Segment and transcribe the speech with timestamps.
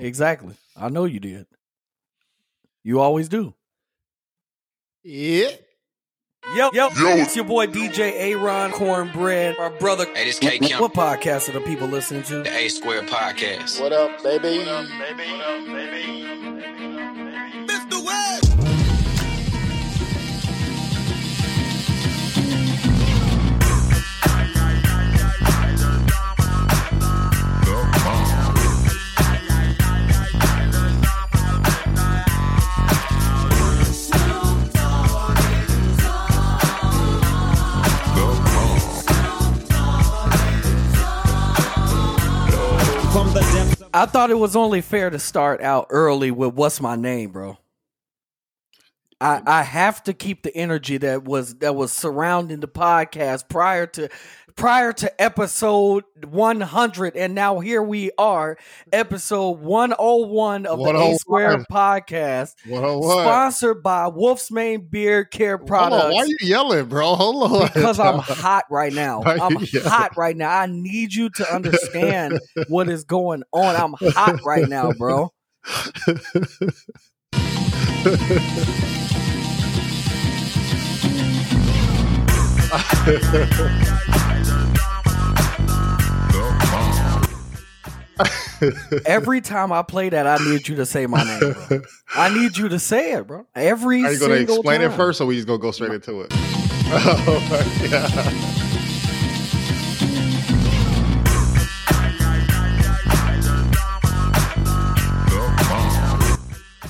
[0.00, 0.54] Exactly.
[0.76, 1.46] I know you did.
[2.82, 3.54] You always do.
[5.04, 5.50] Yeah.
[6.56, 10.06] Yo, yo, it's your boy DJ Aaron Cornbread, our brother.
[10.14, 12.42] Hey, this K Kim, What podcast are the people listening to?
[12.42, 13.80] the A Squared Podcast.
[13.80, 14.64] What up, baby?
[14.64, 14.86] From
[43.92, 47.58] I thought it was only fair to start out early with "What's my name, bro."
[49.20, 53.86] I I have to keep the energy that was that was surrounding the podcast prior
[53.88, 54.08] to
[54.60, 58.58] prior to episode 100 and now here we are
[58.92, 63.22] episode 101 of the A Square oh podcast What up, what?
[63.22, 67.14] sponsored by Wolf's Mane Beard Care Products why are you yelling, bro?
[67.14, 67.68] Hold on.
[67.68, 69.22] because I'm hot right now.
[69.24, 69.88] I'm yelling?
[69.88, 70.50] hot right now.
[70.50, 73.76] I need you to understand what is going on.
[73.76, 75.32] I'm hot right now, bro.
[89.06, 91.80] Every time I play that, I need you to say my name, bro.
[92.14, 93.46] I need you to say it, bro.
[93.54, 94.90] Every Are you going to explain time.
[94.90, 96.32] it first, or we just going to go straight into it?
[96.92, 98.60] Oh my god!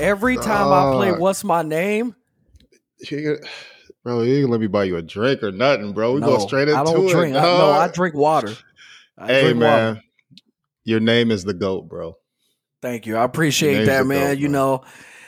[0.01, 2.17] Every time I play "What's My Name,"
[3.11, 3.39] You
[4.03, 6.15] Bro, you let me buy you a drink or nothing, bro.
[6.15, 7.11] We no, go straight into I don't it.
[7.11, 7.37] drink.
[7.37, 7.71] I, no.
[7.73, 8.55] I drink water.
[9.19, 10.03] I hey drink man, water.
[10.91, 12.17] Your name is the goat, bro.
[12.83, 13.17] Thank you.
[13.17, 14.31] I appreciate that, man.
[14.31, 14.83] goat, you know,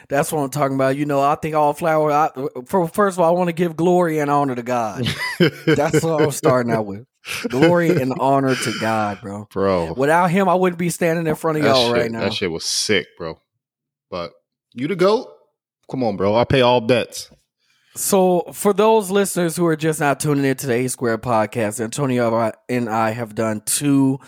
[0.08, 0.96] that's what I'm talking about.
[0.96, 2.10] You know, I think all flower.
[2.10, 2.30] I,
[2.66, 5.06] for first of all, I want to give glory and honor to God.
[5.64, 7.06] That's what I'm starting out with.
[7.48, 9.46] Glory and honor to God, bro.
[9.52, 9.92] bro.
[9.92, 12.20] Without Him, I wouldn't be standing in front of that y'all shit, right now.
[12.20, 13.39] That shit was sick, bro.
[14.11, 14.33] But
[14.73, 15.29] you the goat?
[15.89, 16.34] Come on, bro.
[16.34, 17.30] I pay all bets.
[17.94, 21.79] So, for those listeners who are just not tuning in to the A Squared podcast,
[21.79, 24.18] Antonio and I have done two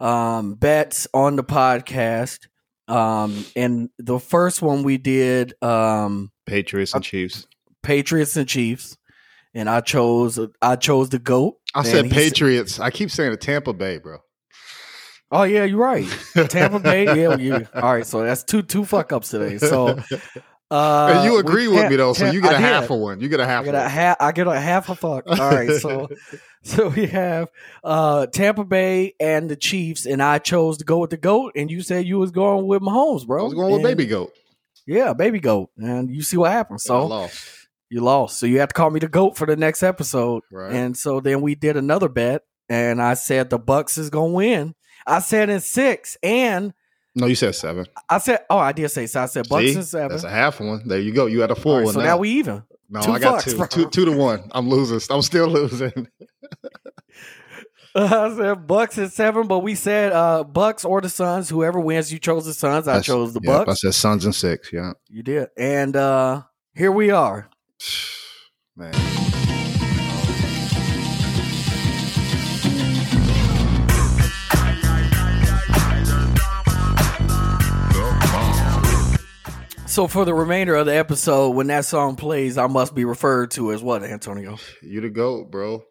[0.00, 2.48] um, bets on the podcast.
[2.88, 7.46] Um, and the first one we did um, Patriots and Chiefs.
[7.82, 8.96] Patriots and Chiefs,
[9.54, 11.56] and I chose I chose the goat.
[11.74, 12.80] I said Patriots.
[12.80, 14.18] I keep saying the Tampa Bay, bro.
[15.30, 16.06] Oh yeah, you're right.
[16.48, 17.04] Tampa Bay.
[17.20, 17.66] Yeah, you.
[17.74, 19.58] All right, so that's two two fuck ups today.
[19.58, 19.96] So
[20.70, 23.20] uh, you agree with me though, so you get I a half of one.
[23.20, 23.64] You get a I half.
[23.64, 23.90] get of a one.
[23.90, 24.16] half.
[24.20, 25.24] I get a half a fuck.
[25.26, 26.08] All right, so
[26.62, 27.48] so we have
[27.82, 31.70] uh Tampa Bay and the Chiefs, and I chose to go with the goat, and
[31.70, 33.40] you said you was going with Mahomes, bro.
[33.40, 34.32] I was going with And- Baby Goat.
[34.86, 36.78] Yeah, baby goat, and you see what happened.
[36.78, 37.46] I So lost.
[37.90, 38.40] you lost.
[38.40, 40.42] So you have to call me the goat for the next episode.
[40.50, 40.72] Right.
[40.72, 44.74] And so then we did another bet, and I said the Bucks is gonna win.
[45.06, 46.72] I said in six, and
[47.14, 47.86] No, you said seven.
[48.08, 49.22] I said, oh, I did say so.
[49.22, 49.74] I said Bucks See?
[49.76, 50.08] in seven.
[50.10, 50.86] That's a half one.
[50.86, 51.26] There you go.
[51.26, 51.94] You had a full right, one.
[51.94, 52.62] so now we even.
[52.88, 53.56] no, two I got two.
[53.56, 53.66] bro.
[53.66, 53.88] two.
[53.90, 54.48] Two to one.
[54.52, 55.00] I'm losing.
[55.14, 56.08] I'm still losing.
[57.94, 61.48] I said Bucks in seven, but we said uh Bucks or the Suns.
[61.48, 62.86] Whoever wins, you chose the Suns.
[62.86, 64.72] I That's- chose the Yep, I said Suns and six.
[64.72, 66.42] Yeah, You did, and uh
[66.74, 67.50] here we are.
[68.76, 69.19] man.
[79.90, 83.50] So for the remainder of the episode, when that song plays, I must be referred
[83.52, 84.56] to as what, Antonio?
[84.82, 85.82] You the goat, bro.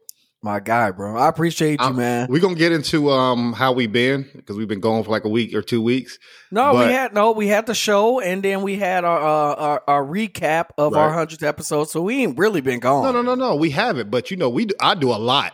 [0.42, 1.18] My guy, bro.
[1.18, 2.28] I appreciate you, I'm- man.
[2.30, 5.30] We're gonna get into um how we been because we've been going for like a
[5.30, 6.18] week or two weeks.
[6.50, 9.56] No, But- we had no, we had the show, and then we had our uh,
[9.56, 11.90] our, our recap of our hundredth episode.
[11.90, 13.04] So we ain't really been gone.
[13.04, 13.56] No, no, no, no.
[13.58, 15.52] We haven't, but you know, we do, I do a lot.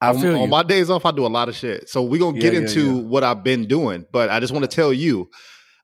[0.00, 0.42] I on, feel you.
[0.44, 1.88] on my days off, I do a lot of shit.
[1.88, 3.02] So we're gonna Yeah, get yeah, into yeah.
[3.02, 4.06] what I've been doing.
[4.12, 5.28] But I just want to tell you,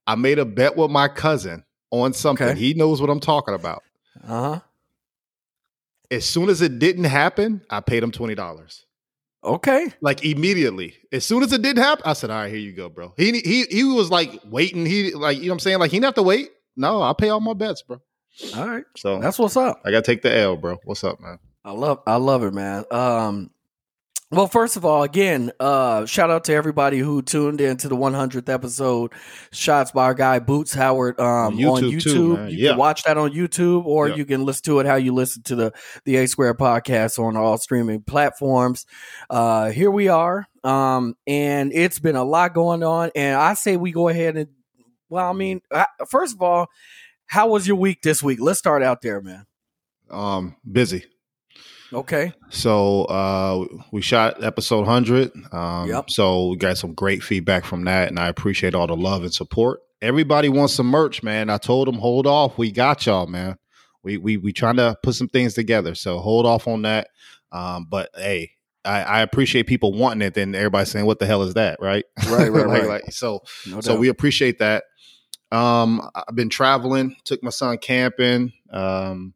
[0.06, 1.64] I made a bet with my cousin
[2.02, 2.48] on something.
[2.48, 2.58] Okay.
[2.58, 3.82] He knows what I'm talking about.
[4.22, 4.60] uh huh.
[6.10, 8.84] As soon as it didn't happen, I paid him twenty dollars.
[9.42, 9.88] Okay.
[10.00, 10.94] Like immediately.
[11.12, 13.12] As soon as it didn't happen, I said, All right, here you go, bro.
[13.16, 14.86] He he he was like waiting.
[14.86, 15.78] He like, you know what I'm saying?
[15.80, 16.50] Like he didn't have to wait.
[16.76, 18.00] No, I pay all my bets, bro.
[18.56, 18.84] All right.
[18.96, 19.80] So That's what's up.
[19.84, 20.78] I gotta take the L, bro.
[20.84, 21.38] What's up, man?
[21.64, 22.84] I love I love it, man.
[22.90, 23.50] Um
[24.34, 27.96] well, first of all, again, uh, shout out to everybody who tuned in to the
[27.96, 29.12] 100th episode.
[29.52, 32.02] Shots by our guy Boots Howard um, on YouTube YouTube.
[32.02, 32.70] too, you Yeah.
[32.70, 34.14] can watch that on YouTube, or Yeah.
[34.16, 35.72] you can listen to it how you listen to the
[36.04, 38.86] the A Squared podcast on all streaming platforms.
[39.30, 43.10] Uh, here we are, um, and it's been a lot going on.
[43.14, 44.48] And I say we go ahead and
[45.08, 46.66] Well, I mean, uh, first of all,
[47.26, 48.38] how was your week this week?
[48.40, 49.46] Let's start out there, man.
[50.10, 51.04] Um, busy.
[51.94, 52.32] Okay.
[52.50, 55.32] So uh, we shot episode hundred.
[55.52, 56.10] Um, Yep.
[56.10, 59.32] So we got some great feedback from that, and I appreciate all the love and
[59.32, 59.80] support.
[60.02, 61.48] Everybody wants some merch, man.
[61.50, 62.58] I told them hold off.
[62.58, 63.56] We got y'all, man.
[64.02, 65.94] We we we trying to put some things together.
[65.94, 67.08] So hold off on that.
[67.52, 68.50] Um, but hey,
[68.84, 70.34] I, I appreciate people wanting it.
[70.34, 72.04] Then everybody saying, "What the hell is that?" Right?
[72.28, 72.88] Right, right, Like- right.
[72.88, 74.84] like, so No so we appreciate that.
[75.52, 78.52] Um, I've been traveling, took my son camping.
[78.70, 79.34] Um,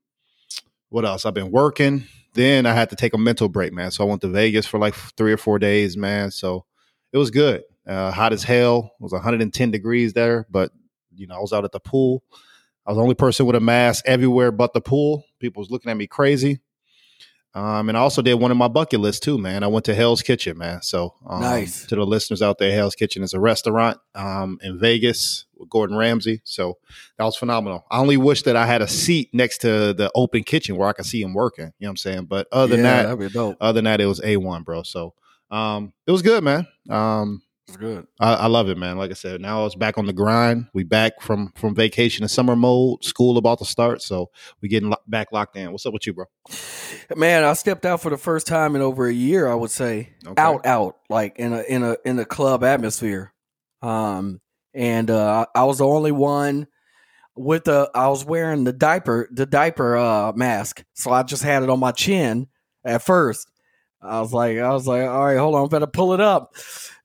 [0.89, 1.25] what else?
[1.25, 2.05] I've been working.
[2.35, 3.91] Then I had to take a mental break, man.
[3.91, 6.31] So I went to Vegas for like three or four days, man.
[6.31, 6.65] So
[7.13, 7.63] it was good.
[7.87, 8.93] Uh, hot as hell.
[9.01, 10.73] It was 110 degrees there, but
[11.15, 12.23] you know I was out at the pool.
[12.87, 15.25] I was the only person with a mask everywhere but the pool.
[15.41, 16.61] People was looking at me crazy.
[17.55, 19.65] Um, and I also did one of my bucket lists too, man.
[19.65, 20.83] I went to Hell's Kitchen, man.
[20.83, 21.87] So um, Nice.
[21.87, 25.97] to the listeners out there, Hell's Kitchen is a restaurant um, in Vegas with Gordon
[25.97, 26.41] Ramsay.
[26.45, 26.79] So
[27.17, 27.85] that was phenomenal.
[27.91, 30.93] I only wish that I had a seat next to the open kitchen where I
[30.93, 31.73] could see him working.
[31.79, 32.25] You know what I'm saying?
[32.27, 33.57] But other than yeah, that, be dope.
[33.61, 34.83] other than that, it was a one, bro.
[34.83, 35.15] So
[35.51, 36.67] um, it was good, man.
[37.69, 38.07] It's good.
[38.19, 38.97] I, I love it, man.
[38.97, 40.69] Like I said, now it's back on the grind.
[40.73, 43.05] We back from from vacation and summer mode.
[43.05, 44.31] School about to start, so
[44.63, 45.71] we getting lo- back locked in.
[45.71, 46.25] What's up with you, bro?
[47.15, 49.49] Man, I stepped out for the first time in over a year.
[49.49, 50.41] I would say Okay.
[50.41, 53.35] out, out, like in a in a in a club atmosphere.
[53.83, 54.41] Um,
[54.73, 56.69] and uh, I was the only one
[57.37, 57.91] with the.
[57.95, 61.81] I was wearing the diaper, the diaper uh mask, so I just had it on
[61.81, 62.47] my chin
[62.83, 63.47] at first.
[64.01, 66.55] I was like, I was like, all right, hold on, I better pull it up.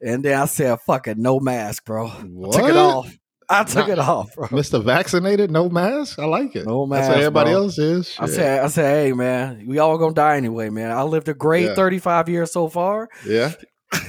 [0.01, 2.07] And then I said, fucking no mask, bro.
[2.07, 3.17] I took it off.
[3.49, 3.93] I took Nah.
[3.93, 4.47] it off, bro.
[4.51, 6.17] Mister Vaccinated, no mask.
[6.17, 6.65] I like it.
[6.65, 7.63] No That's mask, what everybody bro.
[7.63, 8.15] else is.
[8.17, 10.91] I said, I said, hey man, we all gonna die anyway, man.
[10.91, 11.75] I lived a great Yeah.
[11.75, 13.09] 35 years so far.
[13.25, 13.51] yeah.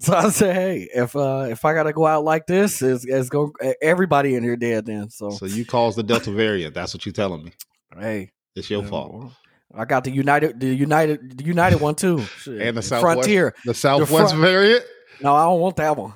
[0.00, 3.28] So I said, hey, if uh if I gotta go out like this, it's, it's
[3.28, 3.52] going
[3.82, 5.10] everybody in here dead then.
[5.10, 6.72] So, So you caused the Delta variant.
[6.74, 7.52] That's what you telling me.
[7.98, 9.30] hey, It's your fault.
[9.78, 12.60] Well, I got the United, the United, the United one too, Shit.
[12.60, 13.54] And the Southwest- Frontier.
[13.64, 14.84] The Southwest front- variant.
[15.20, 16.14] No, I don't want that one.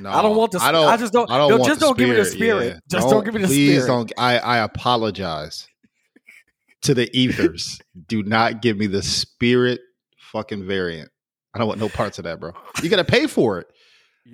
[0.00, 0.88] No, I don't want the- I don't.
[0.88, 2.80] I just don't- I don't no, want just don't give me the spirit.
[2.90, 3.86] Just don't give me the please spirit.
[3.86, 4.12] don't.
[4.18, 5.68] I I apologize
[6.82, 7.80] to the ethers.
[8.08, 9.80] Do not give me the spirit
[10.32, 11.10] fucking variant.
[11.54, 12.52] I don't want no parts of that, bro.
[12.82, 13.68] You got to pay for it.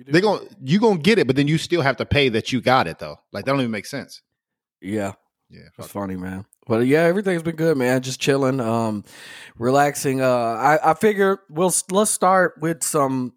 [0.07, 2.29] They're going to you going to get it, but then you still have to pay
[2.29, 3.17] that you got it though.
[3.31, 4.21] Like that don't even make sense.
[4.81, 5.13] Yeah,
[5.51, 5.67] Yeah.
[5.75, 5.87] Fuck.
[5.87, 6.45] funny, man.
[6.67, 8.01] But yeah, everything's been good, man.
[8.01, 9.03] Just chilling, um,
[9.57, 10.21] relaxing.
[10.21, 13.33] Uh, I I figure we'll let's start with some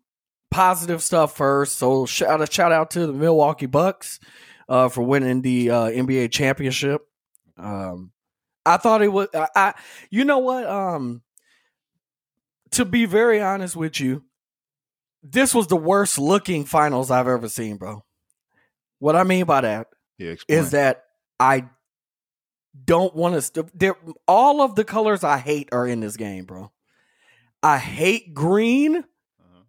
[0.51, 1.77] positive stuff first.
[1.77, 4.21] So shout a shout out to the Milwaukee Bucks,
[4.69, 7.03] uh, for winning the uh, NBA championship.
[7.57, 8.13] Um,
[8.65, 9.29] I thought it was.
[9.35, 9.75] I, I
[10.11, 10.67] you know what?
[10.67, 11.23] Um,
[12.73, 14.25] to be very honest with you,
[15.23, 18.05] this was the worst looking finals I've ever seen, bro.
[18.99, 19.89] What I mean by that
[20.19, 21.05] Yeah, is that
[21.39, 21.69] I
[22.85, 23.43] don't want to.
[23.43, 26.71] St- there, all of the colors I hate are in this game, bro.
[27.63, 28.97] I hate green.
[28.97, 29.61] Uh-huh.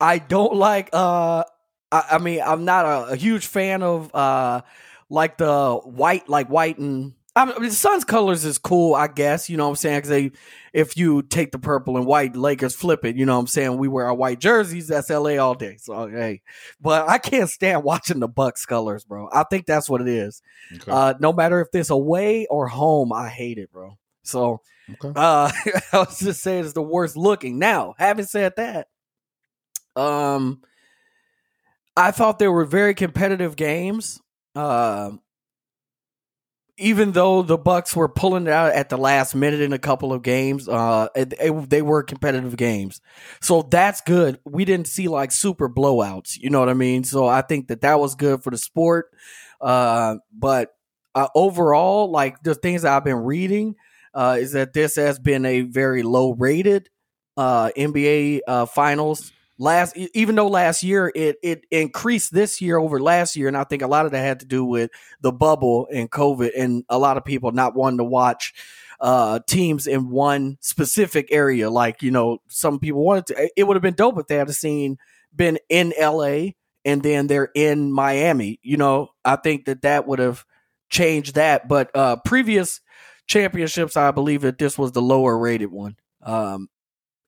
[0.00, 0.90] I don't like.
[0.92, 1.44] Uh,
[1.90, 4.62] I, I mean, I'm not a, a huge fan of uh,
[5.08, 7.14] like the white, like white and.
[7.34, 9.48] I mean, the Suns colors is cool, I guess.
[9.48, 9.98] You know what I'm saying?
[9.98, 10.32] Because they,
[10.74, 13.16] if you take the purple and white, Lakers flip it.
[13.16, 13.78] You know what I'm saying?
[13.78, 14.88] We wear our white jerseys.
[14.88, 15.76] That's LA all day.
[15.78, 16.42] So hey,
[16.80, 19.30] but I can't stand watching the Bucks colors, bro.
[19.32, 20.42] I think that's what it is.
[20.74, 20.92] Okay.
[20.92, 23.96] Uh, no matter if it's away or home, I hate it, bro.
[24.24, 24.60] So
[24.90, 25.12] okay.
[25.16, 25.50] uh,
[25.92, 27.58] I was just saying it's the worst looking.
[27.58, 28.88] Now, having said that,
[29.96, 30.60] um,
[31.96, 34.20] I thought there were very competitive games.
[34.54, 35.12] Uh,
[36.78, 40.12] even though the Bucks were pulling it out at the last minute in a couple
[40.12, 43.00] of games, uh, it, it- they were competitive games.
[43.40, 44.38] So that's good.
[44.44, 46.36] We didn't see like super blowouts.
[46.38, 47.04] You know what I mean?
[47.04, 49.10] So I think that that was good for the sport.
[49.60, 50.70] Uh, but
[51.14, 53.76] uh, overall, like the things I've been reading,
[54.14, 56.88] uh, is that this has been a very low rated
[57.36, 59.32] uh, NBA uh, finals.
[59.62, 63.62] Last, even though last year it it increased this year over last year, and I
[63.62, 64.90] think a lot of that had to do with
[65.20, 68.54] the bubble and COVID, and a lot of people not wanting to watch
[69.00, 71.70] uh, teams in one specific area.
[71.70, 73.50] Like you know, some people wanted to.
[73.56, 74.98] It would have been dope if they had seen
[75.34, 76.50] been in LA
[76.84, 78.58] and then they're in Miami.
[78.62, 80.44] You know, I think that that would have
[80.90, 81.68] changed that.
[81.68, 82.80] But uh, previous
[83.26, 85.96] championships, I believe that this was the lower rated one.
[86.22, 86.68] Um,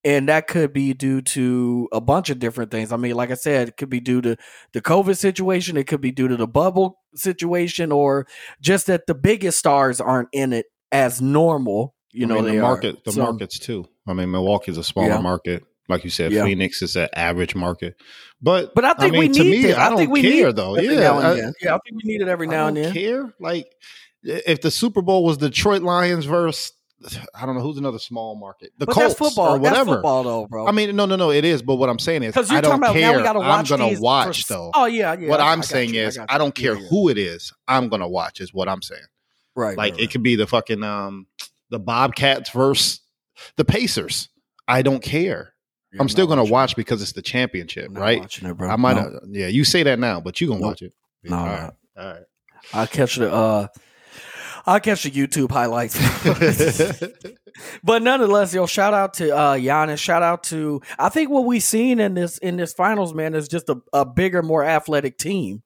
[0.04, 2.92] and that could be due to a bunch of different things.
[2.92, 4.36] I mean, like I said, it could be due to
[4.72, 8.26] the COVID situation, it could be due to the bubble situation, or
[8.60, 11.94] just that the biggest stars aren't in it as normal.
[12.12, 12.62] You I know, mean, they the are.
[12.62, 13.86] market, the So- markets too.
[14.06, 15.20] I mean, Milwaukee's a smaller Yeah.
[15.20, 15.64] market.
[15.88, 16.44] Like you said, Yeah.
[16.44, 17.96] Phoenix is an average market.
[18.40, 19.76] But But I think mean, we to need me, this.
[19.76, 20.78] I I, don't think we care need though.
[20.78, 22.92] Yeah, I- yeah, I think we need it every now and don't then.
[22.94, 23.34] care.
[23.40, 23.66] Like
[24.22, 26.72] if the Super Bowl was Detroit Lions versus
[27.34, 29.56] I don't know who's another small market, the But Colts football.
[29.56, 29.76] or whatever.
[29.84, 30.66] That's football, though, bro.
[30.66, 31.62] I mean, no, no, no, it is.
[31.62, 33.18] But what I'm saying is, I you're don't about care.
[33.22, 33.70] watch.
[33.70, 34.70] I'm gonna watch for- though.
[34.74, 35.28] Oh yeah, yeah.
[35.28, 37.52] what I- I I'm saying you, is, got I, don't care Yeah, who it is.
[37.68, 38.40] I'm gonna watch.
[38.40, 39.02] Is what I'm saying.
[39.56, 39.76] Right.
[39.76, 41.26] Like right, it could be the fucking um
[41.70, 43.00] the Bobcats versus
[43.56, 44.28] the Pacers.
[44.66, 45.54] I don't care.
[45.92, 46.00] right.
[46.00, 47.86] I'm still gonna watching watch because it's the championship.
[47.88, 48.20] I'm right?
[48.20, 48.68] Watching it, bro.
[48.70, 48.96] I might.
[48.96, 49.02] No.
[49.02, 50.68] uh yeah, you say that now, but you gonna Nope.
[50.70, 50.92] watch it.
[51.24, 51.72] No, all right.
[51.96, 52.18] All
[52.72, 53.32] I'll catch the.
[53.32, 53.66] uh
[54.66, 55.98] I'll catch the YouTube highlights.
[57.84, 59.98] but nonetheless, yo, shout out to uh Giannis.
[59.98, 63.48] Shout out to I think what we've seen in this in this finals, man, is
[63.48, 65.62] just a, a bigger, more athletic team.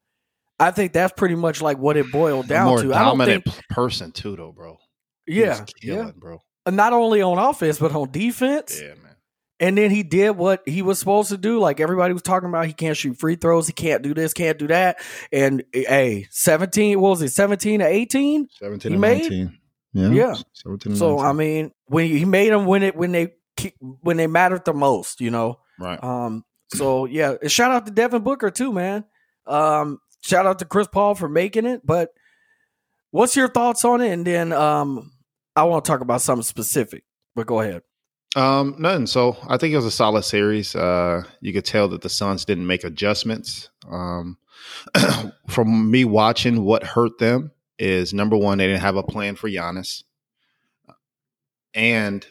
[0.60, 2.94] I think that's pretty much like what it boiled down more to.
[2.94, 4.78] I don't think, person too, though, bro.
[5.26, 6.12] He yeah, killing, yeah.
[6.16, 6.40] bro.
[6.68, 8.80] Not only on offense, but on defense.
[8.80, 9.07] Yeah, man.
[9.60, 11.58] And then he did what he was supposed to do.
[11.58, 14.58] Like everybody was talking about, he can't shoot free throws, he can't do this, can't
[14.58, 14.98] do that.
[15.32, 18.48] And hey, seventeen, what was it, seventeen to eighteen?
[18.52, 19.58] Seventeen He and made- nineteen.
[19.94, 20.34] Yeah, Yeah.
[20.52, 20.92] Seventeen.
[20.92, 21.26] And So 19.
[21.26, 23.34] I mean, when he made them when it when they
[24.02, 25.58] when they mattered the most, you know.
[25.78, 26.02] right.
[26.04, 26.44] Um.
[26.74, 29.04] So yeah, and shout out to Devin Booker too, man.
[29.46, 29.98] Um.
[30.20, 31.80] Shout out to Chris Paul for making it.
[31.84, 32.10] But
[33.10, 34.12] what's your thoughts on it?
[34.12, 35.12] And then um,
[35.56, 37.04] I want to talk about something specific.
[37.34, 37.82] But go ahead.
[38.36, 39.06] Um, nothing.
[39.06, 40.76] So I think it was a solid series.
[40.76, 43.70] Uh, you could tell that the Suns didn't make adjustments.
[43.90, 44.36] Um,
[45.48, 49.48] from me watching, what hurt them is number one, they didn't have a plan for
[49.48, 50.02] Giannis,
[51.74, 52.26] and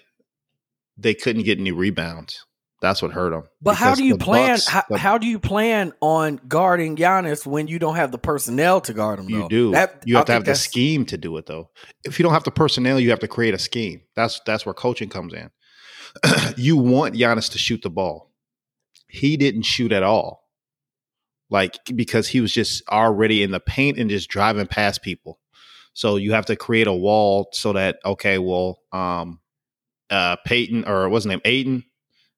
[0.97, 2.45] they couldn't get any rebounds.
[2.79, 3.43] That's what hurt them.
[3.59, 4.51] But how do you plan?
[4.51, 8.19] Bucks- how, the- how do you plan on guarding Giannis when you don't have the
[8.19, 9.29] personnel to guard him?
[9.29, 9.47] You though?
[9.47, 9.71] do.
[9.71, 11.71] That- you I have to have the scheme to do it, though.
[12.05, 14.01] If you don't have the personnel, you have to create a scheme.
[14.15, 15.49] That's that's where coaching comes in.
[16.57, 18.31] you want Giannis to shoot the ball.
[19.07, 20.43] He didn't shoot at all,
[21.49, 25.39] like because he was just already in the paint and just driving past people.
[25.93, 29.39] So you have to create a wall so that okay, well, um,
[30.09, 31.83] uh, Peyton or what's his name, Ayton,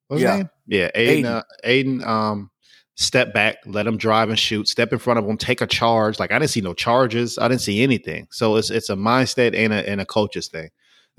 [0.07, 0.31] what's Yeah.
[0.31, 0.49] his name?
[0.67, 1.13] Yeah, Ayton.
[1.17, 1.25] Ayton.
[1.25, 2.03] Uh, Ayton.
[2.03, 2.51] Um,
[2.95, 4.67] step back, let him drive and shoot.
[4.67, 6.19] Step in front of him, take a charge.
[6.19, 7.37] Like I didn't see no charges.
[7.37, 8.27] I didn't see anything.
[8.31, 10.69] So it's it's a mindset and a and a coach's thing.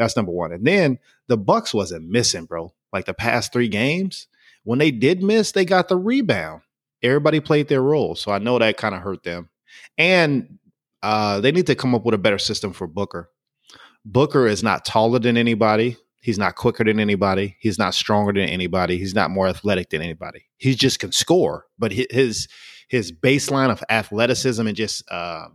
[0.00, 0.50] That's number one.
[0.50, 2.72] And then the Bucks wasn't missing, bro.
[2.90, 4.28] Like the past three games,
[4.64, 6.62] when they did miss, they got the rebound.
[7.02, 9.50] Everybody played their role, so I know that kind of hurt them.
[9.98, 10.58] And
[11.02, 13.28] uh, they need to come up with a better system for Booker.
[14.06, 15.98] Booker is not taller than anybody.
[16.22, 17.56] He's not quicker than anybody.
[17.60, 18.96] He's not stronger than anybody.
[18.96, 20.46] He's not more athletic than anybody.
[20.56, 22.48] He just can score, but his
[22.88, 25.48] his baseline of athleticism and just uh,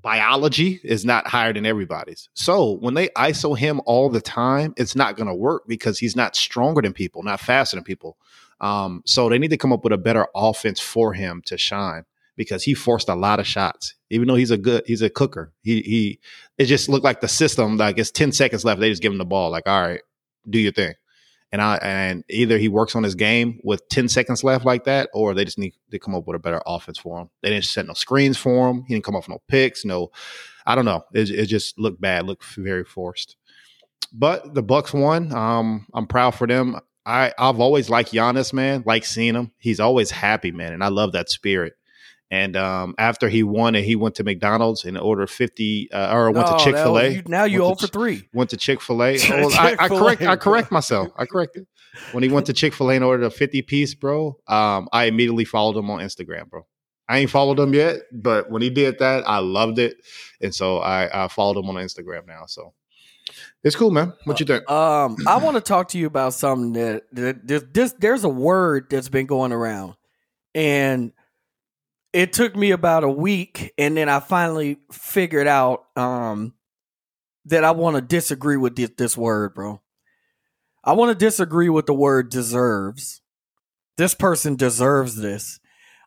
[0.00, 2.28] biology is not higher than everybody's.
[2.34, 6.16] So when they ISO him all the time, it's not going to work because he's
[6.16, 8.16] not stronger than people, not faster than people.
[8.60, 12.04] Um, so they need to come up with a better offense for him to shine
[12.36, 13.94] because he forced a lot of shots.
[14.10, 15.52] Even though he's a good, he's a cooker.
[15.62, 16.20] He he.
[16.56, 17.76] It just looked like the system.
[17.76, 18.80] Like it's ten seconds left.
[18.80, 19.50] They just give him the ball.
[19.50, 20.00] Like all right,
[20.48, 20.94] do your thing.
[21.50, 25.08] And I and either he works on his game with ten seconds left like that,
[25.14, 27.30] or they just need to come up with a better offense for him.
[27.42, 28.84] They didn't set no screens for him.
[28.86, 29.84] He didn't come off no picks.
[29.84, 30.10] No,
[30.66, 31.04] I don't know.
[31.14, 32.26] It, it just looked bad.
[32.26, 33.36] Looked very forced.
[34.12, 35.32] But the Bucks won.
[35.34, 36.78] Um, I'm proud for them.
[37.06, 38.82] I I've always liked Giannis, man.
[38.84, 39.52] Like seeing him.
[39.56, 41.77] He's always happy, man, and I love that spirit.
[42.30, 46.30] And um, after he won, and he went to McDonald's and ordered fifty, uh, or
[46.30, 47.22] went Oh, to Chick fil A.
[47.26, 48.28] Now you Went for three.
[48.34, 49.16] Went to Chick Fil A.
[49.30, 50.20] Oh, I, I correct.
[50.22, 51.08] I correct myself.
[51.16, 51.66] I corrected.
[52.12, 55.04] When he went to Chick Fil A and ordered a fifty piece, bro, um, I
[55.04, 56.66] immediately followed him on Instagram, bro.
[57.08, 59.96] I ain't followed him yet, but when he did that, I loved it,
[60.42, 62.44] and so I, I followed him on Instagram now.
[62.46, 62.74] So
[63.64, 64.12] it's cool, man.
[64.24, 64.70] What you think?
[64.70, 68.28] Um, I want to talk to you about something that, that this, this there's a
[68.28, 69.94] word that's been going around,
[70.54, 71.12] and
[72.18, 76.54] it took me about a week, and then I finally figured out um
[77.44, 79.80] that I want to disagree with this, this word, bro.
[80.82, 83.22] I want to disagree with the word deserves.
[83.96, 85.60] This person deserves this.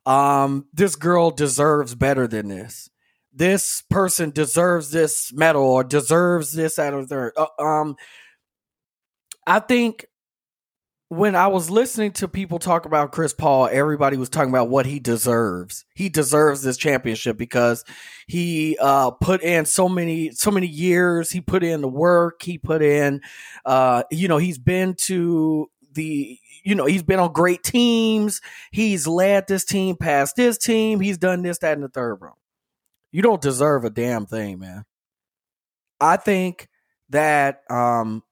[0.06, 2.89] Um, this girl deserves better than this.
[3.32, 7.32] This person deserves this medal or deserves this out of their.
[7.39, 7.96] Uh, um,
[9.48, 10.08] I think
[11.12, 14.86] when I was listening to people talk about Chris Paul, everybody was talking about what
[14.86, 15.84] he deserves.
[15.94, 17.84] He deserves this championship because
[18.27, 21.30] he uh, put in so many so many years.
[21.30, 22.41] He put in the work.
[22.41, 23.20] He put in,
[23.65, 26.39] uh, you know, he's been to the.
[26.63, 28.39] You know, he's been on great teams.
[28.72, 31.01] He's led this team past this team.
[31.01, 32.38] He's done this, that, and the third round.
[33.12, 34.86] You don't deserve a damn thing, man.
[36.00, 36.70] I think
[37.10, 38.24] that um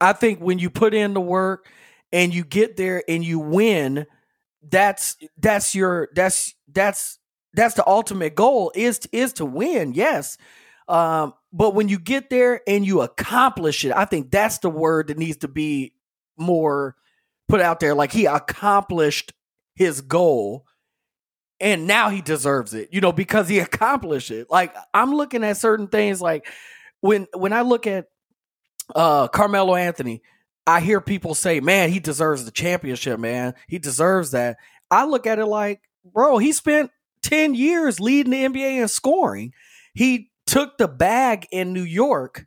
[0.00, 1.66] I think when you put in the work
[2.12, 4.06] and you get there and you win,
[4.68, 7.18] that's that's your that's that's
[7.54, 9.92] that's the ultimate goal is is to win.
[9.92, 10.38] Yes.
[10.88, 15.08] Um, but when you get there and you accomplish it, I think that's the word
[15.08, 15.94] that needs to be
[16.36, 16.96] more
[17.48, 17.94] put out there.
[17.94, 19.32] Like he accomplished
[19.74, 20.66] his goal
[21.60, 24.48] and now he deserves it, you know, because he accomplished it.
[24.50, 26.46] Like I'm looking at certain things like
[27.00, 28.06] when when I look at
[28.94, 30.22] uh Carmelo Anthony,
[30.66, 33.54] I hear people say, "Man, he deserves the championship, man.
[33.68, 34.56] He deserves that."
[34.90, 36.90] I look at it like, "Bro, he spent
[37.22, 39.52] 10 years leading the NBA in scoring.
[39.94, 42.46] He took the bag in New York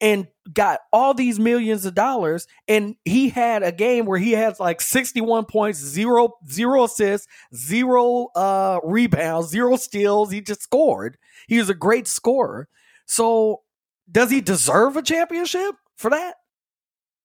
[0.00, 4.58] and got all these millions of dollars and he had a game where he had
[4.60, 11.16] like 61 points zero zero assists zero uh rebounds zero steals he just scored
[11.48, 12.68] he was a great scorer
[13.06, 13.62] so
[14.10, 16.34] does he deserve a championship for that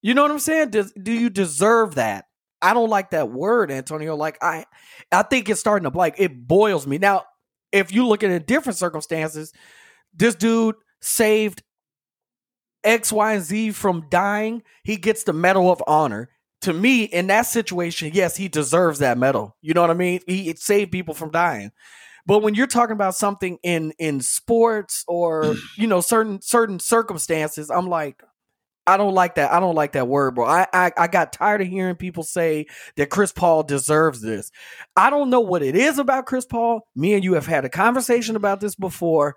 [0.01, 2.25] you know what i'm saying does, do you deserve that
[2.62, 4.65] i don't like that word antonio like i
[5.12, 7.24] i think it's starting to like it boils me now
[7.71, 9.53] if you look at it in different circumstances
[10.13, 11.63] this dude saved
[12.83, 16.29] X, Y, and Z from dying, he gets the Medal of Honor.
[16.62, 19.55] To me, in that situation, yes, he deserves that medal.
[19.62, 20.19] You know what I mean?
[20.27, 21.71] He saved people from dying.
[22.25, 27.69] But when you're talking about something in in sports or you know certain certain circumstances,
[27.69, 28.21] I'm like,
[28.88, 29.51] I don't like that.
[29.51, 30.45] I don't like that word, bro.
[30.45, 32.65] I, I I got tired of hearing people say
[32.97, 34.51] that Chris Paul deserves this.
[34.95, 36.88] I don't know what it is about Chris Paul.
[36.95, 39.35] Me and you have had a conversation about this before.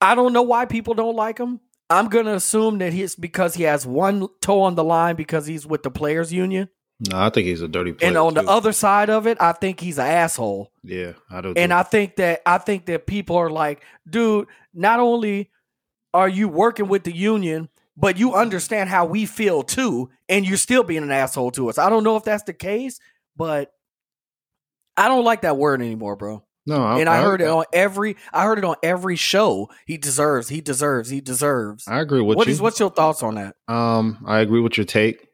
[0.00, 1.60] I don't know why people don't like him.
[1.90, 5.66] I'm gonna assume that it's because he has one toe on the line because he's
[5.66, 6.68] with the players union.
[7.00, 8.08] No, I think he's a dirty player.
[8.08, 8.42] And on too.
[8.42, 10.72] the other side of it, I think he's an asshole.
[10.82, 11.56] yeah, I don't.
[11.56, 15.50] And I think that I think that people are like, dude, not only
[16.12, 20.56] are you working with the union, but you understand how we feel too, and you're
[20.56, 21.78] still being an asshole to us.
[21.78, 22.98] I don't know if that's the case,
[23.36, 23.72] but
[24.96, 26.42] I don't like that word anymore, bro.
[26.66, 29.70] no, I, and I, I heard it on every I heard it on every show.
[29.86, 31.86] He deserves, he deserves, he deserves.
[31.86, 32.52] I agree with What you.
[32.54, 33.54] is what's your thoughts on that?
[33.68, 35.28] Um, I agree with your take.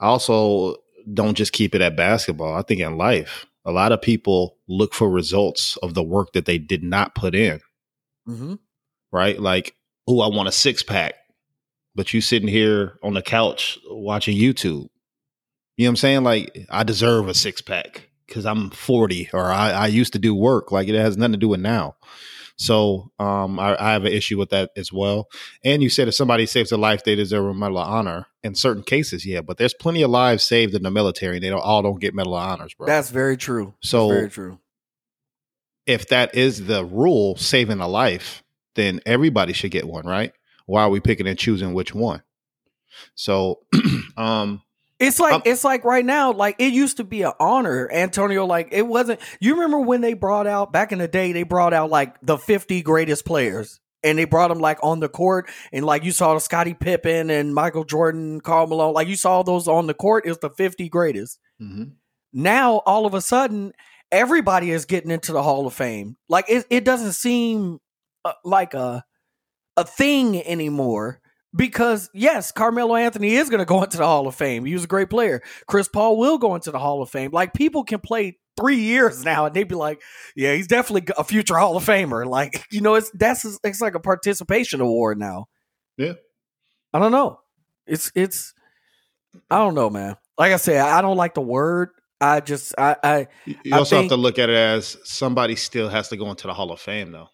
[0.00, 0.76] I also
[1.12, 2.54] don't just keep it at basketball.
[2.54, 6.46] I think in life, a lot of people look for results of the work that
[6.46, 7.60] they did not put in.
[8.26, 8.54] Mm-hmm.
[9.12, 9.38] Right?
[9.38, 9.74] Like,
[10.06, 11.14] oh, I want a six pack,
[11.94, 14.88] but you sitting here on the couch watching YouTube.
[15.76, 16.24] You know what I'm saying?
[16.24, 20.34] Like, I deserve a six pack because I'm 40 or I, I used to do
[20.34, 20.72] work.
[20.72, 21.96] Like, it has nothing to do with now.
[22.58, 25.28] So um, I, I have an issue with that as well.
[25.64, 28.26] And you said if somebody saves a life, they deserve a medal of honor.
[28.42, 31.50] In certain cases, yeah, but there's plenty of lives saved in the military, and they
[31.50, 32.86] don't all don't get medal of honors, bro.
[32.86, 33.74] That's very true.
[33.80, 34.58] so Very true.
[35.86, 38.42] if that is the rule, saving a life,
[38.74, 40.32] then everybody should get one, right?
[40.66, 42.22] Why are we picking and choosing which one?
[43.14, 43.60] So,
[44.16, 44.62] um,
[45.00, 48.46] It's like Um, it's like right now, like it used to be an honor, Antonio.
[48.46, 49.20] Like it wasn't.
[49.40, 51.32] You remember when they brought out back in the day?
[51.32, 55.08] They brought out like the fifty greatest players, and they brought them like on the
[55.08, 58.92] court, and like you saw Scottie Pippen and Michael Jordan, Karl Malone.
[58.92, 60.26] Like you saw those on the court.
[60.26, 61.38] It was the fifty greatest.
[61.62, 61.92] mhm.
[62.32, 63.72] Now all of a sudden,
[64.10, 66.16] everybody is getting into the Hall of Fame.
[66.28, 67.78] Like it, it doesn't seem
[68.24, 69.04] uh, like a
[69.76, 71.20] a thing anymore.
[71.56, 74.64] Because yes, Carmelo Anthony is going to go into the Hall of Fame.
[74.66, 75.40] He was a great player.
[75.66, 77.30] Chris Paul will go into the Hall of Fame.
[77.32, 80.02] Like people can play three years now, and they'd be like,
[80.36, 83.94] "Yeah, he's definitely a future Hall of Famer." Like you know, it's that's it's like
[83.94, 85.46] a participation award now.
[85.96, 86.14] Yeah.
[86.92, 87.40] I don't know.
[87.86, 88.52] It's it's
[89.50, 90.16] I don't know, man.
[90.36, 91.90] Like I said, I don't like the word.
[92.20, 94.98] I just I I you you I also think- have to look at it as
[95.04, 97.28] somebody still has to go into the Hall of Fame, though.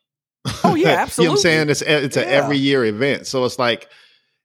[0.62, 1.70] Oh, yeah, you know I'm saying?
[1.70, 2.28] It's it's an Yeah.
[2.28, 3.88] every year event, so it's like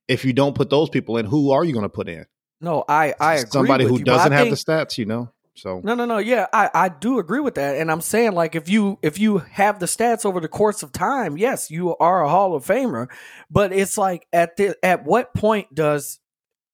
[0.10, 2.26] if you don't put those people in, who are you going to put in?
[2.62, 3.52] no, I I agree.
[3.52, 5.32] Somebody with who you, doesn't have think- the stats, you know.
[5.56, 6.20] So No, no, no.
[6.20, 9.40] Yeah, I, I do agree with that, and I'm saying like if you if you
[9.40, 13.08] have the stats over the course of time, yes, you are a Hall of Famer.
[13.50, 16.20] But it's like at the at what point does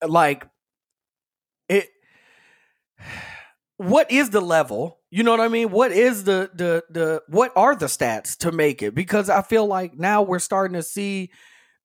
[0.08, 0.48] like
[1.68, 1.88] it?
[3.78, 5.00] What is the level?
[5.10, 5.72] You know what I mean?
[5.72, 8.94] What is the the the what are the stats to make it?
[8.94, 11.32] Because I feel like now we're starting to see.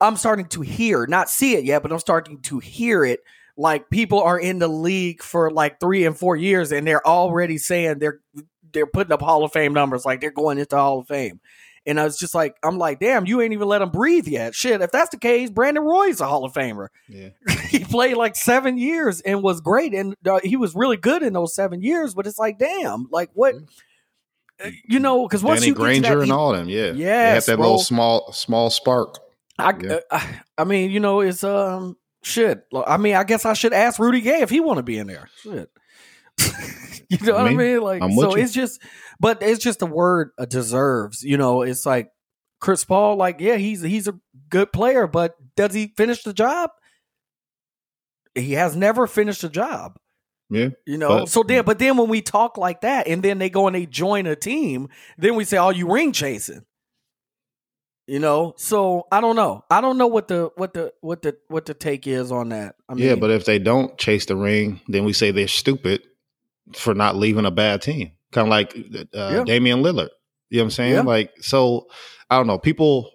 [0.01, 3.21] I'm starting to hear, not see it yet, but I'm starting to hear it
[3.57, 7.59] like people are in the league for like three and four years and they're already
[7.59, 8.21] saying they're
[8.73, 11.41] they're putting up Hall of Fame numbers, like they're going into Hall of Fame.
[11.87, 14.55] And I was just like, I'm like, damn, you ain't even let him breathe yet.
[14.55, 16.89] Shit, if that's the case, Brandon Roy's a Hall of Famer.
[17.09, 17.31] yeah,
[17.69, 21.33] he played like seven years and was great, and uh, he was really good in
[21.33, 22.15] those seven years.
[22.15, 23.55] But it's like, damn, like what,
[24.87, 25.27] you know?
[25.27, 27.63] Because once Danny you Granger that, and you- all them, yeah, they Yes, have that
[27.63, 29.19] little small small spark.
[29.61, 29.99] I, Yeah.
[30.11, 30.27] uh,
[30.59, 32.67] I mean, you know, it's um, Shit.
[32.87, 35.07] I mean, I guess I should ask Rudy Gay if he want to be in
[35.07, 35.29] there.
[35.43, 35.71] Shit.
[37.09, 37.81] you know I what I mean, mean?
[37.81, 38.81] Like, I'm so it's just,
[39.19, 41.23] but it's just the word uh, deserves.
[41.23, 42.11] You know, it's like
[42.61, 43.17] Chris Paul.
[43.17, 44.19] Like, yeah, he's he's a
[44.51, 46.71] good player, but does he finish the job?
[48.35, 49.97] He has never finished a job.
[50.51, 50.71] Yeah.
[50.87, 53.51] You know, But- so then, but then when we talk like that, and then they
[53.51, 56.65] go and they join a team, then we say, "Oh, you ring chasing."
[58.11, 59.65] You know, so I don't know.
[59.71, 62.75] I don't know what the what the what the what the take is on that.
[62.89, 66.03] I mean, yeah, but if they don't chase the ring, then we say they're stupid
[66.75, 68.11] for not leaving a bad team.
[68.33, 68.77] Kind of like
[69.15, 69.45] uh, Yeah.
[69.45, 70.09] Damian Lillard.
[70.49, 70.95] You know what I'm saying?
[70.95, 71.01] Yeah.
[71.03, 71.87] Like, so
[72.29, 72.59] I don't know.
[72.59, 73.13] People,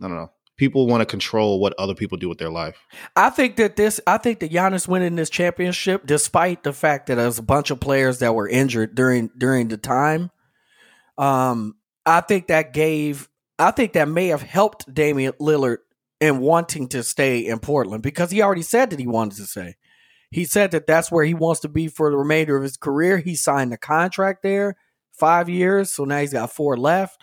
[0.00, 0.30] I don't know.
[0.56, 2.76] People want to control what other people do with their life.
[3.16, 7.16] I think that this, I think that Giannis winning this championship, despite the fact that
[7.16, 10.30] there's a bunch of players that were injured during during the time,
[11.16, 11.74] um,
[12.06, 15.78] I think that gave, I think that may have helped Damian Lillard
[16.20, 19.76] in wanting to stay in Portland because he already said that he wanted to stay.
[20.30, 23.18] He said that that's where he wants to be for the remainder of his career.
[23.18, 24.76] He signed a contract there,
[25.12, 27.22] five years, so now he's got four left.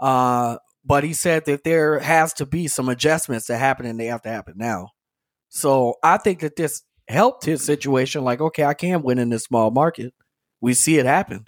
[0.00, 4.06] Uh, but he said that there has to be some adjustments that happen and they
[4.06, 4.88] have to happen now.
[5.48, 8.24] So I think that this helped his situation.
[8.24, 10.14] Like, okay, I can win in this small market.
[10.60, 11.46] We see it happen.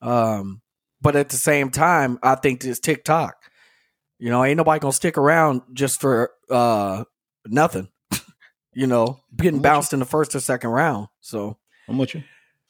[0.00, 0.62] Um,
[1.00, 3.37] but at the same time, I think this TikTok.
[4.18, 7.04] You know, ain't nobody gonna stick around just for uh
[7.46, 7.88] nothing.
[8.74, 11.08] you know, getting I'm with bounced in the first or second round.
[11.20, 12.22] So I'm with you.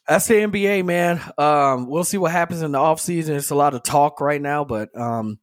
[0.07, 1.21] that's the NBA, man.
[1.39, 3.31] Um, we'll see what happens in the offseason.
[3.31, 5.39] It's a lot of talk right now, but um,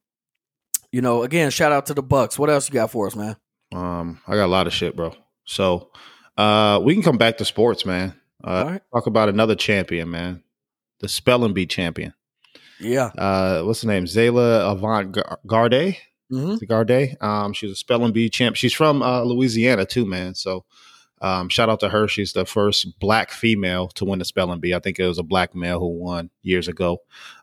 [0.92, 2.38] you know, again, shout out to the Bucks.
[2.38, 3.36] What else you got for us, man?
[3.74, 5.12] Um, I got a lot of shit, bro.
[5.44, 5.90] So,
[6.38, 8.14] uh, we can come back to sports, man.
[8.42, 8.82] Uh, All right.
[8.92, 10.42] talk about another champion, man.
[11.00, 12.14] The spelling bee champion.
[12.80, 13.06] Yeah.
[13.06, 14.04] Uh, what's the name?
[14.04, 15.96] Zayla Avant Garde.
[16.30, 17.16] hmm Garde.
[17.20, 18.56] Um, she's a spelling bee champ.
[18.56, 20.34] She's from uh, Louisiana too, man.
[20.34, 20.64] So
[21.22, 22.08] um, shout out to her.
[22.08, 24.74] She's the first black female to win the spelling bee.
[24.74, 26.98] I think it was a black male who won years ago.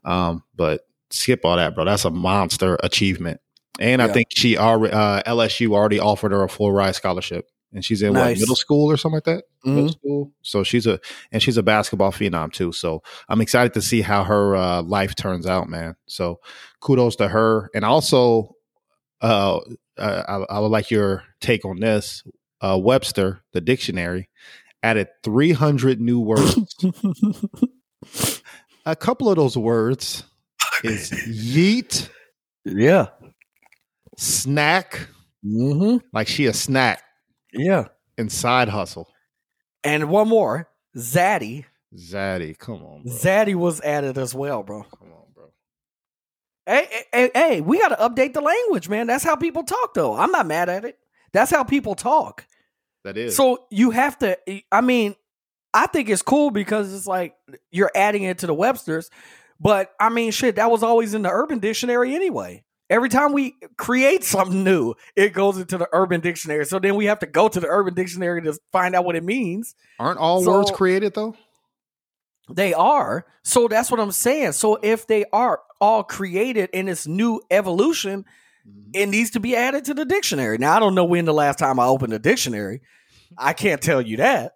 [0.05, 1.85] Um, but skip all that, bro.
[1.85, 3.39] That's a monster achievement.
[3.79, 7.83] And I think she already uh, LSU already offered her a full ride scholarship, and
[7.83, 8.39] she's in what Nice.
[8.39, 9.43] middle school or something like that.
[9.65, 9.93] Middle Mhm.
[9.93, 10.31] school.
[10.41, 10.99] So she's a
[11.31, 12.71] and she's a basketball phenom too.
[12.71, 15.95] So I'm excited to see how her uh, life turns out, man.
[16.07, 16.39] So
[16.79, 18.55] kudos to her, and also
[19.21, 19.59] uh,
[19.97, 22.23] I, I would like your take on this.
[22.61, 24.29] Uh, Webster, the dictionary,
[24.83, 26.75] added 300 new words.
[28.85, 30.23] a couple of those words
[30.83, 32.09] is yeet,
[32.65, 33.07] yeah.
[34.17, 35.07] snack,
[35.43, 37.01] hmm like she a snack,
[37.53, 37.87] Yeah.
[38.17, 39.07] and side hustle.
[39.83, 41.65] And one more, Zaddy.
[41.95, 43.13] Zaddy, come on, bro.
[43.13, 44.83] Zaddy was added as well, bro.
[44.83, 45.45] Come on, bro.
[46.65, 49.07] Hey, hey, hey, hey, we got to update the language, man.
[49.07, 50.15] That's how people talk, though.
[50.15, 50.97] I'm not mad at it.
[51.33, 52.45] That's how people talk.
[53.03, 53.35] That is.
[53.35, 54.37] So you have to.
[54.71, 55.15] I mean,
[55.73, 57.35] I think it's cool because it's like
[57.71, 59.09] you're adding it to the Webster's,
[59.59, 62.63] but I mean, shit, that was always in the Urban Dictionary anyway.
[62.93, 66.63] Every time we create something new, it goes into the Urban Dictionary.
[66.67, 69.23] So then we have to go to the Urban Dictionary to find out what it
[69.23, 69.73] means.
[69.97, 71.35] Aren't all So- words created though?
[72.51, 73.25] They are.
[73.41, 74.51] So that's what I'm saying.
[74.51, 78.25] So if they are all created in this new evolution,
[78.67, 78.91] mm-hmm.
[78.93, 80.59] it needs to be added to the dictionary.
[80.59, 82.81] Now I don't know when the last time I opened a dictionary.
[83.39, 84.51] I can't tell you that.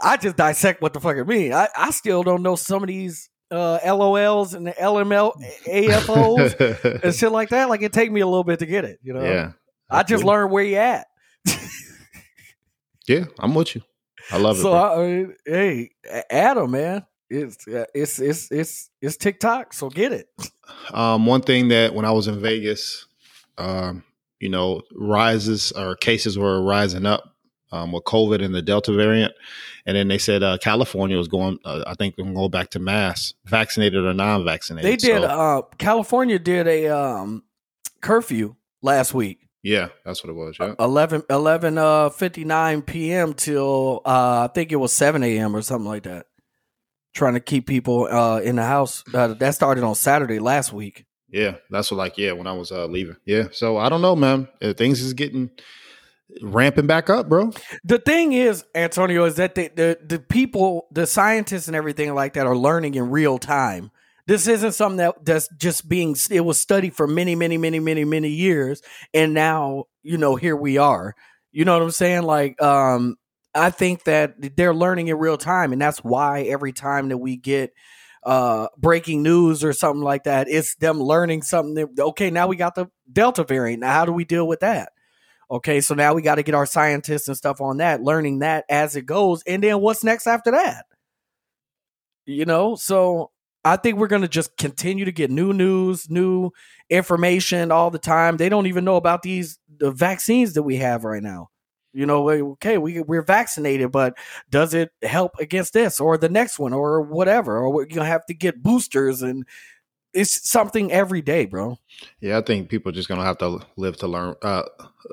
[0.00, 1.52] I just dissect what the fuck it means.
[1.52, 7.14] I, I still don't know some of these uh, LOLs and the LML AFOs and
[7.14, 7.68] shit like that.
[7.68, 8.98] Like it take me a little bit to get it.
[9.02, 9.22] You know.
[9.22, 9.52] yeah.
[9.90, 11.06] I just learned where you at.
[13.06, 13.82] Yeah, I'm with you.
[14.30, 14.62] I love it.
[14.62, 14.72] so.
[14.72, 15.90] I, I mean, hey,
[16.30, 19.72] Adam, man, it's uh, it's it's it's it's TikTok.
[19.74, 20.28] So get it.
[20.92, 23.06] Um, one thing that when I was in Vegas,
[23.58, 24.04] um,
[24.40, 27.34] you know, rises or cases were rising up
[27.72, 29.34] um, with COVID and the Delta variant,
[29.86, 31.58] and then they said uh, California was going.
[31.64, 34.90] Uh, I think going back to mass, vaccinated or non-vaccinated.
[34.90, 35.22] They did.
[35.22, 37.42] So, uh California did a um
[38.00, 39.38] curfew last week.
[39.62, 40.56] yeah, that's what it was.
[40.60, 40.74] Yeah.
[40.78, 43.34] 11, 11 uh 59 p.m.
[43.34, 45.54] till uh I think it was 7 a.m.
[45.56, 46.26] or something like that.
[47.14, 49.04] Trying to keep people uh in the house.
[49.12, 51.04] Uh, that started on Saturday last week.
[51.30, 53.16] Yeah, that's what like yeah when I was uh, leaving.
[53.24, 54.48] Yeah, so I don't know, man.
[54.62, 55.50] Uh, things is getting
[56.42, 57.52] ramping back up, bro.
[57.84, 62.34] The thing is, Antonio, is that the, the the people, the scientists and everything like
[62.34, 63.90] that are learning in real time.
[64.26, 68.04] This isn't something that that's just being it was studied for many, many, many, many,
[68.04, 68.82] many years,
[69.12, 71.14] and now you know here we are.
[71.52, 72.22] You know what I'm saying?
[72.22, 73.16] Like, um,
[73.54, 77.36] I think that they're learning in real time, and that's why every time that we
[77.36, 77.72] get
[78.24, 81.74] uh breaking news or something like that, it's them learning something.
[81.74, 83.80] That, okay, now we got the Delta variant.
[83.80, 84.93] Now, how do we deal with that?
[85.54, 88.64] Okay, so now we got to get our scientists and stuff on that, learning that
[88.68, 89.40] as it goes.
[89.46, 90.84] And then what's next after that?
[92.26, 93.30] You know, so
[93.64, 96.50] I think we're going to just continue to get new news, new
[96.90, 98.36] information all the time.
[98.36, 101.50] They don't even know about these the vaccines that we have right now.
[101.92, 104.18] You know, okay, we we're vaccinated, but
[104.50, 107.58] does it help against this or the next one or whatever?
[107.64, 109.46] Or gonna have to get boosters and
[110.14, 111.78] it's something every day, bro.
[112.20, 114.62] Yeah, I think people are just gonna have to live to learn, uh,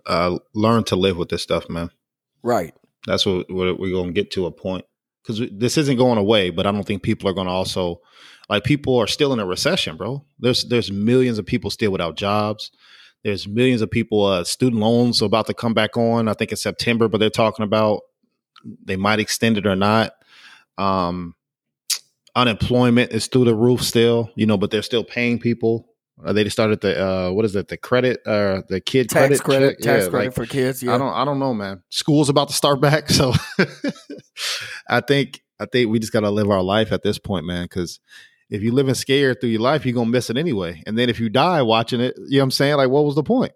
[0.06, 1.90] uh, learn to live with this stuff, man.
[2.44, 2.74] Right.
[3.08, 4.86] That's what, what we're gonna get to a point
[5.22, 6.50] because this isn't going away.
[6.50, 8.02] But I don't think people are gonna also
[8.50, 10.24] like people are still in a recession, bro.
[10.40, 12.72] There's there's millions of people still without jobs.
[13.24, 16.28] There's millions of people uh, student loans about to come back on.
[16.28, 18.02] I think in September, but they're talking about
[18.84, 20.14] they might extend it or not.
[20.78, 21.36] Um,
[22.36, 25.88] unemployment is through the roof still, you know, but they're still paying people.
[26.24, 27.68] Uh, they started the uh, what is it?
[27.68, 30.84] The credit, uh, the kid tax credit, credit, tax Yeah, credit like, for kids.
[30.84, 31.82] Yeah, I don't, I don't know, man.
[31.90, 33.34] School's about to start back, so
[34.88, 37.64] I think, I think we just got to live our life at this point, man.
[37.64, 38.00] Because
[38.50, 40.84] if you're living scared through your life, you're gonna miss it anyway.
[40.86, 42.76] And then if you die watching it, you know what I'm saying?
[42.76, 43.54] Like, what was the point?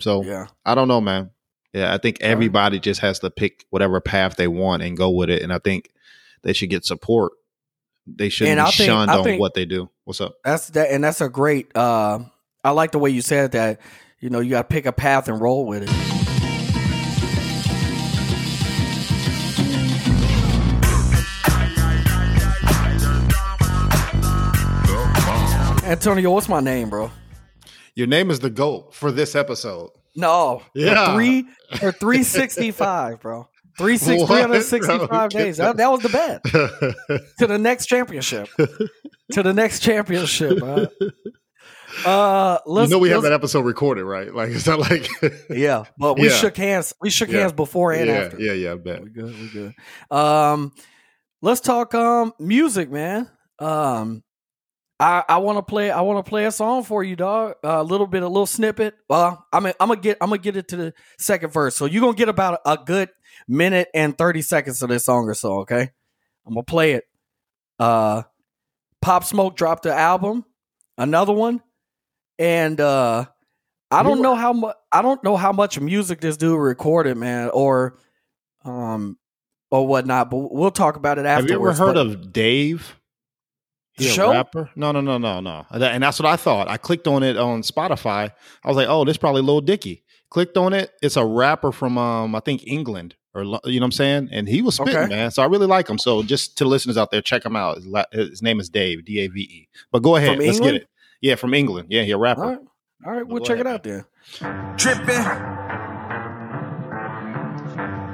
[0.00, 1.30] So yeah, I don't know, man.
[1.74, 5.28] Yeah, I think everybody just has to pick whatever path they want and go with
[5.28, 5.42] it.
[5.42, 5.90] And I think
[6.42, 7.32] they should get support.
[8.16, 9.88] They shouldn't And be think- shunned I on what they do.
[10.04, 10.36] What's up?
[10.44, 11.74] that's that, and that's a great.
[11.76, 12.20] uh
[12.64, 13.80] I like the way you said that.
[14.20, 15.90] You know, you got to pick a path and roll with it.
[25.84, 27.10] Antonio, what's my name, bro?
[27.94, 29.90] Your name is the GOAT for this episode.
[30.14, 31.14] No, for Yeah.
[31.14, 31.46] three
[31.82, 33.48] or three sixty five, bro.
[33.78, 35.06] Three six What, three hundred sixty bro?
[35.06, 35.56] five Get days.
[35.58, 36.42] That, that was the bet
[37.38, 38.48] to the next championship.
[39.32, 40.60] to the next championship.
[42.04, 44.32] Uh, you know we have that episode recorded, right?
[44.32, 45.08] Like it's not like
[45.50, 46.34] Yeah, but we Yeah.
[46.36, 46.94] shook hands.
[47.00, 47.40] We shook Yeah.
[47.40, 48.38] hands before and yeah, after.
[48.40, 49.02] yeah, yeah, I bet.
[49.02, 49.34] We good.
[49.38, 49.74] We good.
[50.16, 50.72] Um,
[51.42, 53.28] let's talk um music, man.
[53.58, 54.22] Um,
[55.00, 55.90] I I want to play.
[55.90, 57.54] I want to play a song for you, dog.
[57.64, 58.94] A little bit, a little snippet.
[59.08, 61.74] Well, I'm I'm gonna get I'm gonna get it to the second verse.
[61.76, 63.08] So you're gonna get about a, a good
[63.48, 65.60] minute and thirty seconds of this song or so.
[65.60, 65.90] Okay,
[66.46, 67.04] I'm gonna play it.
[67.78, 68.22] Uh,
[69.02, 70.44] Pop Smoke dropped the album,
[70.96, 71.62] another one,
[72.38, 73.24] and uh,
[73.90, 77.50] I don't know how much I don't know how much music this dude recorded, man,
[77.50, 77.98] or
[78.64, 79.18] um
[79.70, 80.30] or whatnot.
[80.30, 82.96] But we'll talk about it Have you ever heard of Dave?
[83.94, 84.30] He Show?
[84.30, 84.70] rapper?
[84.76, 85.66] No, no, no, no, no.
[85.70, 86.68] And And that's what I thought.
[86.68, 88.30] I clicked on it on Spotify.
[88.64, 90.04] I was like, oh, this probably Lil Dicky.
[90.30, 90.92] Clicked on it.
[91.02, 94.28] It's a rapper from um, I think England or you know what I'm saying.
[94.32, 95.08] And he was spitting, Okay.
[95.08, 95.30] man.
[95.30, 95.98] So I really like him.
[95.98, 97.76] So just to the listeners out there, check him out.
[97.76, 99.68] His, la- his name is Dave, D A V E.
[99.92, 100.88] But go ahead, From let's get it.
[101.20, 101.88] Yeah, from England.
[101.90, 102.44] Yeah, he a rapper.
[102.44, 102.58] All right,
[103.06, 104.04] all right, we'll check ahead, it out then.
[104.76, 105.24] Drippin'.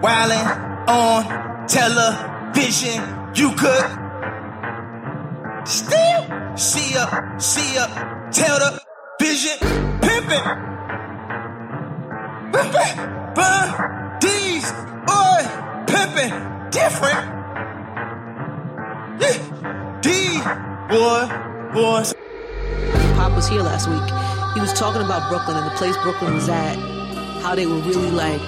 [0.03, 3.03] Wildin' on television.
[3.35, 3.91] You could
[5.67, 8.81] still see up, see up, tell the
[9.21, 9.59] vision.
[10.01, 10.73] Pimpin'.
[12.53, 13.35] Pimpin'.
[13.35, 14.71] Burn these
[15.09, 15.41] boy
[15.87, 16.71] pimpin'.
[16.71, 17.25] Different.
[20.03, 20.45] These
[20.89, 21.23] boy,
[21.73, 22.15] boys.
[23.17, 24.09] Pop was here last week.
[24.55, 26.77] He was talking about Brooklyn and the place Brooklyn was at,
[27.43, 28.41] how they were really like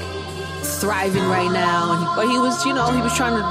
[0.62, 1.92] thriving right now.
[1.92, 3.44] And he, but he was, you know, he was trying to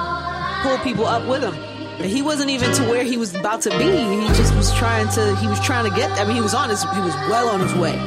[0.63, 1.53] pull people up with him.
[1.53, 3.85] And he wasn't even to where he was about to be.
[3.85, 5.35] He just was trying to.
[5.37, 6.11] He was trying to get.
[6.19, 6.83] I mean, he was on his.
[6.83, 7.97] He was well on his way.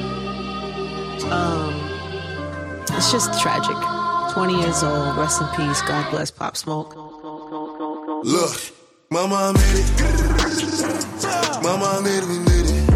[1.31, 1.75] Um,
[2.95, 3.98] it's just tragic.
[4.39, 5.17] Twenty years old.
[5.17, 5.83] Rest in peace.
[5.83, 6.95] God bless Pop Smoke.
[6.95, 8.55] Look,
[9.11, 9.91] mama I made it.
[11.61, 12.87] Mama I made it, we made it.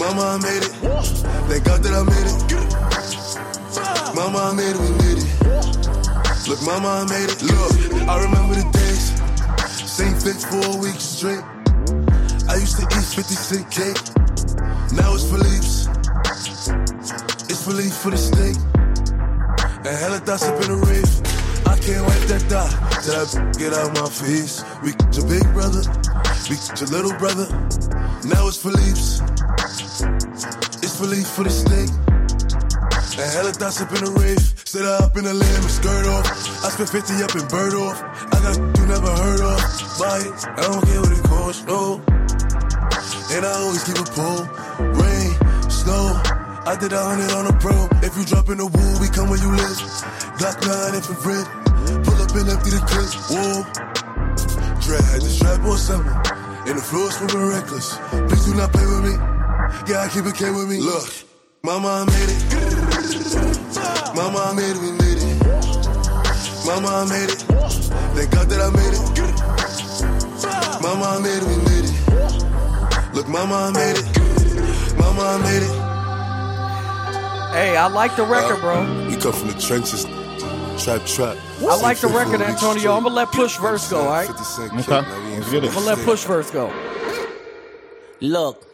[0.00, 0.72] Mama I made it.
[1.44, 2.40] Thank God that I made it.
[4.16, 5.28] Mama I made it, we made it.
[6.48, 7.42] Look, mama I made it.
[7.42, 9.12] Look, I remember the days.
[9.86, 11.44] Same fits for a week straight.
[12.48, 14.00] I used to eat 50 cent cake.
[14.96, 15.84] Now it's Philippe's.
[17.50, 18.56] It's Philippe for the steak.
[19.84, 21.12] And hella thoughts up in the rave.
[21.68, 22.72] I can't wipe that thought
[23.04, 23.28] till that
[23.60, 24.64] get out my face.
[24.80, 25.84] We your big brother,
[26.48, 27.44] we your little brother.
[28.24, 29.20] Now it's for Philippe's.
[30.80, 31.92] It's for Philippe for the steak.
[33.20, 34.40] And hella thoughts up in the rave.
[34.64, 36.32] Sit up in the lamb and skirt off.
[36.64, 38.00] I spent 50 up in bird off.
[38.32, 39.60] I got you never heard of.
[40.00, 42.00] Buy it, I don't care what it costs, no.
[43.36, 44.48] And I always keep a pole.
[44.96, 45.28] Rain,
[45.68, 46.23] snow.
[46.66, 47.76] I did a hundred on a pro.
[48.00, 49.76] If you drop in the wool, we come where you live.
[50.40, 51.44] Glock 9 infrared.
[52.08, 53.12] Pull up and empty the clip.
[53.28, 53.68] Whoa.
[54.80, 56.08] Dread had the strap on something.
[56.64, 58.00] And the floor swimming reckless.
[58.08, 59.12] Please do not play with me.
[59.92, 60.80] Yeah, I keep it K with me.
[60.80, 61.04] Look,
[61.62, 62.40] mama, I made it.
[64.16, 65.36] Mama, I made it, we made it.
[66.64, 67.44] Mama, I made it.
[68.16, 69.04] Thank God that I made it.
[70.80, 71.96] Mama, I made it, we made it.
[73.12, 74.08] Look, Mama, I made it.
[74.96, 75.83] Mama, I made it.
[77.54, 78.80] Hey, I like the record, bro.
[79.06, 80.04] We come from the trenches.
[80.82, 81.36] Trap, trap.
[81.60, 82.94] I like the record, Antonio.
[82.94, 84.28] I'm gonna let Push verse go, all right?
[84.28, 85.68] Okay, let's get it.
[85.68, 86.72] I'm gonna let Push verse go.
[88.20, 88.66] Look,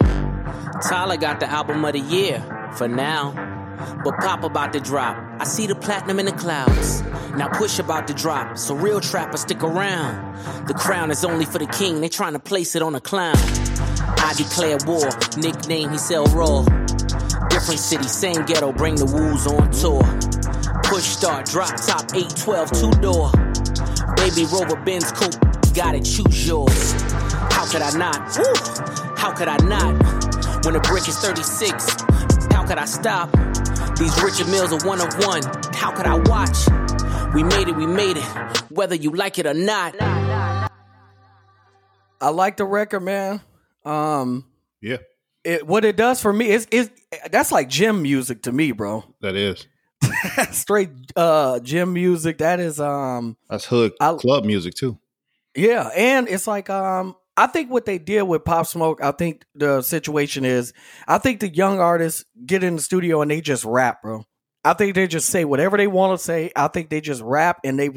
[0.82, 2.42] Tyler got the album of the year
[2.78, 3.34] for now.
[4.02, 5.14] But Pop about to drop.
[5.38, 7.02] I see the platinum in the clouds.
[7.36, 8.56] Now push about to drop.
[8.56, 10.66] So real trappers stick around.
[10.66, 12.00] The crown is only for the king.
[12.00, 13.36] They trying to place it on a clown.
[13.36, 15.08] I declare war.
[15.36, 16.64] Nickname he sell raw.
[17.60, 18.72] Different city, same ghetto.
[18.72, 20.02] Bring the woos on tour.
[20.84, 23.30] Push start, drop top 812 two door.
[24.16, 25.34] Baby Rover Benz coupe.
[25.74, 26.92] gotta choose yours.
[27.52, 28.38] How could I not?
[28.38, 28.54] Woo!
[29.14, 29.92] How could I not?
[30.64, 32.00] When the brick is 36,
[32.50, 33.30] how could I stop?
[33.98, 35.42] These Richard Milles are one of one.
[35.74, 36.56] How could I watch?
[37.34, 38.24] We made it, we made it,
[38.70, 39.94] whether you like it or not.
[40.00, 40.70] I
[42.30, 43.42] like the record, man.
[43.84, 44.46] Um,
[44.80, 44.96] Yeah,
[45.44, 46.90] it what it does for me is is
[47.30, 49.04] that's like gym music to me, bro.
[49.20, 49.66] that is.
[50.52, 52.38] Straight uh gym music.
[52.38, 54.98] That is um That's hood I- club music too.
[55.54, 59.44] Yeah, and it's like um I think what they did with Pop Smoke, I think
[59.54, 60.72] the situation is
[61.08, 64.24] I think the young artists get in the studio and they just rap, bro.
[64.62, 66.52] I think they just say whatever they want to say.
[66.54, 67.88] I think they just rap and they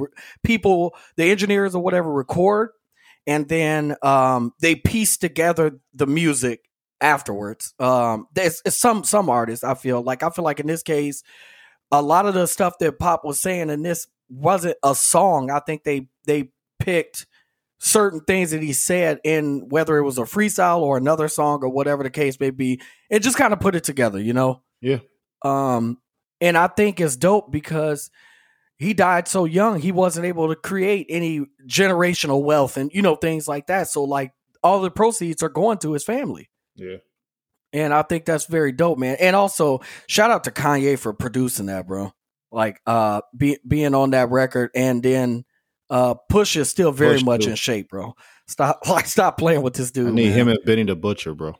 [0.44, 2.70] people, the engineers or whatever record
[3.28, 6.62] and then um they piece together the music
[7.04, 7.74] afterwards.
[7.80, 11.24] Um there's it's some some artists I feel like I feel like in this case
[11.92, 15.52] a lot of the stuff that Pop was saying in this wasn't a song.
[15.52, 17.28] I think they they picked
[17.80, 21.70] certain things that he said in whether it was a freestyle or another song or
[21.70, 24.63] whatever the case may be, and just kind of put it together, you know?
[24.82, 25.00] Yeah.
[25.44, 25.98] Um,
[26.39, 28.10] and I think it's dope because
[28.78, 33.16] he died so young, he wasn't able to create any generational wealth and you know
[33.16, 33.88] things like that.
[33.89, 34.32] So like
[34.63, 36.50] all the proceeds are going to his family.
[36.76, 36.98] Yeah.
[37.72, 39.18] And I think that's very dope, man.
[39.20, 42.14] And also, shout out to Kanye for producing that, bro.
[42.52, 45.44] Like uh be, being on that record and then
[45.90, 48.16] uh Push is still very Push, much in shape, bro.
[48.48, 50.10] Stop like stop playing with this dude.
[50.10, 50.38] I need man.
[50.38, 51.56] him and Benny the Butcher, bro.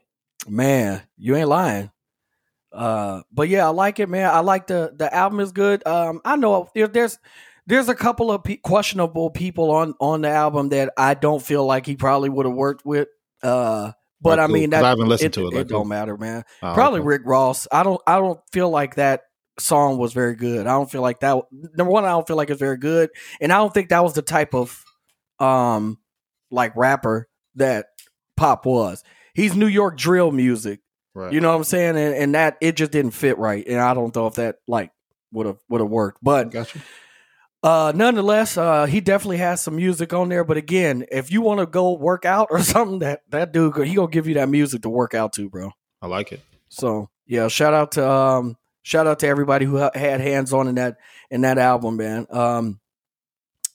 [0.48, 1.92] Man, you ain't lying.
[2.72, 4.30] Uh, but yeah, I like it, man.
[4.30, 5.86] I like the the album is good.
[5.88, 7.18] Um, I know there, there's
[7.66, 11.66] there's a couple of pe- questionable people on on the album that I don't feel
[11.66, 13.08] like he probably would have worked with.
[13.42, 13.92] Uh,
[14.24, 16.44] but I mean, that I haven't listened it, to it, It, like, don't matter, man.
[16.62, 17.08] Oh, Probably okay.
[17.08, 17.68] Rick Ross.
[17.72, 19.24] I don't I don't feel like that
[19.60, 20.66] song was very good.
[20.66, 21.44] I don't feel like that.
[21.52, 23.10] Number one, I don't feel like it's very good,
[23.40, 24.84] and I don't think that was the type of
[25.40, 26.00] um
[26.50, 27.88] like rapper that
[28.38, 29.04] Pop was.
[29.34, 30.80] He's New York drill music.
[31.16, 31.32] Right.
[31.32, 31.98] You know what I'm saying?
[31.98, 33.64] And, and that it just didn't fit right.
[33.68, 34.92] And I don't know if that like
[35.32, 36.24] would have would have worked.
[36.24, 36.82] But Got you.
[37.64, 40.44] Uh nonetheless, uh he definitely has some music on there.
[40.44, 43.96] But again, if you want to go work out or something, that that dude he
[43.96, 45.72] gonna give you that music to work out to, bro.
[46.02, 46.42] I like it.
[46.70, 50.68] So yeah, shout out to um shout out to everybody who ha- had hands on
[50.68, 50.98] in that
[51.32, 52.28] in that album, man.
[52.30, 52.80] Um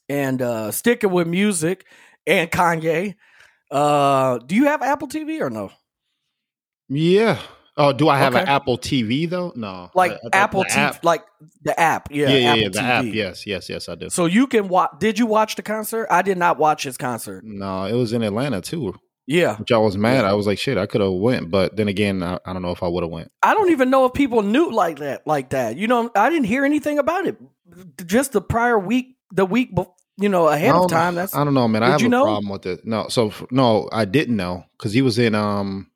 [0.08, 1.86] and uh sticking with music
[2.26, 3.14] and Kanye.
[3.70, 5.70] Uh do you have Apple TV or no?
[6.88, 7.40] Yeah.
[7.78, 9.52] Oh, do I have an Apple TV though?
[9.54, 9.90] No.
[9.94, 11.24] Like uh, uh, I- I Apple TV app- like
[11.62, 12.08] the app.
[12.10, 12.68] Yeah, Yeah, yeah, Apple yeah.
[12.68, 13.08] The TV.
[13.10, 13.14] app.
[13.14, 13.88] Yes, yes, yes.
[13.88, 14.10] I do.
[14.10, 16.08] So you can watch did you watch the concert?
[16.10, 17.44] I did not watch his concert.
[17.44, 18.94] No, it was in Atlanta too,
[19.26, 19.56] Yeah.
[19.56, 20.24] which I was mad.
[20.24, 22.72] I was like, shit, I could have went, but then again, I, I don't know
[22.72, 23.30] if I would have went.
[23.42, 25.76] I don't even know if people knew like that, like that.
[25.76, 27.36] You know, I didn't hear anything about it.
[28.04, 29.70] Just the prior week, the week,
[30.16, 31.14] you know, ahead of um, time.
[31.14, 31.82] That's I don't know, man.
[31.84, 32.24] I have a know?
[32.24, 32.84] problem with it.
[32.84, 35.34] No, so no, I didn't know because he was in.
[35.36, 35.90] Um,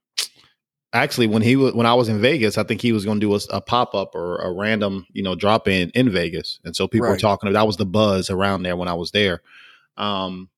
[0.92, 3.26] actually, when he was when I was in Vegas, I think he was going to
[3.26, 6.74] do a, a pop up or a random, you know, drop in in Vegas, and
[6.76, 7.20] so people were Right.
[7.20, 7.52] talking.
[7.52, 9.42] That was the buzz around there when I was there.
[9.96, 10.48] Um,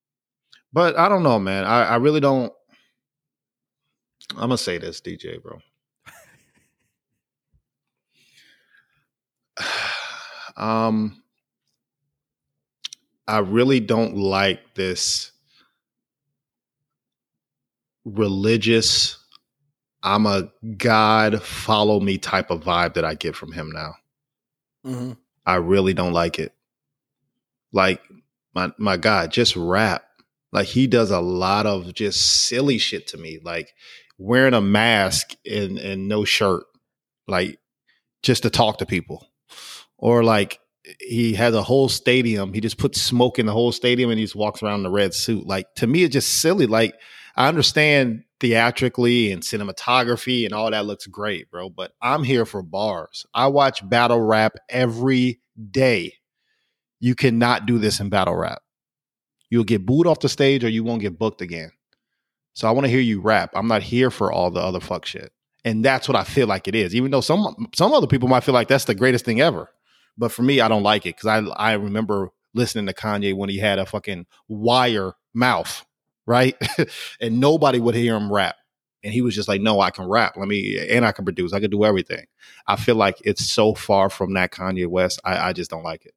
[0.73, 1.65] but I don't know, man.
[1.65, 2.53] I, I really don't.
[4.33, 5.59] I'm gonna say this, DJ, bro.
[10.57, 11.23] um,
[13.27, 15.33] I really don't like this
[18.05, 19.19] religious.
[20.05, 23.95] I'm a God, follow me type of vibe that I get from him now.
[24.87, 25.17] Mhm.
[25.47, 26.55] I really don't like it.
[27.73, 28.03] Like
[28.55, 30.05] my my God, just rap.
[30.53, 33.41] Like he does a lot of just silly shit to me.
[33.43, 33.75] Like
[34.19, 36.65] wearing a mask and and no shirt,
[37.27, 37.59] like
[38.23, 39.27] just to talk to people,
[39.97, 40.61] or like
[41.01, 42.53] he has a whole stadium.
[42.53, 44.91] He just puts smoke in the whole stadium and he just walks around in the
[44.91, 45.47] red suit.
[45.47, 46.67] Like to me, it's just silly.
[46.67, 46.95] Like
[47.37, 51.71] I understand theatrically and cinematography and all that looks great, bro.
[51.71, 53.27] But I'm here for bars.
[53.35, 56.15] I watch battle rap every day.
[57.01, 58.63] You cannot do this in battle rap.
[59.51, 61.71] You'll get booed off the stage or you won't get booked again.
[62.55, 63.51] So I want to hear you rap.
[63.55, 65.33] I'm not here for all the other fuck shit.
[65.65, 66.95] And that's what I feel like it is.
[66.95, 69.71] Even though some some other people might feel like that's the greatest thing ever.
[70.17, 73.49] But for me, I don't like it because I I remember listening to Kanye when
[73.49, 75.85] he had a fucking wire mouth,
[76.27, 76.57] right?
[77.21, 78.57] and nobody would hear him rap.
[79.03, 80.35] And he was just like, no, I can rap.
[80.37, 81.53] Let me, and I can produce.
[81.53, 82.25] I can do everything.
[82.67, 85.21] I feel like it's so far from that Kanye West.
[85.25, 86.15] I, I just don't like it.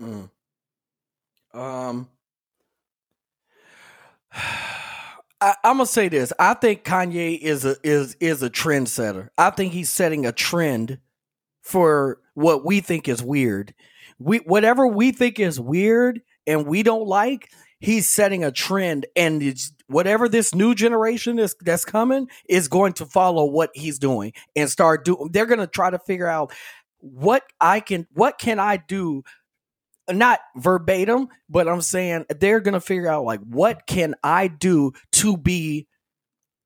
[0.00, 0.30] Mm.
[1.54, 2.08] Um,
[5.40, 6.32] I, I'm gonna say this.
[6.38, 9.28] I think Kanye is a is is a trendsetter.
[9.36, 10.98] I think he's setting a trend
[11.62, 13.74] for what we think is weird.
[14.18, 17.50] We whatever we think is weird and we don't like,
[17.82, 22.94] he's setting a trend, and it's whatever this new generation is that's coming is going
[22.94, 25.28] to follow what he's doing and start doing.
[25.32, 26.52] They're gonna try to figure out
[27.00, 29.24] what I can what can I do
[30.10, 35.36] not verbatim, but I'm saying they're gonna figure out like what can I do to
[35.36, 35.88] be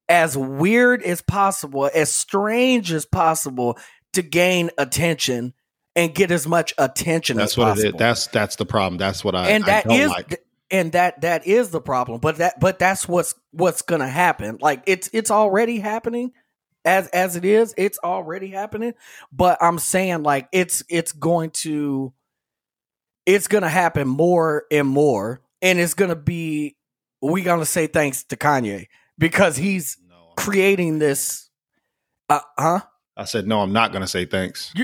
[0.08, 3.78] as weird as possible, as strange as possible
[4.12, 5.54] to gain attention
[5.96, 7.88] and get as much attention That's as what possible.
[7.88, 7.98] it is.
[7.98, 8.98] That's that's the problem.
[8.98, 10.45] That's what I and I that don't is like.
[10.70, 12.20] And that that is the problem.
[12.20, 14.58] But that but that's what's what's gonna happen.
[14.60, 16.32] Like it's it's already happening
[16.84, 17.74] as as it is.
[17.76, 18.94] It's already happening.
[19.32, 22.12] But I'm saying like it's it's going to
[23.24, 26.76] it's gonna happen more and more, and it's gonna be
[27.22, 28.86] we gonna say thanks to Kanye
[29.18, 31.48] because he's No, creating this.
[32.28, 32.80] Uh huh.
[33.16, 33.60] I said no.
[33.60, 34.74] I'm not going to say thanks.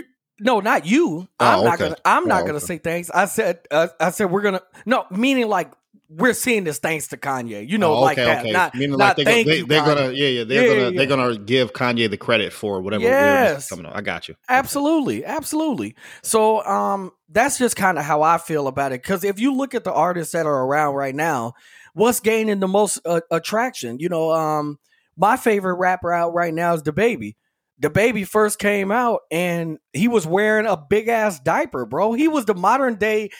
[0.42, 1.28] No, not you.
[1.40, 1.84] Oh, I'm not okay.
[1.84, 1.96] gonna.
[2.04, 2.66] I'm not Oh, gonna okay.
[2.66, 3.10] say thanks.
[3.10, 3.60] I said.
[3.70, 4.62] Uh, I said we're gonna.
[4.84, 5.70] No, meaning like
[6.08, 7.66] we're seeing this thanks to Kanye.
[7.66, 8.44] You know, Oh, like that.
[8.44, 9.66] Not, Meaning not like they, thank they, you.
[9.66, 9.86] they're Kanye.
[9.86, 13.04] gonna yeah yeah they're Yeah, gonna yeah, they're gonna give Kanye the credit for whatever
[13.04, 13.70] Yes.
[13.70, 13.92] coming on.
[13.94, 14.34] I got you.
[14.48, 15.94] Absolutely, absolutely.
[16.22, 19.02] So, um, that's just kind of how I feel about it.
[19.02, 21.54] Because if you look at the artists that are around right now,
[21.94, 23.98] what's gaining the most uh, attraction?
[23.98, 24.78] You know, um,
[25.16, 27.36] my favorite rapper out right now is the Baby.
[27.82, 32.12] The Baby first came out and he was wearing a big ass diaper, bro.
[32.12, 33.30] He was the modern day.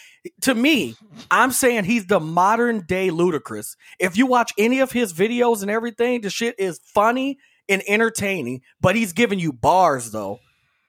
[0.42, 0.96] To me,
[1.30, 3.76] I'm saying he's the modern day Ludacris.
[4.00, 7.38] If you watch any of his videos and everything, the shit is funny
[7.68, 8.62] and entertaining.
[8.80, 10.40] But he's giving you bars though.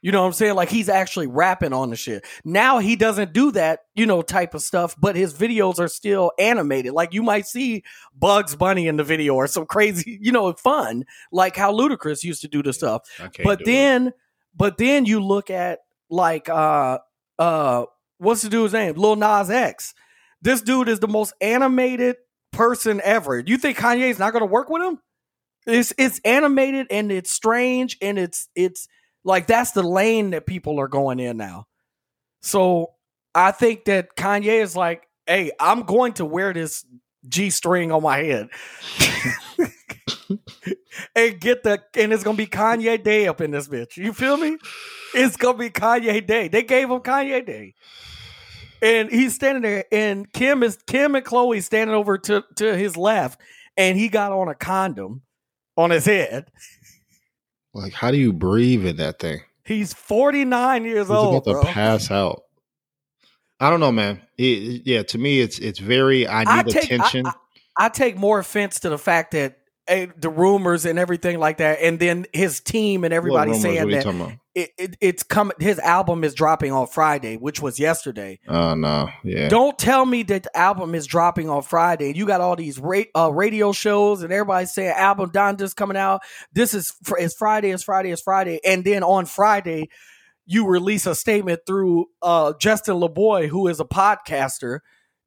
[0.03, 0.55] You know what I'm saying?
[0.55, 2.25] Like he's actually rapping on the shit.
[2.43, 6.33] Now he doesn't do that, you know, type of stuff, but his videos are still
[6.37, 6.91] animated.
[6.91, 7.83] Like you might see
[8.13, 12.41] Bugs Bunny in the video or some crazy, you know, fun, like how Ludacris used
[12.41, 13.09] to do the stuff.
[13.45, 13.65] But do it.
[13.65, 14.13] then,
[14.53, 15.79] but then you look at
[16.09, 16.99] like uh
[17.39, 17.85] uh
[18.17, 18.95] what's the dude's name?
[18.95, 19.93] Lil Nas X.
[20.41, 22.17] This dude is the most animated
[22.51, 23.39] person ever.
[23.39, 24.99] You think Kanye's not gonna work with him?
[25.65, 28.89] It's it's animated and it's strange and it's it's
[29.23, 31.67] like that's the lane that people are going in now.
[32.41, 32.93] So
[33.33, 36.85] I think that Kanye is like, hey, I'm going to wear this
[37.27, 38.49] G string on my head.
[41.15, 43.97] and get the and it's gonna be Kanye Day up in this bitch.
[43.97, 44.57] You feel me?
[45.13, 46.47] It's gonna be Kanye Day.
[46.47, 47.75] They gave him Kanye Day.
[48.81, 52.97] And he's standing there, and Kim is Kim and Chloe standing over to, to his
[52.97, 53.39] left,
[53.77, 55.21] and he got on a condom
[55.77, 56.51] on his head.
[57.73, 59.41] Like how do you breathe in that thing?
[59.65, 61.43] He's 49 years He's old.
[61.43, 61.71] about to bro.
[61.71, 62.43] pass out.
[63.59, 64.21] I don't know, man.
[64.37, 66.27] It- yeah, to me, it's it's very.
[66.27, 67.25] I I need take- attention.
[67.27, 67.33] I,
[67.77, 69.57] I take more offense to the fact that
[69.87, 74.05] the rumors and everything like that, and then his team and everybody saying that
[74.55, 75.55] it, it, it's coming.
[75.59, 78.39] His album is dropping on Friday, which was yesterday.
[78.47, 79.49] Oh no, yeah.
[79.49, 82.07] Don't tell me that the album is dropping on Friday.
[82.07, 85.75] and You got all these ra- uh, radio shows and everybody saying album done just
[85.75, 86.21] coming out.
[86.53, 89.89] This is fr- it's Friday, it's Friday, it's Friday, and then on Friday
[90.45, 94.79] you release a statement through uh, Justin Laboy, who is a podcaster.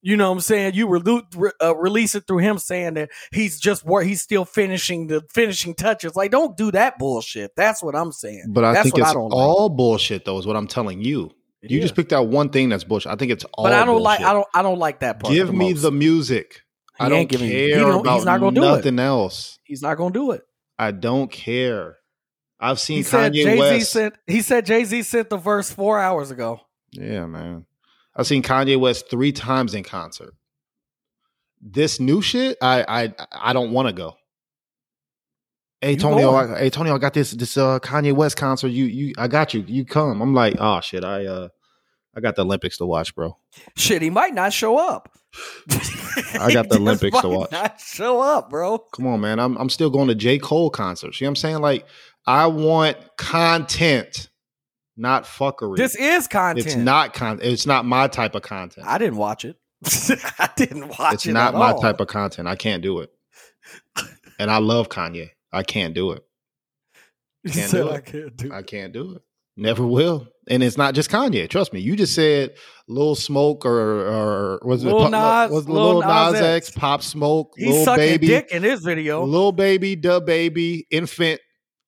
[0.08, 0.74] You know what I'm saying?
[0.74, 5.08] You re- uh, release it through him saying that he's just wor- he's still finishing
[5.08, 6.14] the finishing touches.
[6.14, 7.56] Like, don't do that bullshit.
[7.56, 8.44] That's what I'm saying.
[8.50, 9.36] But I That's think what it's I don't like.
[9.48, 10.38] all bullshit, though.
[10.38, 11.32] Is what I'm telling you.
[11.60, 11.84] It you is.
[11.86, 13.10] just picked out one thing that's bullshit.
[13.10, 13.64] I think it's all.
[13.64, 14.20] but I don't like.
[14.20, 14.46] I don't.
[14.54, 15.34] I don't like that part.
[15.34, 15.82] Give the me most.
[15.82, 16.60] the music.
[17.00, 18.66] He I don't ain't giving- he care don't- about he's not gonna do it.
[18.76, 19.58] nothing else.
[19.64, 20.42] He's not gonna do it.
[20.78, 21.96] I don't care.
[22.60, 23.90] I've seen He said Kanye Jay Z West.
[23.90, 24.14] sent.
[24.28, 26.60] He said Jay Z sent the verse four hours ago.
[26.92, 27.66] yeah, man.
[28.16, 30.34] I've seen Kanye West three times in concert.
[31.60, 34.14] This new shit, I I I don't want to go.
[35.80, 36.24] Hey You Tony.
[36.24, 38.68] I, hey Tony, I got this this uh Kanye West concert.
[38.68, 39.64] You you I got you.
[39.66, 40.22] You come.
[40.22, 41.48] I'm like, oh shit, I uh
[42.16, 43.36] I got the Olympics to watch, bro.
[43.76, 45.10] Shit, he might not show up.
[46.40, 47.52] I got the Olympics to watch.
[47.52, 48.78] Not show up, bro.
[48.78, 49.38] Come on, man.
[49.38, 50.38] I'm I'm still going to J.
[50.38, 51.20] Cole concerts.
[51.20, 51.58] You know what I'm saying?
[51.58, 51.86] Like,
[52.26, 54.30] I want content,
[54.96, 55.76] not fuckery.
[55.76, 56.66] This is content.
[56.66, 57.40] it's not con.
[57.42, 58.86] It's not my type of content.
[58.86, 59.56] I didn't watch it.
[60.38, 61.30] I didn't watch it's it.
[61.30, 61.80] It's not my all.
[61.80, 62.48] type of content.
[62.48, 63.10] I can't do it.
[64.38, 65.30] And I love Kanye.
[65.50, 66.22] I can't do it.
[67.42, 68.46] You can't said do I can't do.
[68.48, 68.52] it.
[68.52, 69.22] I can't do it.
[69.56, 70.28] Never will.
[70.48, 71.48] And it's not just Kanye.
[71.48, 71.80] Trust me.
[71.80, 72.54] You just said
[72.86, 76.70] Lil Smoke or or was it Lil Pop- Nas- was Lil Lil Nas Nas X.
[76.70, 79.24] Pop Smoke, He's Lil sucking Baby, dick in his video.
[79.24, 81.40] Lil Baby, Dub Baby, Infant,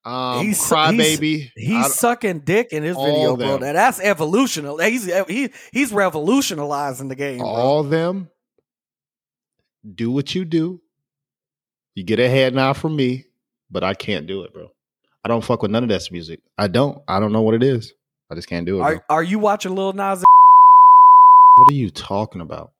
[0.09, 3.59] um, He's- Cry he's- He's sucking dick in his video, bro.
[3.59, 4.78] Now, that's evolutional.
[4.78, 7.38] He's he, he's revolutionizing the game.
[7.38, 7.46] Bro.
[7.48, 8.30] all them
[9.94, 10.80] do what you do.
[11.94, 13.24] You get a head nod from me,
[13.70, 14.70] but I can't do it, bro.
[15.24, 16.40] I don't fuck with none of that music.
[16.56, 17.02] I don't.
[17.09, 17.92] I don't know what it is.
[18.30, 18.78] I just can't do it.
[18.78, 18.86] bro.
[18.86, 20.24] Are are you watching Lil Nas?
[21.56, 22.72] What are you talking about?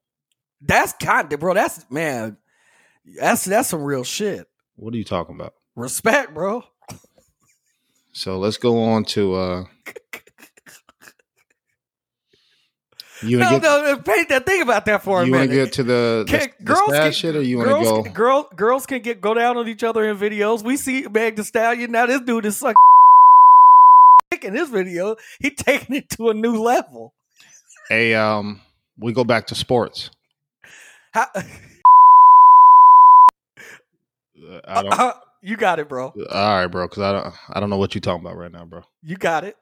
[0.61, 1.55] That's kind of bro.
[1.55, 2.37] That's man.
[3.19, 4.47] That's that's some real shit.
[4.77, 5.55] What are you talking about?
[5.75, 6.63] Respect, bro.
[8.19, 9.65] So let's go on to uh
[13.23, 14.45] you No, get, no, paint that.
[14.45, 15.51] thing about that for a minute.
[15.51, 18.03] you wanna get to the, the, Can- the girls can- shit or you wanna go
[18.03, 20.65] can- girl, girls can get go down on each other in videos.
[20.65, 22.07] We see Meg the Stallion now.
[22.07, 22.75] This dude is sucking
[24.43, 25.15] in his video.
[25.39, 27.15] He taking it to a new level.
[27.89, 28.61] Hey, um
[28.99, 30.11] we go back to sports.
[31.13, 31.43] How, Uh,
[34.67, 36.09] I don't you got it, bro.
[36.31, 38.65] all right, bro, because I don't I don't know what you're talking about right now,
[38.65, 38.83] bro.
[39.03, 39.57] You got it.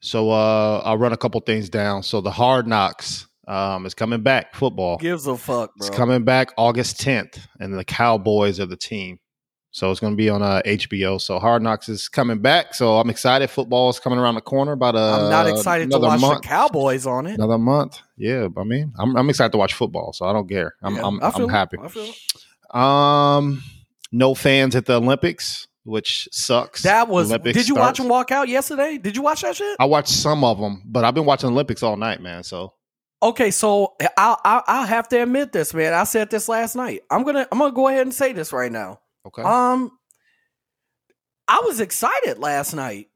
[0.00, 2.02] So uh I'll run a couple things down.
[2.02, 4.98] So the hard knocks um is coming back, football.
[4.98, 5.86] Gives a fuck, bro.
[5.86, 9.18] It's coming back August 10th, and the Cowboys are the team.
[9.70, 11.20] So it's going to be on uh, HBO.
[11.20, 12.74] So Hard Knocks is coming back.
[12.74, 13.48] So I'm excited.
[13.50, 14.72] Football is coming around the corner.
[14.72, 16.42] About a I'm not excited to watch month.
[16.42, 17.34] the Cowboys on it.
[17.34, 18.00] Another month.
[18.16, 20.14] Yeah, I mean, I'm, I'm excited to watch football.
[20.14, 20.74] So I don't care.
[20.82, 21.52] I'm Yeah, I'm, I feel I'm it.
[21.52, 21.76] happy.
[21.82, 22.74] I feel it.
[22.74, 23.62] Um,
[24.12, 26.82] no fans at the Olympics, which sucks.
[26.82, 27.30] That was.
[27.30, 28.98] Olympics did you watch them walk out yesterday?
[28.98, 29.76] Did you watch that shit?
[29.78, 32.42] I watched some of them, but I've been watching Olympics all night, man.
[32.44, 32.74] So
[33.20, 35.92] Okay, so I'll, I'll I'll have to admit this, man.
[35.92, 37.00] I said this last night.
[37.10, 39.00] I'm gonna I'm gonna go ahead and say this right now.
[39.26, 39.90] okay, Um,
[41.48, 43.07] I was excited last night.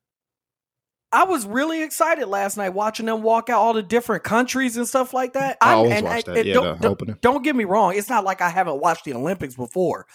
[1.13, 4.89] I was really excited last night watching them walk out all the different countries and
[4.89, 5.59] stuff like that.
[5.61, 6.37] I I'm- always and- watch that.
[6.39, 7.95] and Yeah, don't, don't- don't get me wrong.
[7.95, 10.07] It's not like I haven't watched the Olympics before,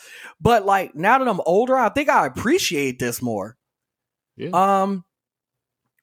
[0.42, 3.58] but like now that I'm older, I think I appreciate this more.
[4.36, 4.50] yeah.
[4.52, 5.04] Um,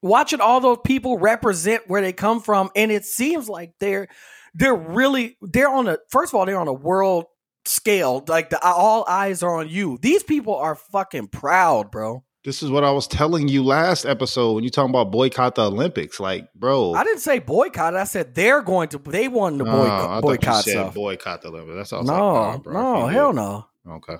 [0.01, 4.07] watching all those people represent where they come from, and it seems like they're
[4.53, 7.25] they're really they're on a first of all they're on a world
[7.65, 8.23] scale.
[8.27, 9.97] Like the all eyes are on you.
[10.01, 12.23] These people are fucking proud, bro.
[12.45, 15.65] This is what I was telling you last episode when you talking about boycott the
[15.65, 16.19] Olympics.
[16.19, 17.95] Like, bro, I didn't say boycott.
[17.95, 18.99] I said they're going to.
[18.99, 20.93] They wanted to No, boycott, I thought you boycott said stuff.
[20.93, 21.75] boycott the Olympics.
[21.75, 22.03] That's all.
[22.03, 23.65] No, like, nah, bro, no, hell no.
[23.89, 24.17] Okay,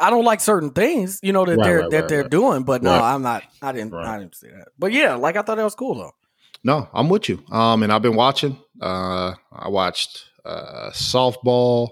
[0.00, 2.62] I don't like certain things, you know that Right, they're right, that right, they're doing,
[2.64, 3.42] but no, I'm not.
[3.60, 3.92] I didn't.
[3.94, 4.68] I didn't see that.
[4.78, 6.12] But yeah, like I thought that was cool though.
[6.64, 7.44] no, I'm with you.
[7.52, 8.56] Um, and I've been watching.
[8.80, 11.90] Uh, I watched uh softball,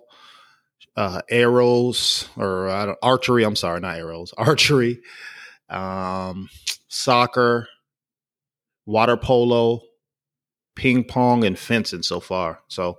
[0.96, 3.44] uh, arrows or don't, archery.
[3.44, 5.00] I'm sorry, not arrows, archery,
[5.68, 6.48] um,
[6.88, 7.68] soccer,
[8.86, 9.80] water polo,
[10.76, 12.60] ping pong, and fencing so far.
[12.68, 12.98] So,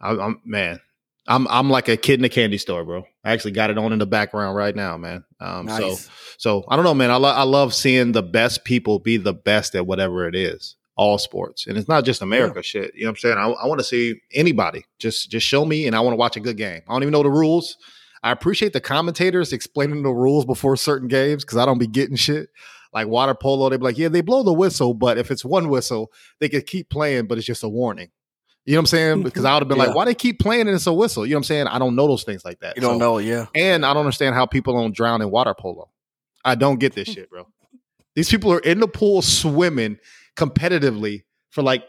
[0.00, 0.80] I, I'm man.
[1.26, 3.04] I'm I'm like a kid in a candy store, bro.
[3.24, 5.24] I actually got it on in the background right now, man.
[5.38, 5.96] Um, so.
[6.40, 7.10] So I don't know, man.
[7.10, 10.74] I, lo- I love seeing the best people be the best at whatever it is,
[11.00, 12.92] all sports, and it's not just America shit.
[12.94, 13.38] You know what I'm saying?
[13.38, 14.84] I, I want to see anybody.
[14.98, 16.82] Just just show me, and I want to watch a good game.
[16.86, 17.78] I don't even know the rules.
[18.22, 22.16] I appreciate the commentators explaining the rules before certain games because I don't be getting
[22.16, 22.50] shit.
[22.92, 25.70] Like water polo, they be like, yeah, they blow the whistle, but if it's one
[25.70, 28.10] whistle, they could keep playing, but it's just a warning.
[28.66, 29.14] You know what I'm saying?
[29.14, 29.22] Mm-hmm.
[29.22, 29.84] Because I would have been Yeah.
[29.86, 31.24] like, why they keep playing and it's a whistle?
[31.24, 31.66] You know what I'm saying?
[31.68, 32.76] I don't know those things like that.
[32.76, 33.46] You don't So- know, yeah.
[33.54, 35.88] and I don't understand how people don't drown in water polo.
[36.44, 37.46] I don't get this shit, bro.
[38.16, 39.96] These people are in the pool swimming
[40.36, 41.82] competitively for like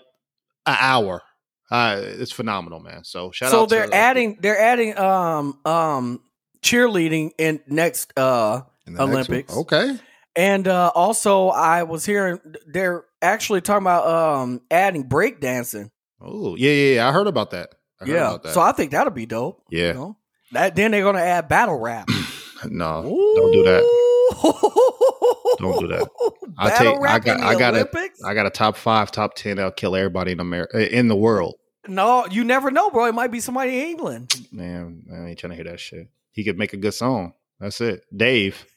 [0.65, 1.21] an hour.
[1.69, 3.03] Uh, it's phenomenal, man.
[3.03, 3.69] So shout so out.
[3.69, 6.21] to- they're adding they're adding um um
[6.61, 9.29] cheerleading in next uh in the next.
[9.29, 9.55] Olympics.
[9.55, 9.97] Okay.
[10.35, 15.91] and uh also I was hearing they're actually talking about um adding breakdancing.
[16.19, 17.07] Oh yeah, yeah, yeah.
[17.09, 17.75] I heard about that.
[18.01, 18.27] I heard Yeah.
[18.27, 18.53] about that.
[18.53, 19.63] So I think that'll be dope.
[19.71, 19.87] yeah.
[19.87, 20.17] You know?
[20.51, 22.09] That then they're gonna add battle rap.
[22.65, 23.81] no, don't do that.
[25.59, 26.07] Don't do that.
[26.57, 26.97] I take.
[27.01, 27.39] I got.
[27.41, 27.77] I got a.
[27.77, 28.23] Olympics?
[28.23, 29.59] I got a top five, top ten.
[29.59, 31.55] I'll kill everybody in America, in the world.
[31.87, 33.05] No, you never know, bro.
[33.05, 34.33] It might be somebody in England.
[34.51, 36.09] Man, I ain't trying to hear that shit.
[36.31, 37.33] He could make a good song.
[37.59, 38.03] That's it.
[38.15, 38.65] Dave.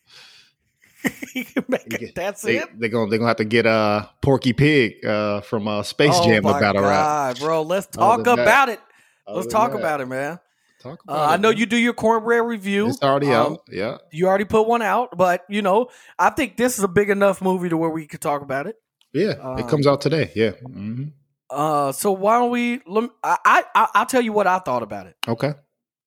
[1.34, 2.80] He can make it- get- That's They, it.
[2.80, 6.24] they're gonna they're gonna have to get uh Porky Pig uh from uh Space oh
[6.24, 7.38] Jam to battle rap.
[7.38, 7.62] Bro.
[7.62, 8.80] Let's talk than that- about it.
[9.26, 10.38] Other Let's talk that, about it, man.
[10.84, 11.56] Talk Uh, about I know man.
[11.58, 12.88] you do your cornbread review.
[12.88, 13.62] It's already Um, out.
[13.70, 13.96] Yeah.
[14.12, 17.40] You already put one out, but you know, I think this is a big enough
[17.42, 18.76] movie to where we could talk about it.
[19.12, 19.30] Yeah.
[19.40, 20.30] um, it comes out today.
[20.36, 20.50] Yeah.
[20.50, 21.04] hmm
[21.50, 22.80] Uh, so why don't we?
[22.86, 25.16] Lem, I, I I- I'll tell you what I thought about it.
[25.26, 25.54] Okay.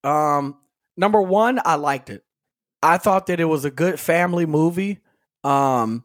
[0.04, 0.58] Um,
[0.96, 2.24] number one, I liked it.
[2.84, 5.00] I thought that it was a good family movie.
[5.44, 6.04] Um,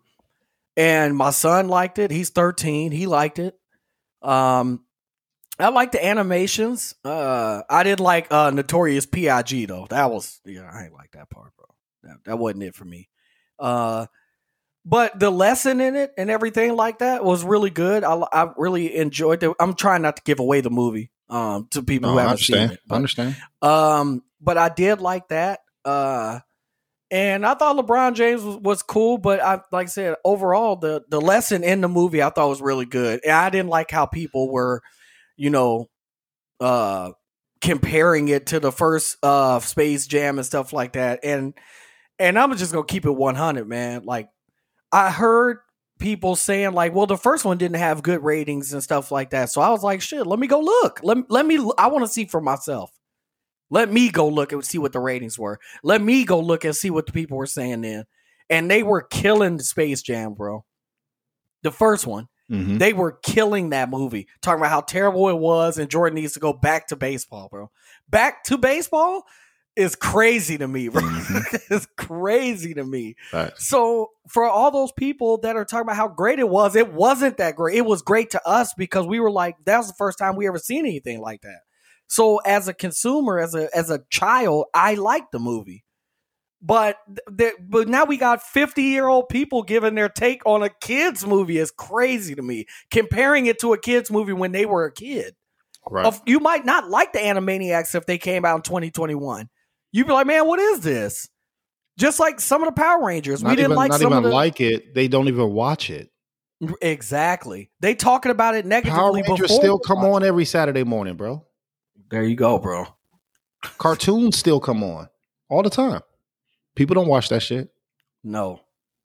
[0.76, 2.10] and my son liked it.
[2.10, 2.92] He's 13.
[2.92, 3.54] He liked it.
[4.22, 4.84] Um,
[5.62, 6.94] I like the animations.
[7.04, 9.66] Uh, I didn't like uh Notorious P.I.G.
[9.66, 9.86] though.
[9.90, 11.66] That was yeah, I ain't like that part, bro.
[12.04, 13.08] That, that wasn't it for me.
[13.58, 14.06] Uh,
[14.84, 18.02] but the lesson in it and everything like that was really good.
[18.02, 19.52] I, I really enjoyed it.
[19.60, 22.56] I'm trying not to give away the movie um to people No, who haven't seen
[22.58, 22.72] understand.
[22.72, 22.80] it.
[22.84, 23.36] I but- understand.
[23.62, 25.60] um, but I did like that.
[25.84, 26.40] Uh,
[27.12, 31.02] and I thought LeBron James was, was cool, but I like I said overall the
[31.08, 33.20] the lesson in the movie I thought was really good.
[33.22, 34.82] And I didn't like how people were,
[35.42, 35.88] you know,
[36.60, 37.10] uh
[37.60, 41.20] comparing it to the first uh Space Jam and stuff like that.
[41.24, 41.54] And
[42.20, 44.04] and I'm just gonna keep it 100, man.
[44.04, 44.28] Like
[44.92, 45.58] I heard
[45.98, 49.50] people saying like, well, the first one didn't have good ratings and stuff like that.
[49.50, 51.00] So I was like, shit, let me go look.
[51.02, 51.56] Let let me.
[51.76, 52.92] I want to see for myself.
[53.68, 55.58] Let me go look and see what the ratings were.
[55.82, 58.04] Let me go look and see what the people were saying then.
[58.48, 60.64] And they were killing Space Jam, bro.
[61.64, 62.28] The first one.
[62.52, 62.78] Mhm.
[62.78, 66.40] They were killing that movie, talking about how terrible it was, and Jordan needs to
[66.40, 67.70] go back to baseball, bro.
[68.10, 69.24] Back to baseball
[69.74, 71.02] is crazy to me, bro.
[71.70, 73.16] it's crazy to me.
[73.30, 73.68] Facts.
[73.68, 77.38] So for all those people that are talking about how great it was, it wasn't
[77.38, 77.76] that great.
[77.78, 80.46] It was great to us because we were like, that was the first time we
[80.46, 81.60] ever seen anything like that.
[82.08, 85.81] So as a consumer, as a as a child, I liked the movie.
[86.62, 90.62] But th- th- but now we got 50 year old people giving their take on
[90.62, 92.66] a kids movie is crazy to me.
[92.90, 95.34] Comparing it to a kids movie when they were a kid.
[95.90, 96.06] Right.
[96.06, 99.48] Of- you might not like the Animaniacs if they came out in 2021.
[99.90, 101.28] You'd be like, man, what is this?
[101.98, 104.18] Just like some of the Power Rangers, not we didn't even, like not some even
[104.18, 104.94] of the like it.
[104.94, 106.10] They don't even watch it.
[106.80, 107.70] exactly.
[107.80, 108.98] They talking about it negatively.
[108.98, 111.44] Power negatively Rangers still come watch on every Saturday morning, bro.
[112.10, 112.86] There you go, bro.
[113.78, 115.08] Cartoons still come on
[115.50, 116.00] all the time.
[116.74, 117.68] People don't watch that shit,
[118.24, 118.60] No,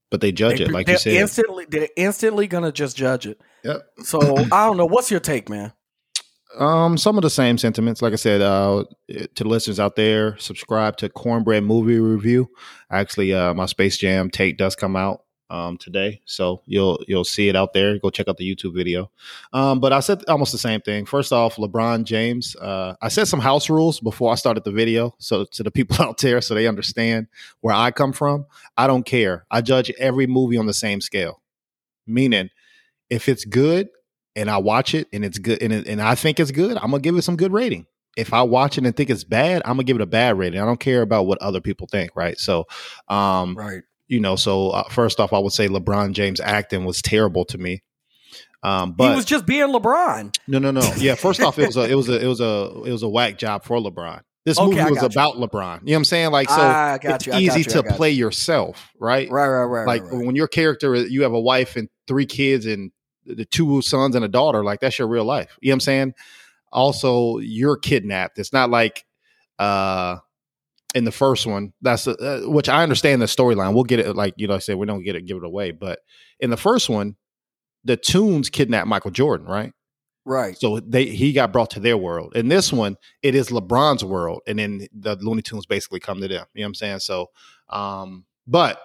[0.09, 1.13] but they judge They- it like you said.
[1.13, 3.39] instantly they're instantly gonna just judge it.
[3.63, 3.81] Yep.
[4.03, 4.19] So
[4.51, 4.85] I don't know.
[4.85, 5.73] What's your take, man?
[6.57, 8.01] Um, some of the same sentiments.
[8.01, 12.49] Like I said, uh, to the listeners out there, subscribe to Cornbread Movie Review.
[12.89, 15.19] Actually, uh, my Space Jam take does come out
[15.49, 17.97] um today, so you'll you'll see it out there.
[17.99, 19.09] Go check out the YouTube video.
[19.53, 21.05] Um, but I said almost the same thing.
[21.05, 22.55] First off, LeBron James.
[22.55, 25.95] Uh, I said some house rules before I started the video, so to the people
[26.03, 27.27] out there, so they understand
[27.61, 28.45] where I come from.
[28.75, 29.45] I don't care.
[29.49, 31.41] I judge every movie on the same scale.
[32.05, 32.49] Meaning,
[33.09, 33.89] if it's good
[34.35, 36.91] and I watch it and it's good and, it, and I think it's good, I'm
[36.91, 37.85] gonna give it some good rating.
[38.15, 40.59] If I watch it and think it's bad, I'm gonna give it a bad rating.
[40.59, 42.37] I don't care about what other people think, right?
[42.37, 42.65] So,
[43.09, 43.83] um, Right.
[44.07, 47.57] You know, so uh, first off, I would say LeBron James acting was terrible to
[47.57, 47.83] me.
[48.63, 50.35] Um, but he was just being LeBron.
[50.47, 50.81] no, no, no.
[50.97, 53.09] Yeah, first off, it was a, it was a, it was a, it was a
[53.09, 54.21] whack job for LeBron.
[54.45, 55.07] This Okay, movie was you.
[55.07, 55.81] about LeBron.
[55.81, 56.31] You know what I'm saying?
[56.31, 57.33] Like, so it's you.
[57.33, 59.29] Easy you, to play yourself, right?
[59.29, 59.87] Right, right, right.
[59.87, 60.25] like right, right.
[60.25, 62.91] when your character you have a wife and three kids and
[63.27, 65.79] the two sons and a daughter like that's your real life you know what i'm
[65.81, 66.13] saying
[66.71, 69.05] also you're kidnapped it's not like
[69.59, 70.17] uh
[70.95, 74.33] in the first one that's uh, which i understand the storyline we'll get it like
[74.37, 75.99] you know i said we don't get it give it away but
[76.39, 77.15] in the first one
[77.83, 79.73] the tunes kidnapped michael jordan right
[80.27, 80.57] right.
[80.57, 82.35] so they he got brought to their world.
[82.35, 86.27] In this one, it is LeBron's world, and then the Looney Tunes basically come to
[86.27, 86.45] them.
[86.53, 86.99] You know what I'm saying?
[86.99, 87.31] So,
[87.69, 88.79] um, but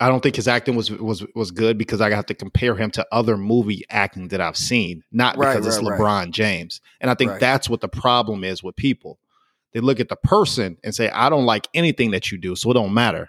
[0.00, 2.90] I don't think his acting was was was good because I have to compare him
[2.92, 6.30] to other movie acting that I've seen, not Right, because it's LeBron right.
[6.30, 6.80] James.
[7.00, 7.40] And I think Right.
[7.40, 9.20] that's what the problem is with people.
[9.74, 12.70] They look at the person and say, "I don't like anything that you do, so
[12.70, 13.28] it don't matter."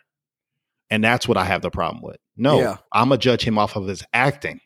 [0.89, 2.17] And that's what I have the problem with.
[2.37, 2.77] No, Yeah.
[2.91, 4.59] I'm gonna judge him off of his acting.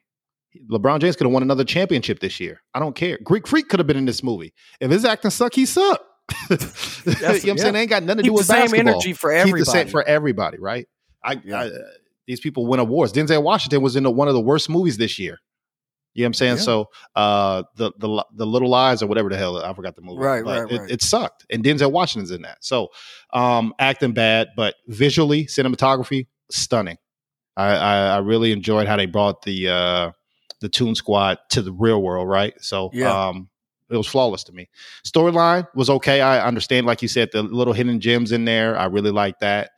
[0.71, 2.61] LeBron James could have won another championship this year.
[2.73, 3.19] I don't care.
[3.23, 4.53] Greek Freak could have been in this movie.
[4.82, 6.01] If his acting suck, he suck.
[6.49, 7.55] you know what I'm yeah.
[7.55, 7.73] saying?
[7.73, 8.93] They ain't got nothing to do Keep the with same basketball.
[8.93, 9.91] energy for Keep the same everybody.
[9.91, 10.88] for everybody, right?
[11.23, 11.61] I, Yeah.
[11.61, 11.69] I uh,
[12.25, 13.13] these people win awards.
[13.13, 15.39] Denzel Washington was in the, one of the worst movies this year.
[16.18, 16.55] You know what I'm saying?
[16.55, 16.61] Yeah.
[16.63, 20.18] So uh the the the little lies or whatever the hell I forgot the movie.
[20.20, 20.91] Right, but right, it, right.
[20.91, 21.45] it sucked.
[21.51, 22.57] And Denzel Washington's in that.
[22.65, 22.89] So
[23.34, 26.97] um acting bad, but visually, cinematography, stunning.
[27.55, 30.11] I, I, I really enjoyed how they brought the uh
[30.59, 32.55] the Toon Squad to the real world, right?
[32.61, 33.28] So Yeah.
[33.28, 33.49] um
[33.91, 34.70] it was flawless to me.
[35.05, 36.22] Storyline was okay.
[36.22, 38.76] I understand, like you said, the little hidden gems in there.
[38.76, 39.70] I really like that.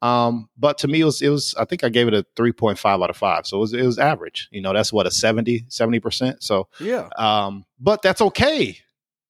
[0.00, 2.52] Um, but to me, it was it was I think I gave it a three
[2.52, 3.46] point five out of five.
[3.46, 4.48] So it was it was average.
[4.52, 6.36] You know, that's what a 70 70%.
[6.42, 7.08] So Yeah.
[7.16, 8.78] um, but that's okay.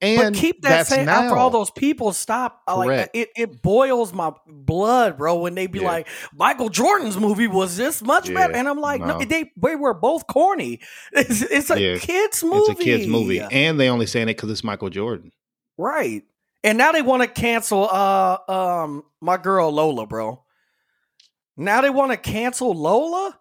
[0.00, 1.22] And but keep that that's same now.
[1.24, 2.60] after all those people stop.
[2.68, 3.10] I Like Correct.
[3.16, 5.38] it, it boils my blood, bro.
[5.40, 5.86] When they be Yeah.
[5.86, 9.24] like, Michael Jordan's movie was this much better, and I'm like, no, no.
[9.24, 10.78] they they were both corny.
[11.12, 11.98] It's, it's a Yeah.
[11.98, 12.58] kids movie.
[12.58, 15.32] It's a kids movie, and they only saying it because it's Michael Jordan.
[15.76, 16.22] right?
[16.62, 20.44] And now they want to cancel uh um my girl Lola, bro.
[21.58, 23.36] Now they want to cancel Lola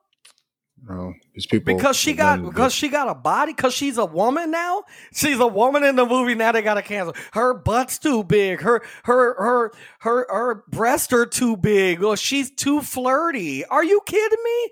[0.90, 4.50] No, these people because she got because she got a body because she's a woman
[4.50, 4.84] now.
[5.14, 6.34] She's a woman in the movie.
[6.34, 7.16] Now they got to cancel.
[7.34, 8.60] Her butt's too big.
[8.62, 12.04] Her her her her her breasts are too big.
[12.04, 13.64] Or she's too flirty.
[13.66, 14.70] Are you kidding me,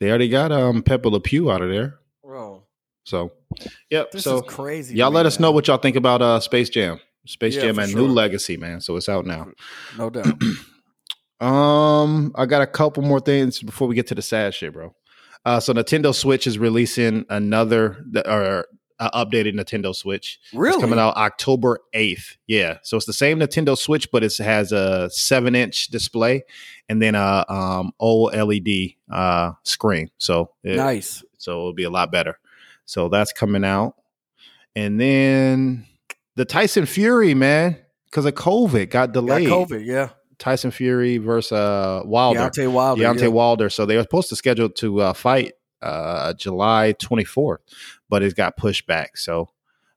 [0.00, 1.98] They already got um Pepe Le Pew out of there.
[2.24, 2.64] bro?
[3.04, 3.32] So,
[3.90, 4.10] yep.
[4.10, 4.96] This so is crazy.
[4.96, 6.98] y'all me, let us know what y'all think about uh Space Jam.
[7.26, 8.00] Space Yeah, Jam and sure.
[8.00, 8.80] New Legacy, man.
[8.80, 9.48] So it's out now.
[9.96, 10.34] No doubt.
[11.42, 14.94] Um, I got a couple more things before we get to the sad shit, bro.
[15.44, 18.66] Uh, so Nintendo Switch is releasing another or
[19.00, 20.38] uh, updated Nintendo Switch.
[20.54, 20.74] really?
[20.74, 22.36] It's coming out October 8th.
[22.46, 22.78] Yeah.
[22.84, 26.44] So it's the same Nintendo Switch, but it has a seven inch display
[26.88, 30.10] and then a um, OLED uh, screen.
[30.18, 31.24] So it, Nice.
[31.38, 32.38] so it'll be a lot better.
[32.84, 33.96] So that's coming out.
[34.76, 35.86] And then
[36.36, 39.48] the Tyson Fury, man, because of COVID, got Got delayed.
[39.48, 39.84] COVID.
[39.84, 40.10] Yeah.
[40.38, 42.40] Tyson Fury versus uh, Wilder.
[42.40, 43.02] Deontay Wilder.
[43.02, 43.28] Deontay yeah.
[43.28, 43.70] Wilder.
[43.70, 47.58] So they were supposed to schedule to uh, fight uh, July 24th,
[48.08, 49.16] but it got pushed back.
[49.16, 49.50] So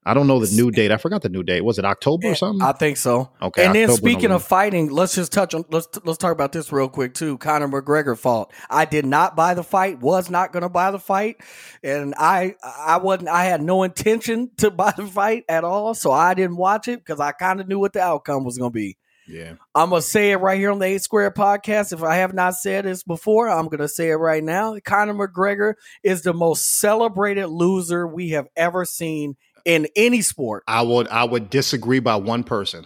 [0.07, 0.91] I don't know the new date.
[0.91, 1.61] I forgot the new date.
[1.61, 2.61] Was it October or something?
[2.61, 3.31] I think so.
[3.41, 4.35] Okay, And then October, speaking November.
[4.35, 7.39] of fighting, let's just touch on let's let's talk about this real quick too.
[7.39, 8.53] Conor McGregor fought.
[8.69, 10.01] I did not buy the fight.
[10.01, 11.37] Was not going to buy the fight,
[11.83, 13.29] and I I wasn't.
[13.29, 15.95] I had no intention to buy the fight at all.
[15.95, 18.71] So I didn't watch it because I kind of knew what the outcome was going
[18.71, 18.97] to be.
[19.27, 19.55] Yeah.
[19.73, 21.93] I'm gonna say it right here on the A Squared Podcast.
[21.93, 24.77] If I have not said this before, I'm gonna say it right now.
[24.83, 25.73] Conor McGregor
[26.03, 30.63] is the most celebrated loser we have ever seen in any sport.
[30.67, 32.85] I would I would disagree by one person.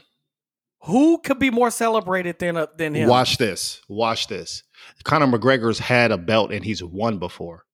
[0.84, 3.10] Who could be more celebrated than uh, than him?
[3.10, 3.82] Watch this.
[3.90, 4.64] Watch this.
[5.04, 7.66] Conor McGregor's had a belt and he's won before.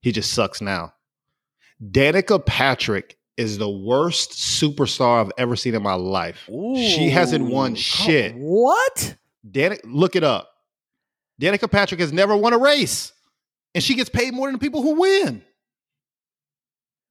[0.00, 0.92] He just sucks now.
[1.82, 6.44] Danica Patrick is the worst superstar I've ever seen in my life.
[6.46, 8.34] she hasn't won shit.
[8.34, 9.16] What?
[9.48, 10.50] Danica, look it up.
[11.40, 13.12] Danica Patrick has never won a race,
[13.74, 15.42] and she gets paid more than the people who win.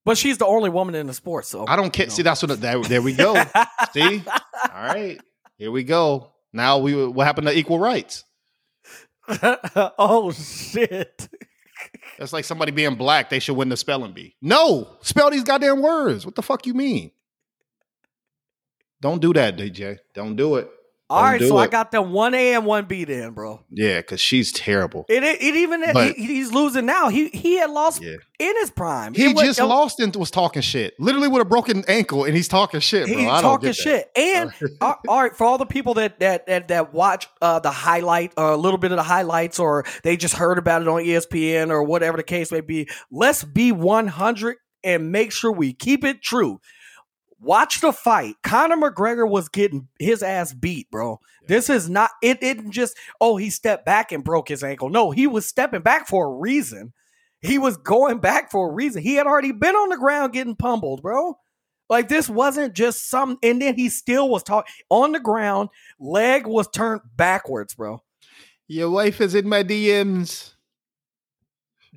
[0.03, 2.09] But she's the only woman in the sport, so I don't care.
[2.09, 2.59] See, that's what.
[2.61, 3.34] That, there we go.
[3.93, 5.19] See, all right,
[5.57, 6.32] here we go.
[6.53, 8.23] Now we what happened to equal rights?
[9.97, 11.28] oh shit!
[12.18, 13.30] That's like somebody being black.
[13.30, 14.36] They should win the spelling bee.
[14.41, 16.26] No, spell these goddamn words.
[16.26, 17.11] What the fuck you mean?
[19.01, 19.99] Don't do that, DJ.
[20.13, 20.70] Don't do it.
[21.08, 23.64] All right, so I got them one A and one B then, bro.
[23.70, 25.06] Yeah, because she's terrible.
[25.08, 27.10] It it, it even But- he, he's losing now.
[27.10, 28.16] He he had lost Yeah.
[28.39, 29.14] in his prime.
[29.14, 30.95] He It was- just lost and was talking shit.
[30.97, 33.18] Literally with a broken ankle, and he's talking shit, bro.
[33.18, 34.10] He's I don't talking shit.
[34.16, 34.51] And
[34.82, 38.53] all right, for all the people that that that, that watch uh, the highlight, uh,
[38.53, 41.84] a little bit of the highlights, or they just heard about it on ESPN or
[41.84, 46.24] whatever the case may be, let's be one hundred and make sure we keep it
[46.24, 46.60] true.
[47.39, 48.36] Watch the fight.
[48.43, 51.19] Conor McGregor was getting his ass beat, bro.
[51.47, 52.11] This is not.
[52.23, 52.97] It didn't just.
[53.19, 54.89] Oh, he stepped back and broke his ankle.
[54.89, 56.93] No, he was stepping back for a reason.
[57.41, 59.03] He was going back for a reason.
[59.03, 61.38] He had already been on the ground getting pummeled, bro.
[61.89, 65.69] Like this wasn't just some, and then he still was talking on the ground.
[65.99, 68.01] Leg was turned backwards, bro.
[68.67, 70.53] Your wife is in my DMs.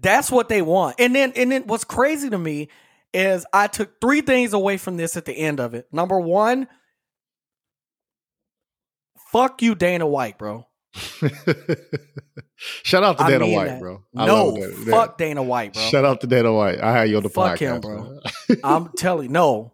[0.01, 0.97] That's what they want.
[0.99, 2.69] And then, and then, what's crazy to me
[3.13, 5.89] is I took three things away from this at the end of it.
[5.93, 6.69] Number one,
[9.33, 10.67] fuck you, Dana White, bro.
[12.57, 13.81] Shout out to I Dana White, that.
[13.81, 14.03] bro.
[14.17, 15.83] I no, love Dana- fuck Dana White, bro.
[15.83, 16.81] Shout out to Dana White.
[16.81, 18.21] I had you on the Fuck podcast, him, bro.
[18.65, 19.73] I'm telling you, no.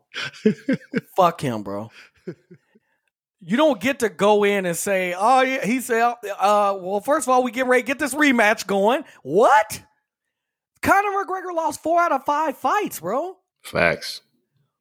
[1.16, 1.90] Fuck him, bro.
[3.40, 7.26] You don't get to go in and say, oh, yeah, he said, uh, well, first
[7.26, 9.04] of all, we get ready to get this rematch going.
[9.22, 9.82] What?
[10.84, 13.38] Conor McGregor lost four out of five fights, bro.
[13.62, 14.20] Facts.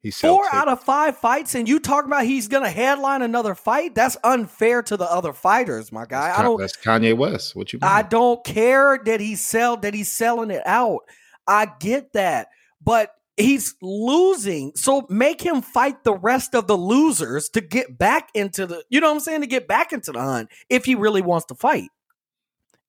[0.02, 3.94] He's Four out of five fights, and you talking about he's gonna headline another fight?
[3.94, 6.34] That's unfair to the other fighters, my guy.
[6.36, 7.56] I don't That's Kanye West.
[7.56, 7.90] What you mean?
[7.90, 11.00] I don't care that he sell that he's selling it out.
[11.46, 12.48] I get that.
[12.82, 14.72] But he's losing.
[14.74, 19.00] So make him fight the rest of the losers to get back into the you
[19.00, 19.40] know what I'm saying?
[19.40, 21.88] To get back into the hunt if he really wants to fight.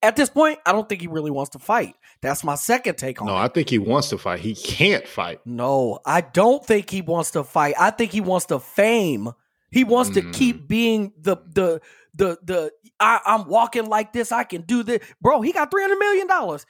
[0.06, 1.94] At this point, I don't think he really wants to fight.
[2.22, 3.40] That's my second take on no, it.
[3.40, 4.38] I think he wants to fight.
[4.40, 5.40] He can't fight.
[5.44, 7.74] No, I don't think he wants to fight.
[7.78, 9.30] I think he wants to fame.
[9.70, 10.32] He wants to Mm.
[10.32, 11.80] keep being the the
[12.14, 14.32] the the I, I'm walking like this.
[14.32, 15.40] I can do this, bro.
[15.42, 16.64] He got three hundred million dollars.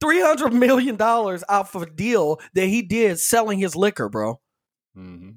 [0.00, 4.40] Three hundred million dollars off of a deal that he did selling his liquor, bro.
[4.94, 5.30] hmm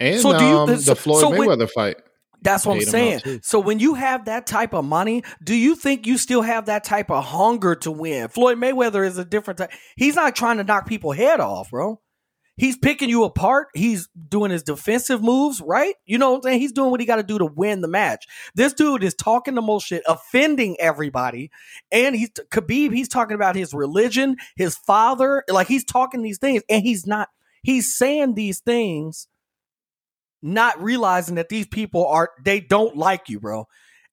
[0.00, 1.96] And So do you- um, the Floyd so when- Mayweather fight.
[2.42, 3.40] That's what I'm Paid him out, saying.
[3.42, 6.84] So when you have that type of money, do you think you still have that
[6.84, 8.28] type of hunger to win?
[8.28, 9.72] Floyd Mayweather is a different type.
[9.96, 12.00] He's not trying to knock people head off, bro.
[12.58, 13.68] He's picking you apart.
[13.74, 15.94] He's doing his defensive moves, right?
[16.06, 16.60] You know what I'm saying?
[16.60, 18.26] He's doing what he got to do to win the match.
[18.54, 21.50] This dude is talking the most shit, offending everybody.
[21.92, 25.44] And he's Khabib, he's talking about his religion, his father.
[25.50, 27.28] Like he's talking these things, and he's not,
[27.62, 29.28] he's saying these things
[30.42, 33.66] not realizing that these people are they don't like you, bro.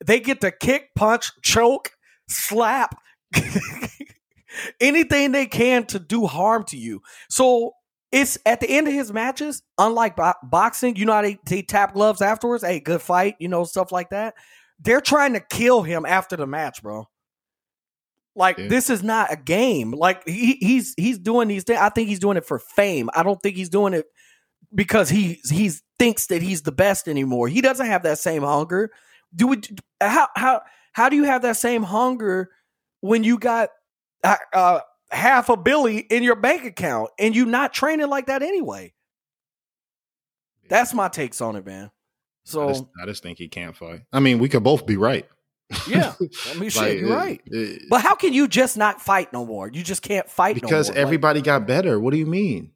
[0.06, 1.92] They get to kick, punch, choke,
[2.28, 2.96] slap,
[4.80, 7.02] anything they can to do harm to you.
[7.30, 7.74] So
[8.12, 11.62] it's at the end of his matches, unlike bo- boxing, you know how they, they
[11.62, 12.64] tap gloves afterwards.
[12.64, 14.36] Hey, good fight, you know, stuff like that.
[14.80, 17.08] They're trying to kill him after the match, bro.
[18.36, 18.68] Like Yeah.
[18.68, 19.92] this is not a game.
[19.92, 21.80] Like he, he's he's doing these things.
[21.80, 23.10] I think he's doing it for fame.
[23.14, 24.06] I don't think he's doing it
[24.74, 27.48] because he he's thinks that he's the best anymore.
[27.48, 28.92] He doesn't have that same hunger.
[29.36, 29.62] Do we,
[30.02, 30.62] how how
[30.94, 32.50] how do you have that same hunger
[33.02, 33.70] when you got
[34.24, 34.80] uh, uh,
[35.12, 38.94] half a billy in your bank account and you not training like that anyway?
[40.70, 41.86] That's my takes on it, man.
[41.86, 41.90] I
[42.46, 44.02] So just, I just think he can't fight.
[44.12, 45.28] I mean, we could both be right.
[45.88, 46.14] yeah,
[46.50, 47.42] I mean, shit, Like, you're right.
[47.46, 49.70] it- But how can you just not fight no more?
[49.72, 51.02] You just can't fight because no more.
[51.02, 52.00] everybody got better.
[52.00, 52.72] What do you mean?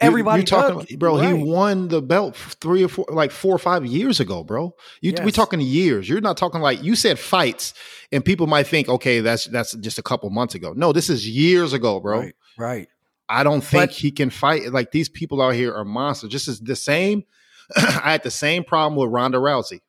[0.00, 1.18] Everybody you talking, bro?
[1.18, 1.34] Right.
[1.36, 4.76] He won the belt three or four, like four or five years ago, bro.
[5.00, 5.34] You we Yes.
[5.34, 6.08] talking years.
[6.08, 7.74] You're not talking like you said fights,
[8.12, 10.72] and people might think, okay, that's that's just a couple months ago.
[10.76, 12.20] No, this is years ago, bro.
[12.20, 12.88] Right, right.
[13.28, 14.72] I don't think But- he can fight.
[14.72, 16.30] Like these people out here are monsters.
[16.30, 17.24] Just as the same.
[17.76, 19.80] I had the same problem with Ronda Rousey.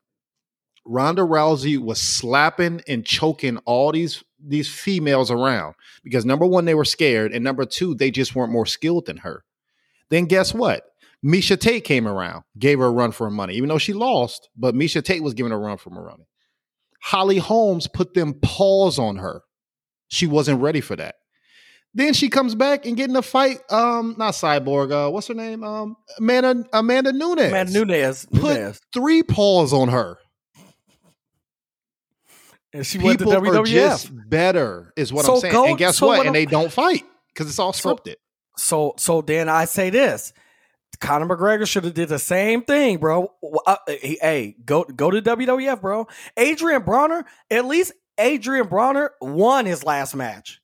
[0.85, 6.73] Ronda Rousey was slapping and choking all these these females around because number one, they
[6.75, 9.43] were scared, and number two, they just weren't more skilled than her.
[10.13, 10.83] Then guess what?
[11.25, 14.47] Miesha Tate came around, gave her a run for her money, even though she lost,
[14.55, 16.27] but Miesha Tate was giving her a run for her money.
[17.01, 19.41] Holly Holmes put them paws on her.
[20.09, 21.15] She wasn't ready for that.
[21.95, 23.57] Then she comes back and get in a fight.
[23.71, 24.91] Um, not Cyborg.
[24.91, 25.63] Uh, what's her name?
[25.63, 27.41] Um, Amanda Amanda Nunes.
[27.47, 28.27] Amanda Nunes.
[28.31, 28.81] Put Nunes.
[28.93, 30.17] three paws on her.
[32.71, 33.65] And she went to People are WWF.
[33.71, 35.55] just better, is what So I'm saying.
[35.69, 36.17] and guess so what?
[36.19, 38.15] what And they don't fight because it's all scripted.
[38.15, 38.22] So
[38.57, 40.33] so so then I say this.
[40.99, 43.31] Conor McGregor should have did the same thing, bro.
[43.65, 46.07] Uh, hey, hey, go go to WWF, bro.
[46.39, 50.61] Adrien Broner, at least Adrien Broner won his last match.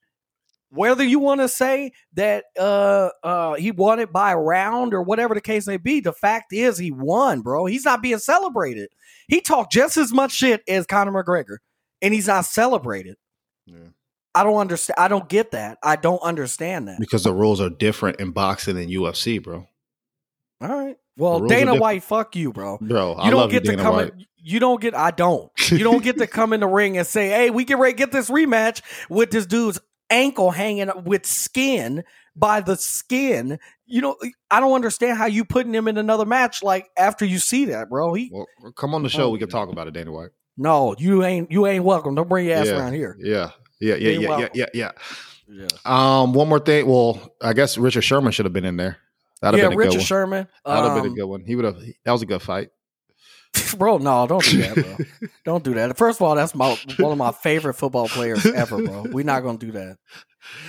[0.72, 5.02] Whether you want to say that uh uh he won it by a round or
[5.02, 7.66] whatever the case may be, the fact is he won, bro.
[7.66, 8.90] He's not being celebrated.
[9.28, 11.58] He talked just as much shit as Conor McGregor,
[12.02, 13.18] and he's not celebrated.
[13.66, 13.90] Yeah.
[14.36, 14.96] I don't understand.
[14.98, 15.78] I don't get that.
[15.84, 17.00] I don't understand that.
[17.00, 19.68] Because the rules are different in boxing and UFC, bro.
[20.62, 20.98] All right.
[21.18, 21.76] Well, Dana.
[21.76, 22.78] White, fuck you, bro.
[22.80, 23.96] Bro, I You don't love get you, to Dana come.
[23.96, 24.14] White.
[24.14, 24.96] In, you don't get.
[24.96, 25.52] I don't.
[25.70, 28.12] You don't get to come in the ring and say, "Hey, we get ready get
[28.12, 32.04] this rematch with this dude's ankle hanging with skin
[32.36, 34.16] by the skin." You know,
[34.52, 37.90] I don't understand how you putting him in another match like after you see that,
[37.90, 38.14] bro.
[38.14, 39.24] He Well, come on the show.
[39.24, 39.52] Oh, we can oh.
[39.52, 40.30] talk about it, Dana White.
[40.56, 41.52] no, you ain't.
[41.52, 42.16] You ain't welcome.
[42.16, 42.78] Don't bring your ass Yeah.
[42.80, 43.18] around here.
[43.20, 43.50] Yeah.
[43.80, 44.92] Yeah, yeah, yeah, yeah, yeah, yeah.
[45.52, 46.86] Yeah, Um, one more thing.
[46.86, 48.98] Well, I guess Richard Sherman should have been in there.
[49.42, 50.06] That'd yeah have been a Richard good one.
[50.06, 50.48] Sherman.
[50.64, 51.44] That'd have been a um, good one.
[51.46, 51.80] He would have.
[52.06, 52.70] That was a good fight.
[53.78, 53.98] bro.
[53.98, 55.30] No, don't do that, bro.
[55.46, 55.98] don't do that.
[55.98, 59.06] First of all, that's my one of my favorite football players ever, bro.
[59.12, 59.98] We're not gonna do that.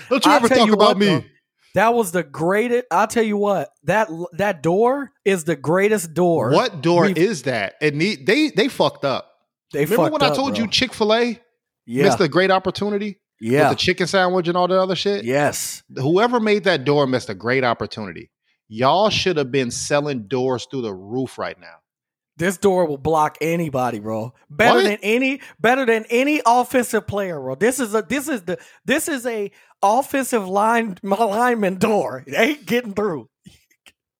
[0.08, 1.06] Don't you I'll ever talk you about what, me?
[1.06, 1.24] though,
[1.74, 2.84] That was the greatest.
[2.90, 3.68] I'll tell you what.
[3.84, 6.52] That that door is the greatest door.
[6.52, 7.74] What door we've- is that?
[7.82, 9.30] It need they they fucked up.
[9.74, 10.62] They Remember when I told bro.
[10.64, 11.40] you Chick Fil A
[11.86, 12.04] Yeah.
[12.04, 13.68] missed a great opportunity yeah.
[13.68, 15.24] with the chicken sandwich and all that other shit?
[15.24, 15.82] yes.
[15.96, 18.30] Whoever made that door missed a great opportunity.
[18.68, 21.74] Y'all should have been selling doors through the roof right now.
[22.36, 24.32] This door will block anybody, bro.
[24.48, 24.84] Better What?
[24.84, 27.54] than any better than any offensive player, bro.
[27.56, 29.50] This is a this is the this is a
[29.82, 32.24] offensive line lineman door.
[32.26, 33.28] It ain't getting through.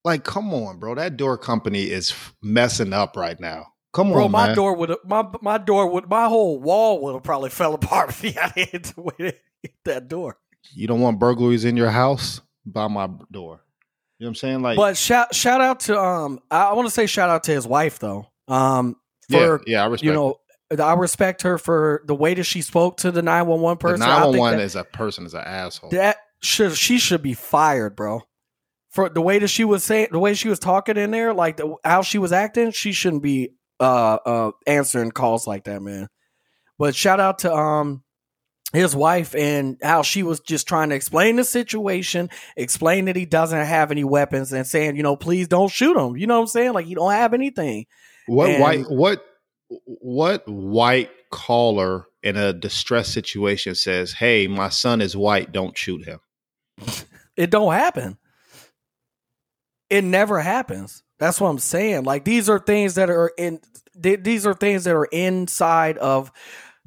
[0.05, 0.97] Like, come on, bro.
[0.97, 3.67] That door company is messing up right now.
[3.93, 4.57] Come on, Bro, on, my man.
[4.57, 8.37] door would my my door would my whole wall would have probably fell apart if
[8.39, 9.41] I had to hit
[9.85, 10.39] that door.
[10.75, 12.41] You don't want burglaries in your house?
[12.67, 13.65] by my door.
[14.19, 14.63] You know what I'm saying?
[14.63, 17.67] Like, But shout shout out to um I want to say shout out to his
[17.67, 18.27] wife though.
[18.49, 18.97] Um
[19.29, 20.05] yeah, for yeah, I respect.
[20.07, 20.37] you know
[20.79, 24.03] I respect her for the way that she spoke to the 911 person.
[24.03, 25.91] I think 911 is a person is an asshole.
[25.91, 28.21] that should she should be fired, bro.
[28.91, 31.57] For the way that she was saying the way she was talking in there, like
[31.57, 36.09] the, how she was acting, she shouldn't be uh uh answering calls like that, man.
[36.79, 38.03] But shout out to um
[38.73, 43.27] his wife and how she was just trying to explain the situation, explain that he
[43.27, 46.17] doesn't have any weapons and saying, you know, please don't shoot him.
[46.17, 46.73] You know what I'm saying?
[46.75, 47.87] Like he don't have anything.
[48.27, 49.25] What And- white what
[49.85, 55.53] what white caller in a distress situation says, "Hey, my son is white.
[55.53, 56.21] Don't shoot him."
[57.37, 58.19] It don't happen.
[59.89, 61.03] It never happens.
[61.21, 62.05] That's what I'm saying.
[62.05, 63.61] Like these are things that are in
[64.03, 66.33] th- these are things that are inside of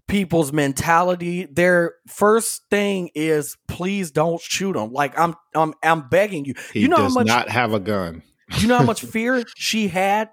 [0.08, 1.46] people's mentality.
[1.46, 4.92] Their first thing is please don't shoot them.
[4.92, 6.56] Like I'm I'm I'm begging you.
[6.74, 8.24] He you know how does much not have a gun.
[8.58, 10.30] you know how much fear she had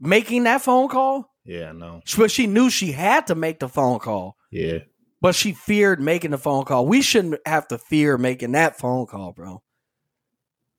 [0.00, 1.30] making that phone call?
[1.44, 2.00] Yeah, no.
[2.16, 4.36] But she knew she had to make the phone call.
[4.50, 4.78] Yeah.
[5.20, 6.86] But she feared making the phone call.
[6.86, 9.62] We shouldn't have to fear making that phone call, bro.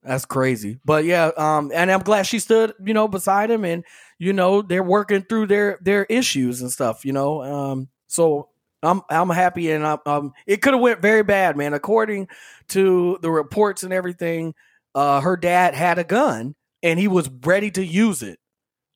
[0.07, 0.79] That's crazy.
[0.85, 3.83] But yeah, um, and I'm glad she stood, you know, beside him and
[4.19, 7.43] you know, they're working through their their issues and stuff, you know.
[7.43, 8.49] Um, so
[8.81, 11.73] I'm I'm happy and I'm, um it could have went very bad, man.
[11.73, 12.29] According
[12.69, 14.53] to the reports and everything,
[14.95, 18.39] uh her dad had a gun and he was ready to use it.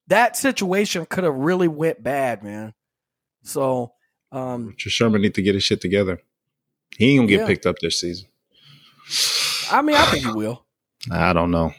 [0.07, 2.73] That situation could have really went bad, man.
[3.43, 3.93] So,
[4.31, 6.21] um Richard Sherman need to get his shit together.
[6.97, 7.47] He ain't gonna get Yeah.
[7.47, 8.27] picked up this season.
[9.71, 10.65] I mean, I think he will.
[11.09, 11.73] I don't know.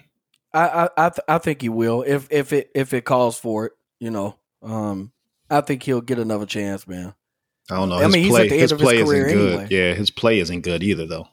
[0.54, 3.66] I I I, th- I think he will if if it if it calls for
[3.66, 3.72] it.
[4.00, 5.12] You know, um,
[5.48, 7.14] I think he'll get another chance, man.
[7.70, 7.96] I don't know.
[7.98, 9.52] I His mean, play, at the end his his play isn't good.
[9.60, 9.66] anyway.
[9.70, 11.28] Yeah, his play isn't good either, though.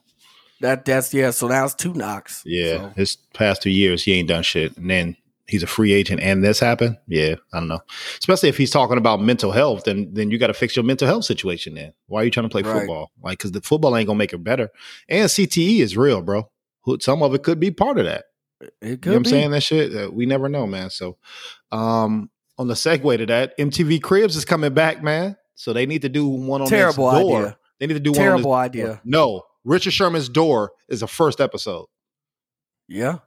[0.60, 1.30] That that's yeah.
[1.32, 2.42] So now it's two knocks.
[2.46, 5.16] Yeah, So, his past two years he ain't done shit, and then
[5.48, 6.96] he's a free agent, and this happened.
[7.08, 7.80] Yeah, I don't know.
[8.18, 11.08] Especially if he's talking about mental health, then then you got to fix your mental
[11.08, 11.74] health situation.
[11.74, 12.78] Then why are you trying to play Right.
[12.78, 13.10] football?
[13.22, 14.68] Like, because the football ain't gonna make it better.
[15.08, 16.48] And CTE is real, bro.
[16.84, 18.24] Who- Some of it could be part of that.
[18.60, 19.50] it could You know what I'm saying?
[19.52, 20.90] That shit, uh, we never know, man.
[20.90, 21.16] So,
[21.72, 25.36] um, on the segue to that, MTV Cribs is coming back, man.
[25.54, 27.56] So they need to do one on Terrible idea.
[27.78, 28.86] They need to do Terrible one on idea.
[28.86, 29.00] door.
[29.04, 31.86] No, Richard Sherman's door is the first episode.
[32.88, 33.18] Yeah.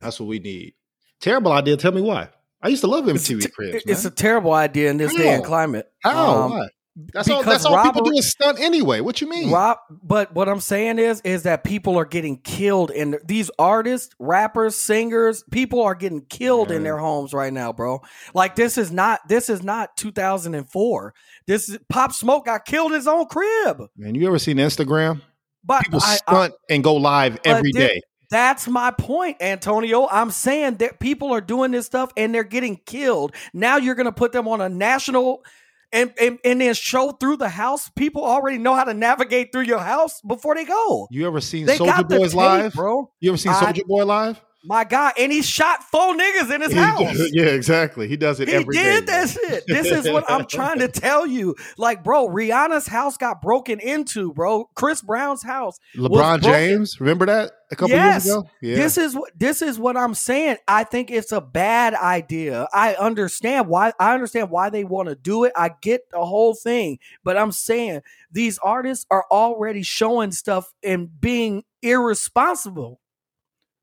[0.00, 0.74] That's what we need.
[1.20, 1.76] Terrible idea.
[1.76, 2.28] Tell me why.
[2.62, 3.84] I used to love It's MTV te- Cribs.
[3.86, 5.88] it's a terrible idea in this day and climate.
[6.02, 6.42] How?
[6.44, 6.68] Um, why?
[7.12, 7.44] That's all.
[7.44, 9.00] That's all people do is stunt anyway.
[9.00, 9.52] What you mean?
[9.52, 14.12] Rob, but what I'm saying is, is that people are getting killed, and these artists,
[14.18, 18.02] rappers, singers, people are getting killed in their homes right now, bro.
[18.34, 21.14] Like this is not, this is not 2004.
[21.46, 23.82] This is Pop Smoke got killed in his own crib.
[23.96, 25.22] Man, you ever seen Instagram?
[25.64, 28.00] But People I, I, stunt and go live every day.
[28.30, 30.08] That's my point, Antonio.
[30.10, 33.34] I'm saying that people are doing this stuff and they're getting killed.
[33.54, 35.44] Now you're going to put them on a national
[35.92, 37.88] and, and and then show through the house.
[37.90, 41.08] People already know how to navigate through your house before they go.
[41.10, 42.74] You ever seen Soulja Boy's tape, live?
[42.74, 43.10] bro.
[43.20, 44.40] You ever seen Soulja Boy live?
[44.64, 47.16] My God, and he shot four niggas in his He- house.
[47.32, 48.08] yeah, exactly.
[48.08, 48.82] He does it He every day.
[48.82, 49.64] did that shit.
[49.68, 51.54] This is what I'm trying to tell you.
[51.76, 54.68] Like, bro, Rihanna's house got broken into, bro.
[54.74, 55.78] Chris Brown's house.
[55.96, 58.24] LeBron James, remember that a couple Yes.
[58.26, 58.48] years ago?
[58.60, 58.74] Yeah.
[58.76, 60.56] This is what this is what I'm saying.
[60.66, 62.66] I think it's a bad idea.
[62.72, 65.52] I understand why I understand why they want to do it.
[65.54, 68.00] I get the whole thing, but I'm saying
[68.32, 73.00] these artists are already showing stuff and being irresponsible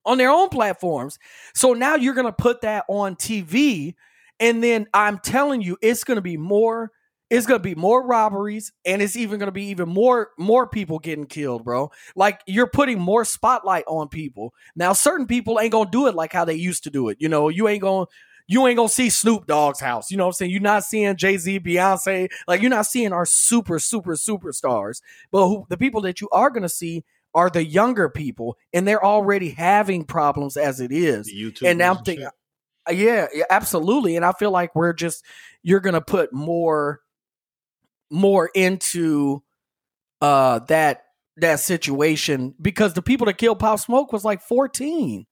[0.06, 1.20] on their own platforms.
[1.54, 3.96] So now you're going to put that on TV
[4.40, 6.92] and then I'm telling you it's going to be more
[7.32, 10.68] it's going to be more robberies and it's even going to be even more more
[10.68, 11.92] people getting killed, bro.
[12.16, 14.54] Like you're putting more spotlight on people.
[14.76, 17.18] Now certain people ain't going to do it like how they used to do it.
[17.20, 18.12] You know, you ain't going to
[18.48, 20.12] you ain't gonna see Snoop Dogg's house.
[20.12, 20.52] You know what I'm saying?
[20.52, 22.30] You're not seeing Jay Z, Beyonce.
[22.48, 25.02] Like you're not seeing our super, super, superstars.
[25.32, 27.04] But who, the people that you are gonna see
[27.36, 31.28] are the younger people, and they're already having problems as it is.
[31.28, 34.16] The YouTubers And now I'm thinking, uh, yeah, yeah, absolutely.
[34.16, 35.24] And I feel like we're just
[35.62, 37.02] you're gonna put more,
[38.10, 39.44] more into
[40.22, 41.04] uh that
[41.38, 45.26] that situation because the people that killed Pop Smoke was like 14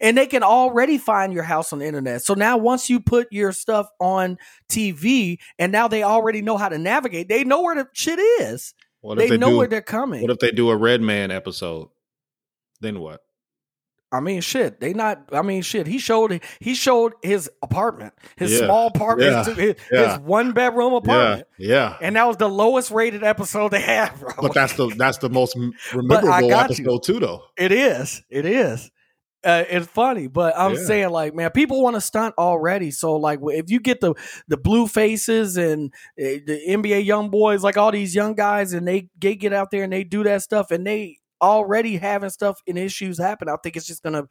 [0.00, 2.22] and they can already find your house on the internet.
[2.22, 4.38] So now once you put your stuff on
[4.68, 8.74] TV and now they already know how to navigate, they know where the shit is.
[9.00, 10.22] What They, if they, know do, where they're coming.
[10.22, 11.88] What if they do a Redman episode?
[12.80, 13.20] Then what?
[14.12, 14.80] I mean, shit.
[14.80, 15.28] They not.
[15.32, 15.86] I mean, shit.
[15.86, 16.42] He showed.
[16.58, 18.66] He showed his apartment, his Yeah.
[18.66, 19.54] small apartment, Yeah.
[19.54, 21.96] his, his, one bedroom apartment, Yeah, yeah.
[22.02, 24.18] and that was the lowest rated episode they have.
[24.20, 24.32] bro.
[24.40, 26.54] But that's the that's the most memorable got you.
[26.54, 27.44] episode too, though.
[27.56, 28.22] It is.
[28.28, 28.90] It is.
[29.42, 30.80] Uh, it's funny, but I'm Yeah.
[30.80, 32.90] saying like, man, people want to stunt already.
[32.90, 34.14] So like, if you get the
[34.48, 39.34] the Bluefaces and uh, the NBA YoungBoys, like all these young guys, and they, they
[39.36, 43.18] get out there and they do that stuff, and they already having stuff and issues
[43.18, 43.48] happen.
[43.48, 44.24] I think it's just gonna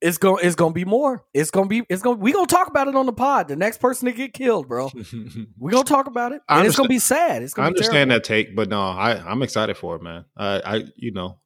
[0.00, 1.24] it's going it's gonna be more.
[1.32, 3.46] It's gonna be it's gonna we gonna talk about it on the pod.
[3.46, 4.90] The next person to get killed, bro.
[5.58, 6.42] we gonna talk about it.
[6.48, 7.42] And it's gonna be sad.
[7.42, 10.24] It's gonna I understand that take, but no, I I'm excited for it, man.
[10.36, 11.38] I I you know,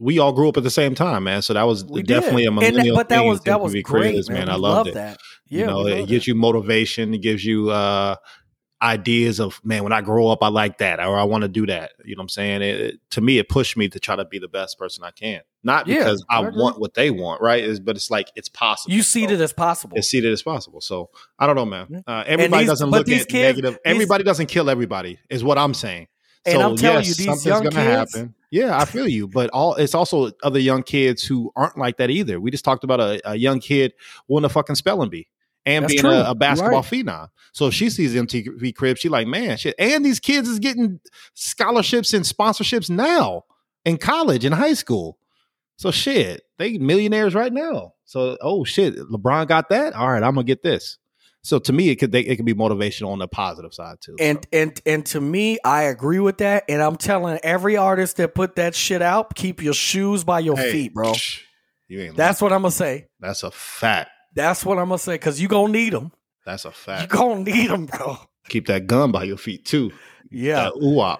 [0.00, 1.42] we all grew up at the same time, man.
[1.42, 2.52] So that was We definitely did.
[2.52, 4.40] a that- millennial but that thing was that was great, creators, man.
[4.46, 4.48] man.
[4.50, 4.94] I loved love it.
[4.94, 5.18] that.
[5.48, 7.14] you Yeah, know, we it gives you motivation.
[7.14, 8.16] It gives you uh
[8.82, 11.64] ideas of man, when I grow up, I like that, or I want to do
[11.66, 11.92] that.
[12.04, 12.62] You know what I'm saying?
[12.62, 15.10] It, it- to me, it pushed me to try to be the best person I
[15.12, 15.40] can.
[15.64, 16.60] Not Yeah, because I, agree.
[16.60, 17.64] want what they want, right?
[17.64, 18.94] Is but it's like it's possible.
[18.94, 19.96] You see So- it as possible.
[19.98, 20.82] as seated as possible.
[20.82, 22.04] So I don't know, man.
[22.06, 23.78] Uh, everybody these- doesn't look at kids- negative.
[23.84, 26.08] everybody doesn't kill everybody, is what I'm saying.
[26.44, 28.34] And so I'm telling yes, you, these something's young gonna kids- happen.
[28.56, 29.28] Yeah, I feel you.
[29.28, 32.40] But all it's also other young kids who aren't like that either.
[32.40, 33.92] We just talked about a, a young kid
[34.28, 35.28] winning a fucking spelling bee
[35.66, 36.90] and That's being a, a basketball right.
[36.90, 37.28] phenom.
[37.52, 39.74] So if she sees MTV Crib, she like, man, shit.
[39.78, 41.00] And these kids is getting
[41.34, 43.44] scholarships and sponsorships now
[43.84, 45.18] in college and high school.
[45.76, 47.92] So shit, they millionaires right now.
[48.06, 49.92] So oh shit, LeBron got that.
[49.92, 50.96] All right, I'm gonna get this.
[51.46, 54.16] So to me, it could they, it could be motivational on the positive side too.
[54.18, 56.64] And and and to me, I agree with that.
[56.68, 60.56] And I'm telling every artist that put that shit out, keep your shoes by your
[60.56, 61.12] Hey, feet, bro.
[61.86, 62.16] You ain't.
[62.16, 63.06] That's what I'm gonna say.
[63.20, 64.10] that's a fact.
[64.34, 65.16] That's what I'm gonna say.
[65.18, 66.10] Cause you gonna need them.
[66.44, 67.02] That's a fact.
[67.02, 68.18] You gonna need them, bro.
[68.48, 69.92] Keep that gun by your feet too.
[70.32, 70.70] Yeah.
[70.74, 71.18] That.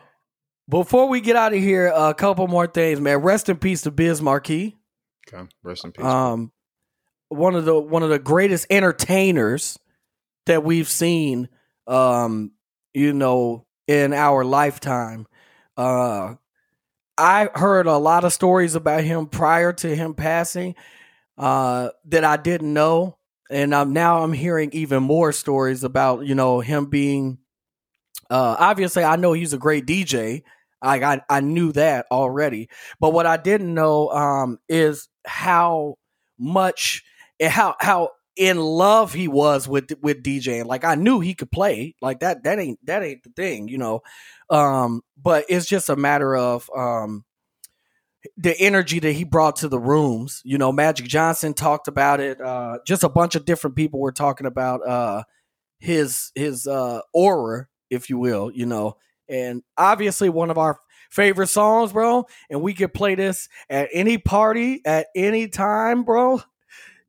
[0.69, 3.19] Before we get out of here, a couple more things, man.
[3.19, 4.77] Rest in peace to Biz Markie.
[5.33, 6.05] Okay, rest in peace.
[6.05, 6.51] Um,
[7.29, 9.79] one of the one of the greatest entertainers
[10.47, 11.49] that we've seen.
[11.87, 12.53] Um,
[12.95, 15.27] you know, in our lifetime.
[15.77, 16.35] Uh,
[17.19, 20.75] I heard a lot of stories about him prior to him passing
[21.39, 23.19] uh, that I didn't know,
[23.51, 27.39] and um, now I'm hearing even more stories about you know him being.
[28.29, 30.43] Uh, obviously, I know he's a great DJ.
[30.83, 32.69] I got I knew that already,
[33.01, 35.97] but what I didn't know um, is how
[36.39, 37.03] much
[37.41, 40.67] and how how in love he was with with DJing.
[40.67, 41.95] Like I knew he could play.
[42.03, 44.03] Like that that ain't that ain't the thing, you know.
[44.51, 47.25] Um, but it's just a matter of um
[48.37, 50.43] the energy that he brought to the rooms.
[50.45, 52.41] You know, Magic Johnson talked about it.
[52.41, 55.23] Uh, just a bunch of different people were talking about uh,
[55.79, 58.51] his his uh, aura, if you will.
[58.53, 58.97] You know,
[59.29, 60.79] and obviously one of our
[61.11, 62.27] favorite songs, bro.
[62.51, 66.41] And we could play this at any party at any time, bro.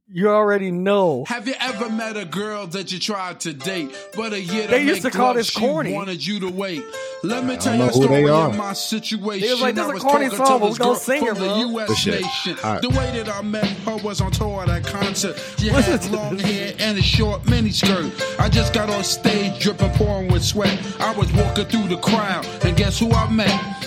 [0.09, 1.25] You already know.
[1.27, 4.67] Have you ever met a girl that you tried to date, but a year to
[4.69, 5.91] They used to call this corny.
[5.91, 6.81] wanted you to wait?
[7.23, 8.49] Let me I tell you a know who they story are.
[8.49, 9.45] of my situation.
[9.45, 11.23] They was like, this I a was corny song, to but this we gonna sing
[11.23, 11.57] it, from the bro.
[11.57, 11.97] U.S.
[11.97, 12.21] Shit.
[12.21, 12.57] nation.
[12.63, 12.81] All right.
[12.81, 15.35] The way that I met her was on tour at a concert.
[15.59, 16.45] She Listen had long this.
[16.45, 18.39] hair and a short miniskirt.
[18.39, 20.79] I just got on stage dripping, pouring with sweat.
[21.01, 23.86] I was walking through the crowd, and guess who I met?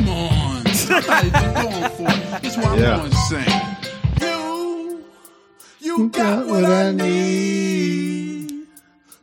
[0.00, 0.62] Come on.
[0.66, 2.42] I'm not even going for it.
[2.42, 2.96] That's why I'm Yeah.
[2.96, 3.52] going to sing.
[4.22, 5.04] You,
[5.80, 8.66] you got what I need.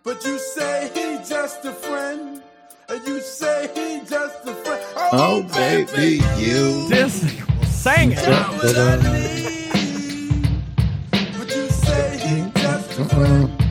[0.03, 2.43] But you say he just a friend,
[2.89, 4.83] and you say he just a friend.
[5.13, 6.87] oh baby, you.
[6.89, 7.25] This
[7.65, 8.23] sang it.
[8.23, 10.47] got what I need.
[11.11, 13.66] But you say he just a friend.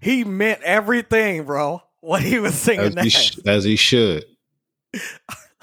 [0.00, 1.82] He meant everything, bro.
[2.00, 3.04] What he was singing As that.
[3.04, 4.24] he, sh- as he should.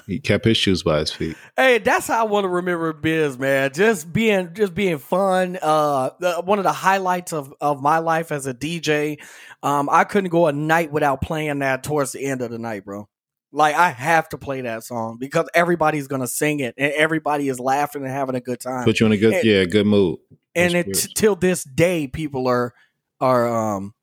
[0.05, 1.35] He kept his shoes by his feet.
[1.57, 3.73] Hey, that's how I want to remember Biz, man.
[3.73, 5.59] Just being, just being fun.
[5.61, 9.17] Uh, the, one of the highlights of of my life as a DJ.
[9.63, 12.85] Um, I couldn't go a night without playing that towards the end of the night,
[12.85, 13.09] bro.
[13.51, 17.59] Like I have to play that song because everybody's gonna sing it and everybody is
[17.59, 18.85] laughing and having a good time.
[18.85, 20.19] Put you in a good, And- yeah, good mood.
[20.55, 22.73] and That's it till this day, people are
[23.19, 23.93] are um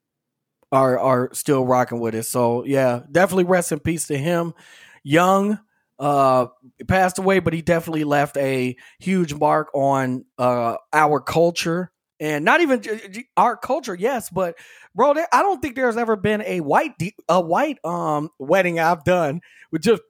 [0.74, 2.24] are are still rocking with it.
[2.24, 4.54] So yeah, definitely rest in peace to him.
[5.02, 5.58] Young,
[5.98, 6.46] uh,
[6.88, 11.90] passed away, but he definitely left a huge mark on uh our culture
[12.20, 12.82] and not even
[13.36, 13.94] our culture.
[13.94, 14.56] Yes, but
[14.94, 16.92] bro, I don't think there's ever been a white
[17.28, 19.40] a white um wedding I've done
[19.70, 20.02] with just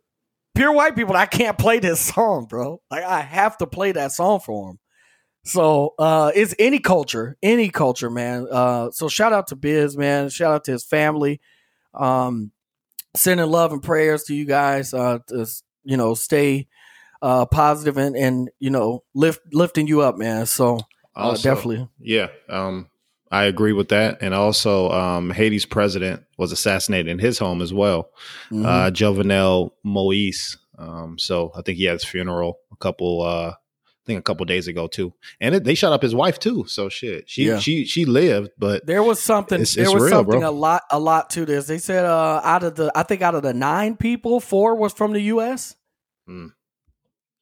[0.55, 1.17] pure white people.
[1.17, 2.81] I can't play this song, bro.
[2.91, 4.79] Like I have to play that song for them.
[5.45, 8.47] So uh it's any culture, any culture, man.
[8.51, 10.29] Uh so shout out to Biz, man.
[10.31, 11.41] Shout out to his family.
[11.93, 12.51] Um
[13.15, 15.47] sending love and prayers to you guys uh to
[15.85, 16.67] you know stay
[17.23, 20.45] uh, positive and and you know lift lifting you up, man.
[20.47, 20.77] So
[21.17, 22.89] uh, Also- definitely, Yeah, um,
[23.31, 24.19] I agree with that.
[24.21, 28.11] And also, um, Haiti's president was assassinated in his home as well,
[28.51, 28.67] Mhm.
[28.67, 30.59] uh, Jovenel Moise.
[30.79, 33.55] Um, so I think he had his funeral a couple, uh,
[34.07, 35.13] think a couple days ago too.
[35.41, 36.65] And it, they shot up his wife too.
[36.67, 37.59] So shit, she Yeah.
[37.59, 39.57] she she lived, but there was something.
[39.61, 40.49] It's- there it's was real, something bro.
[40.49, 41.67] a lot a lot to this.
[41.67, 44.93] They said uh, out of the I think out of the nine people, four was
[44.93, 45.75] from the U.S.
[46.27, 46.49] Hmm.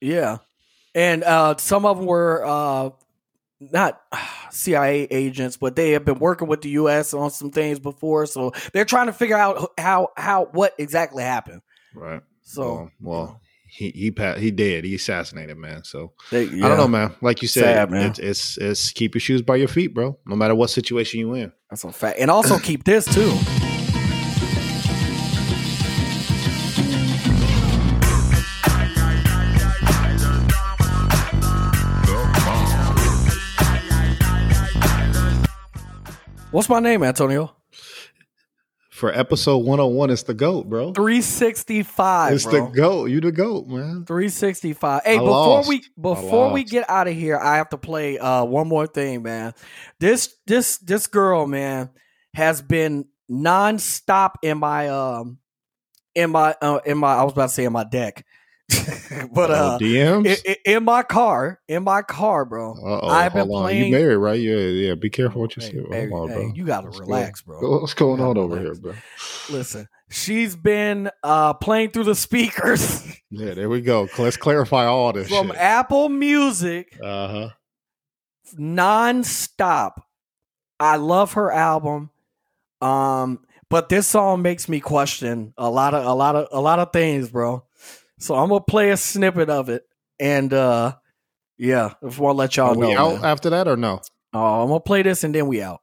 [0.01, 0.37] Yeah,
[0.93, 2.89] and uh, some of them were uh,
[3.59, 4.01] not
[4.51, 7.13] CIA agents, but they have been working with the U.S.
[7.13, 11.61] on some things before, so they're trying to figure out how how what exactly happened.
[11.95, 12.21] right.
[12.41, 13.41] So well, well
[13.73, 14.83] he he pa- he did.
[14.85, 15.83] He assassinated, man.
[15.83, 17.15] So they, I don't know, man.
[17.21, 18.11] Like you said, Sad, man.
[18.11, 20.17] It's, it's it's keep your shoes by your feet, bro.
[20.27, 21.51] No matter what situation you in.
[21.69, 23.31] That's a fact, and also keep this too.
[36.51, 37.55] What's my name, Antonio?
[38.93, 40.93] For episode 101, it's the GOAT, bro.
[40.93, 42.33] 365.
[42.33, 42.51] It's bro.
[42.67, 43.05] the GOAT.
[43.05, 44.05] You the GOAT, man.
[44.05, 45.01] 365.
[45.03, 45.67] Hey, I before lost.
[45.67, 49.23] we before we get out of here, I have to play uh one more thing,
[49.23, 49.55] man.
[49.99, 51.89] This this this girl, man,
[52.35, 55.39] has been nonstop in my um
[56.13, 58.23] in my uh, in my I was about to say in my deck.
[59.33, 60.27] but Oh, uh DMs?
[60.45, 62.71] i- i- in my car, in my car, bro.
[62.73, 63.63] Uh-oh, I've been on.
[63.63, 64.39] playing You married, right?
[64.39, 64.95] Yeah, yeah.
[64.95, 65.71] Be careful what you say.
[65.91, 66.51] hey, Hold on, bro.
[66.55, 67.79] you gotta relax, bro.
[67.79, 68.79] What's going on over relax.
[68.79, 69.55] here, bro?
[69.55, 74.07] Listen, she's been uh playing through the speakers Yeah, there we go.
[74.19, 75.57] Let's clarify all this from shit.
[75.57, 77.49] Apple Music Uh huh.
[78.55, 79.93] nonstop.
[80.79, 82.09] I love her album.
[82.81, 83.39] Um,
[83.69, 86.91] but this song makes me question a lot of a lot of a lot of
[86.91, 87.63] things, bro.
[88.23, 89.83] So I'm gonna play a snippet of it,
[90.17, 90.93] and uh,
[91.57, 93.15] yeah, I want to let y'all Are we know.
[93.15, 93.25] out man.
[93.25, 93.99] after that or no?
[94.31, 95.81] Oh, I'm gonna play this, and then we out.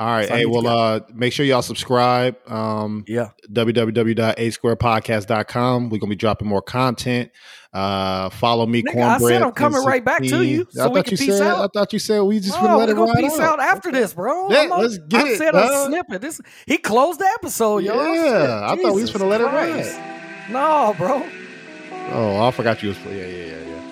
[0.00, 0.26] All right.
[0.26, 2.36] So hey, well, uh, make sure y'all subscribe.
[2.50, 5.90] Um, Yeah, www.asquaredpodcast.com.
[5.90, 7.30] We're gonna be dropping more content.
[7.74, 9.42] Uh, follow me, Nigga, I said.
[9.42, 10.48] I'm coming right back to 1016.
[10.48, 11.42] you, I so we thought you said.
[11.42, 11.60] out.
[11.60, 13.92] I thought you said we just oh, let we it gonna ride peace out after
[13.92, 14.48] this, bro.
[14.48, 15.70] Yeah, let's get I it, said dog.
[15.70, 16.22] a snippet.
[16.22, 18.14] This he closed the episode, y'all.
[18.14, 19.94] Yeah, Shit, I thought we was Jesus finna let it Christ.
[19.98, 20.48] ride.
[20.50, 21.22] No, bro.
[22.10, 22.98] Oh, I forgot you was.
[22.98, 23.18] playing.
[23.18, 23.82] Yeah, yeah, yeah, yeah.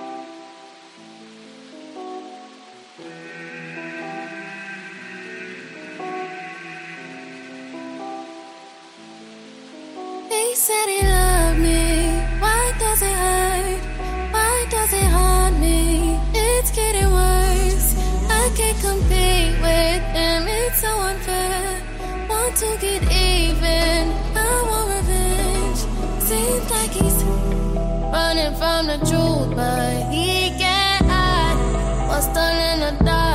[10.28, 12.11] He said he loved me.
[12.41, 13.81] Why does it hurt?
[14.32, 16.19] Why does it haunt me?
[16.35, 17.89] It's getting worse.
[18.28, 20.43] I can't compete with him.
[20.49, 21.82] It's so unfair.
[22.28, 24.03] Want to get even.
[24.37, 25.81] I want revenge.
[26.23, 27.60] Seems like he's
[28.12, 32.09] running from the truth, but he can't hide.
[32.09, 33.30] What's done in the dark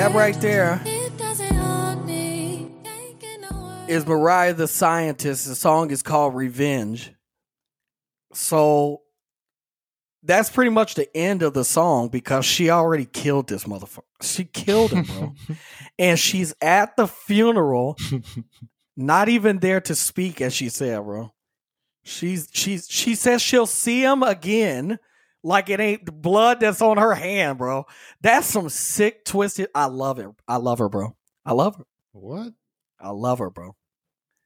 [0.00, 2.70] That right there It doesn't haunt me.
[2.82, 3.90] Can't get no worse.
[3.90, 5.46] is Mariah the Scientist.
[5.46, 7.12] The song is called Revenge.
[8.32, 9.02] So
[10.22, 14.04] that's pretty much the end of the song because she already killed this motherfucker.
[14.22, 15.34] She killed him, bro.
[15.98, 17.98] and she's at the funeral,
[18.96, 21.34] not even there to speak, as she said, bro.
[22.04, 24.98] She's she's she says she'll see him again.
[25.42, 27.86] Like it ain't blood that's on her hand, bro.
[28.20, 29.68] That's some sick, twisted.
[29.74, 30.28] I love it.
[30.46, 31.16] I love her, bro.
[31.46, 31.84] I love her.
[32.12, 32.52] What?
[33.00, 33.74] I love her, bro.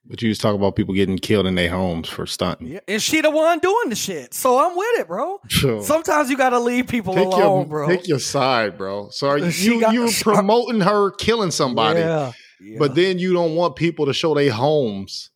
[0.07, 2.66] But you just talk about people getting killed in their homes for stunting.
[2.69, 4.35] Yeah, and she the one doing the shit.
[4.35, 5.41] So I'm with it, bro.
[5.49, 5.83] Sure.
[5.83, 7.89] Sometimes you gotta leave people Pick alone, your, bro.
[7.89, 9.09] pick your side, bro.
[9.09, 12.79] So are you you, got- you promoting her killing somebody, Yeah, yeah.
[12.79, 15.31] but then you don't want people to show their homes.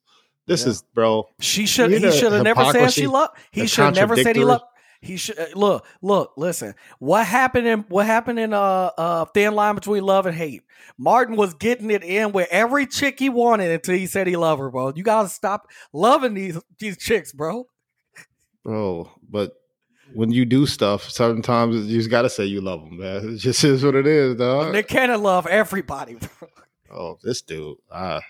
[0.47, 0.71] This Yeah.
[0.71, 1.29] is, bro.
[1.41, 1.91] she should.
[1.91, 3.37] He should have never said she loved.
[3.51, 4.65] He should never said he loved.
[5.01, 6.75] He should uh, look, look, listen.
[6.99, 10.63] What happened in what happened in uh uh thin line between love and hate?
[10.97, 14.61] Martin was getting it in with every chick he wanted until he said he loved
[14.61, 14.93] her, bro.
[14.95, 17.67] You gotta stop loving these these chicks, bro.
[18.65, 19.53] Bro, but
[20.15, 23.35] when you do stuff, sometimes you just gotta say you love them, man.
[23.35, 24.73] It just is what it is, dog.
[24.73, 26.15] Nick Cannon love everybody.
[26.15, 26.49] Bro.
[26.91, 27.77] Oh, this dude.
[27.91, 28.21] Uh,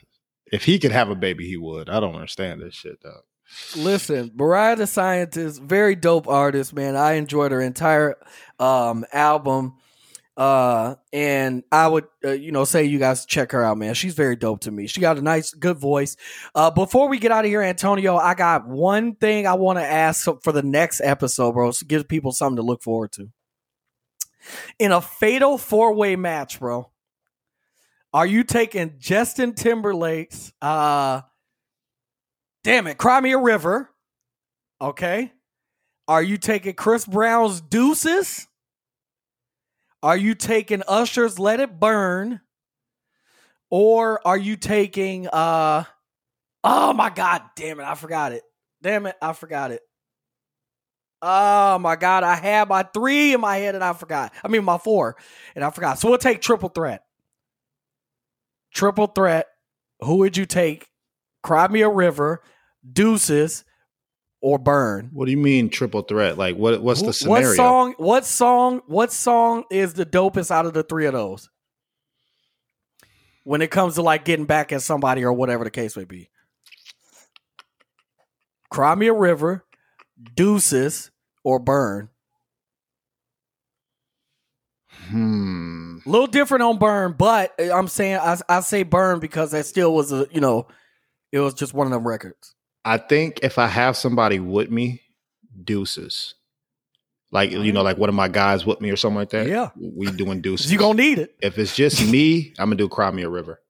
[0.52, 1.88] if he could have a baby, he would.
[1.88, 3.22] I don't understand this shit, dog.
[3.76, 6.96] Listen, Mariah the Scientist, very dope artist, man.
[6.96, 8.16] I enjoyed her entire
[8.58, 9.74] um, album.
[10.36, 13.94] Uh, and I would, uh, you know, say you guys check her out, man.
[13.94, 14.86] She's very dope to me.
[14.86, 16.16] She got a nice, good voice.
[16.54, 19.84] Uh, before we get out of here, Antonio, I got one thing I want to
[19.84, 21.72] ask for the next episode, bro.
[21.72, 23.30] So give people something to look forward to.
[24.78, 26.88] In a fatal four way match, bro,
[28.14, 31.22] are you taking Justin Timberlake's, uh,
[32.64, 33.90] damn it, Cry Me a River?
[34.80, 35.32] Okay.
[36.06, 38.46] Are you taking Chris Brown's Deuces?
[40.02, 42.40] Are you taking Usher's Let It Burn?
[43.70, 45.84] Or are you taking uh
[46.64, 48.42] Oh my god, damn it, I forgot it.
[48.82, 49.80] Damn it, I forgot it.
[51.20, 54.32] Oh my god, I had my 3 in my head and I forgot.
[54.42, 55.16] I mean my 4
[55.56, 55.98] and I forgot.
[55.98, 57.02] So we'll take triple threat.
[58.72, 59.46] Triple threat.
[60.00, 60.88] Who would you take?
[61.42, 62.42] Cry Me a River,
[62.90, 63.64] Deuces,
[64.40, 65.10] or Burn?
[65.12, 66.38] What do you mean triple threat?
[66.38, 66.82] Like what?
[66.82, 67.48] What's the scenario?
[67.48, 67.94] What song?
[67.98, 68.82] What song?
[68.86, 71.48] What song is the dopest out of the three of those?
[73.44, 76.28] When it comes to like getting back at somebody or whatever the case may be.
[78.70, 79.64] Cry Me a River,
[80.34, 81.10] Deuces,
[81.42, 82.10] or Burn.
[85.08, 85.98] Hmm.
[86.04, 89.94] A little different on Burn, but I'm saying I, I say Burn because that still
[89.94, 90.66] was a you know,
[91.32, 92.54] it was just one of them records.
[92.84, 95.02] I think if I have somebody with me,
[95.64, 96.34] deuces.
[97.30, 99.46] Like you know, like one of my guys with me or something like that.
[99.46, 99.70] Yeah.
[99.76, 100.72] we doing deuces.
[100.72, 101.36] You gonna need it.
[101.42, 103.60] if it's just me, I'm gonna do Cry Me a River.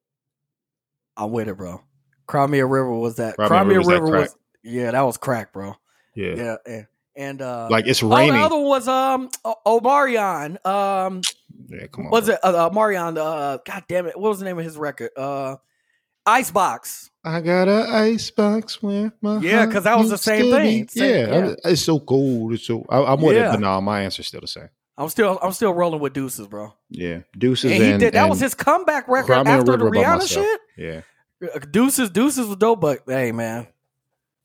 [1.16, 1.82] I'm with it, bro.
[2.28, 3.34] Cry Me a River was that.
[3.34, 5.74] Cry Cry Me a River was yeah, that was crack, bro.
[6.14, 6.86] Yeah, Yeah, and,
[7.16, 8.34] and uh like it's oh, raining.
[8.34, 9.28] the other one was um
[9.66, 10.64] Omarion.
[10.64, 11.22] Um
[11.68, 12.10] yeah, come on.
[12.12, 14.16] was it uh, Marion uh god damn it.
[14.16, 15.10] What was the name of his record?
[15.16, 15.56] Uh
[16.26, 17.10] Icebox.
[17.28, 20.88] I got a icebox where my yeah, because that was the same thing.
[20.88, 21.54] Same- yeah, yeah.
[21.64, 22.54] it's so cold.
[22.54, 23.48] It's so I, I'm with Yeah.
[23.48, 24.68] it, but no, my answer's still the same.
[24.96, 26.72] I'm still I'm still rolling with Deuces, bro.
[26.90, 27.70] Yeah, deuces.
[27.70, 30.28] And he and, did that was his comeback record Cry Me a after the Rihanna
[30.28, 30.60] shit.
[30.76, 31.00] Yeah,
[31.54, 33.66] Uh, Deuces, Deuces was dope, but hey man.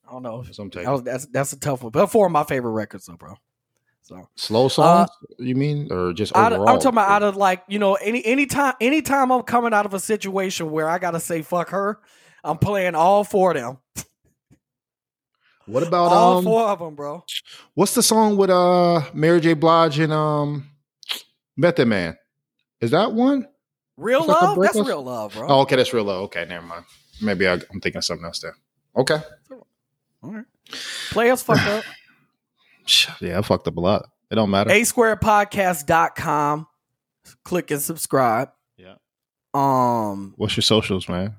[0.07, 0.43] I don't know.
[0.43, 1.91] That was, that's that's a tough one.
[1.91, 3.35] But four of my favorite records though, bro.
[4.01, 6.75] So Slow songs, you mean, or just Uh, out of, overall?
[6.75, 9.93] I'm talking about out of like you know any anytime anytime I'm coming out of
[9.93, 11.99] a situation where I gotta say fuck her,
[12.43, 13.77] I'm playing all four of them,
[15.65, 16.43] what about all um?
[16.43, 17.23] four of them, bro.
[17.73, 19.53] What's the song with uh Mary J.
[19.53, 20.69] Blige and um
[21.55, 22.17] Method Man?
[22.81, 23.47] Is that one?
[23.95, 25.47] Real It's like love, that's real love, bro.
[25.47, 26.23] Oh, okay, that's real low.
[26.23, 26.85] Okay, never mind.
[27.21, 28.55] Maybe I, I'm thinking of something else there.
[28.97, 29.17] Okay.
[30.23, 30.45] All right.
[31.11, 31.83] Players fucked up.
[33.21, 34.09] Yeah, I fucked up a lot.
[34.29, 34.69] It don't matter.
[34.69, 36.67] A square squarepodcast.com.
[37.45, 38.49] Click and subscribe.
[38.75, 38.95] Yeah.
[39.53, 41.37] Um What's your socials, man?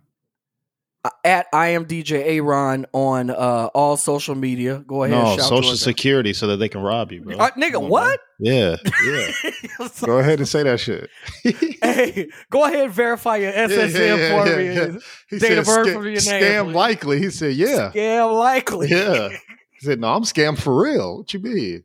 [1.25, 4.83] At I am DJ Aaron on uh all social media.
[4.87, 5.17] Go ahead.
[5.17, 7.37] No, shout social towards security so that they can rob you, bro.
[7.37, 8.21] Uh, nigga, on, what?
[8.41, 8.77] man.
[8.77, 8.77] Yeah,
[9.07, 9.89] yeah.
[10.05, 11.09] Go ahead and say that shit.
[11.43, 15.01] hey, go ahead and verify your SSN for me.
[15.31, 17.19] He Date said, of birth "Sca- for your name, Scam please." likely.
[17.21, 17.93] He said, yeah.
[17.95, 18.89] Yeah, likely.
[18.89, 19.29] Yeah.
[19.81, 21.19] He said, no, I'm scam for real.
[21.19, 21.85] What you mean?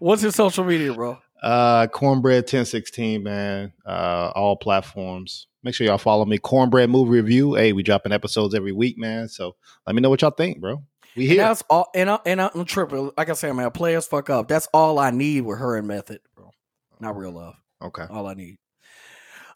[0.00, 1.16] What's your social media, bro?
[1.44, 3.72] Uh, Cornbread 1016, man.
[3.84, 5.46] Uh, all platforms.
[5.62, 6.38] Make sure y'all follow me.
[6.38, 7.54] Cornbread Movie Review.
[7.54, 9.28] Hey, we dropping episodes every week, man.
[9.28, 9.54] So
[9.86, 10.82] let me know what y'all think, bro.
[11.16, 11.42] We And here.
[11.42, 11.88] that's all.
[11.94, 13.10] And, I, and I'm tripping.
[13.16, 14.48] Like I said, man, players fuck up.
[14.48, 16.50] That's all I need with her and Method, bro.
[16.98, 17.54] Not real love.
[17.82, 18.04] Okay.
[18.08, 18.56] All I need.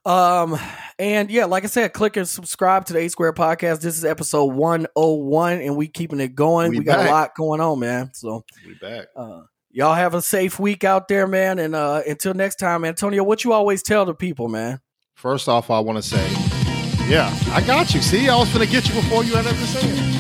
[0.05, 0.59] Um,
[0.99, 3.81] and yeah, like I said, click and subscribe to the A Squared Podcast.
[3.81, 6.71] This is episode 101, and we keeping it going.
[6.71, 8.11] We We, got a lot going on, man.
[8.15, 9.07] So We back.
[9.17, 9.43] uh
[9.79, 11.61] y'all have a safe week out there, man.
[11.61, 14.81] And uh until next time, Antonio, what you always tell the people, man?
[15.15, 16.29] First off, I want to say,
[17.09, 18.01] yeah, I got you.
[18.01, 20.19] See, I was going to get you before you had ever said it.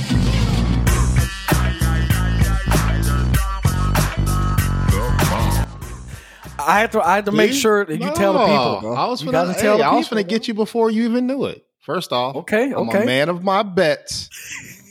[6.60, 8.94] I had to I had to make sure that you tell the people, bro.
[8.94, 11.26] I was you gonna, tell hey, I was going to get you before you even
[11.26, 11.64] knew it.
[11.80, 12.96] First off, Okay, okay.
[12.98, 14.28] I'm a man of my bets.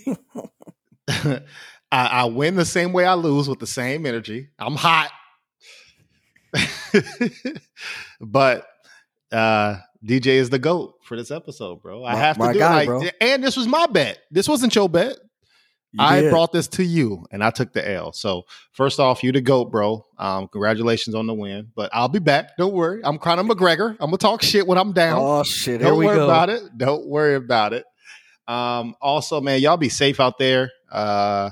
[1.91, 4.49] I, I win the same way I lose with the same energy.
[4.59, 5.09] I'm hot.
[8.22, 8.65] but
[9.31, 12.05] uh DJ is the GOAT for this episode, bro.
[12.05, 13.01] I My- have to do guy, bro.
[13.19, 14.19] and this was my bet.
[14.31, 15.18] This wasn't your bet.
[15.93, 16.30] You I did.
[16.31, 18.11] brought this to you and I took the L.
[18.11, 18.43] So
[18.73, 20.05] first off, you the GOAT, bro.
[20.18, 21.72] Um, congratulations on the win.
[21.76, 22.57] But I'll be back.
[22.57, 23.01] Don't worry.
[23.03, 23.91] I'm Conor McGregor.
[23.91, 25.19] I'm gonna talk shit when I'm down.
[25.22, 26.26] Oh shit, here Don't worry go.
[26.26, 26.61] about it.
[26.77, 27.85] Don't worry about it.
[28.47, 30.72] Um, also, man, y'all be safe out there.
[30.91, 31.49] Uh,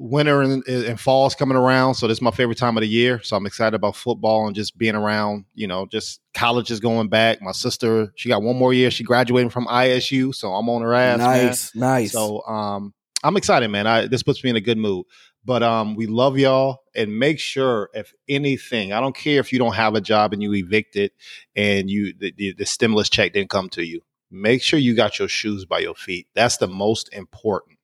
[0.00, 2.88] winter and, and fall is coming around, so this is my favorite time of the
[2.88, 3.20] year.
[3.22, 5.44] So I'm excited about football and just being around.
[5.54, 7.42] You know, just college is going back.
[7.42, 8.90] My sister, she got one more year.
[8.90, 11.18] She graduating from ISU, so I'm on her ass.
[11.18, 11.46] man.
[11.46, 12.12] nice, nice.
[12.12, 13.86] So um, I'm excited, man.
[13.86, 15.04] I, this puts me in a good mood.
[15.44, 19.58] But um, we love y'all, and make sure if anything, I don't care if you
[19.58, 21.12] don't have a job and you evicted,
[21.56, 24.02] and you the, the, the stimulus check didn't come to you.
[24.30, 26.26] Make sure you got your shoes by your feet.
[26.34, 27.78] That's the most important.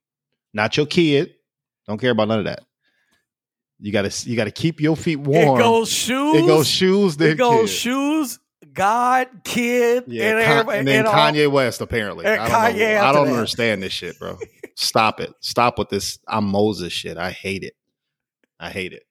[0.53, 1.33] Not your kid.
[1.87, 2.63] Don't care about none of that.
[3.79, 5.59] You gotta you gotta keep your feet warm.
[5.59, 6.35] it goes shoes.
[6.35, 7.17] It goes shoes.
[7.17, 7.75] Then It goes kid.
[7.77, 8.39] shoes.
[8.73, 12.25] God, kid, Yeah, and, Con- and then and all- Kanye West apparently.
[12.25, 13.01] and I don't, Kanye know.
[13.07, 14.37] I don't understand this shit, bro.
[14.75, 15.33] Stop it.
[15.39, 16.19] Stop with this.
[16.27, 17.17] I'm Moses shit.
[17.17, 17.73] I hate it.
[18.59, 19.03] I hate it.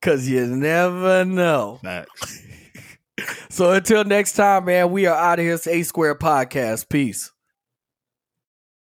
[0.00, 1.80] Cause you never know.
[3.50, 5.54] So until next time, man, we are out of here.
[5.54, 6.88] It's A Squared Podcast.
[6.88, 7.30] Peace.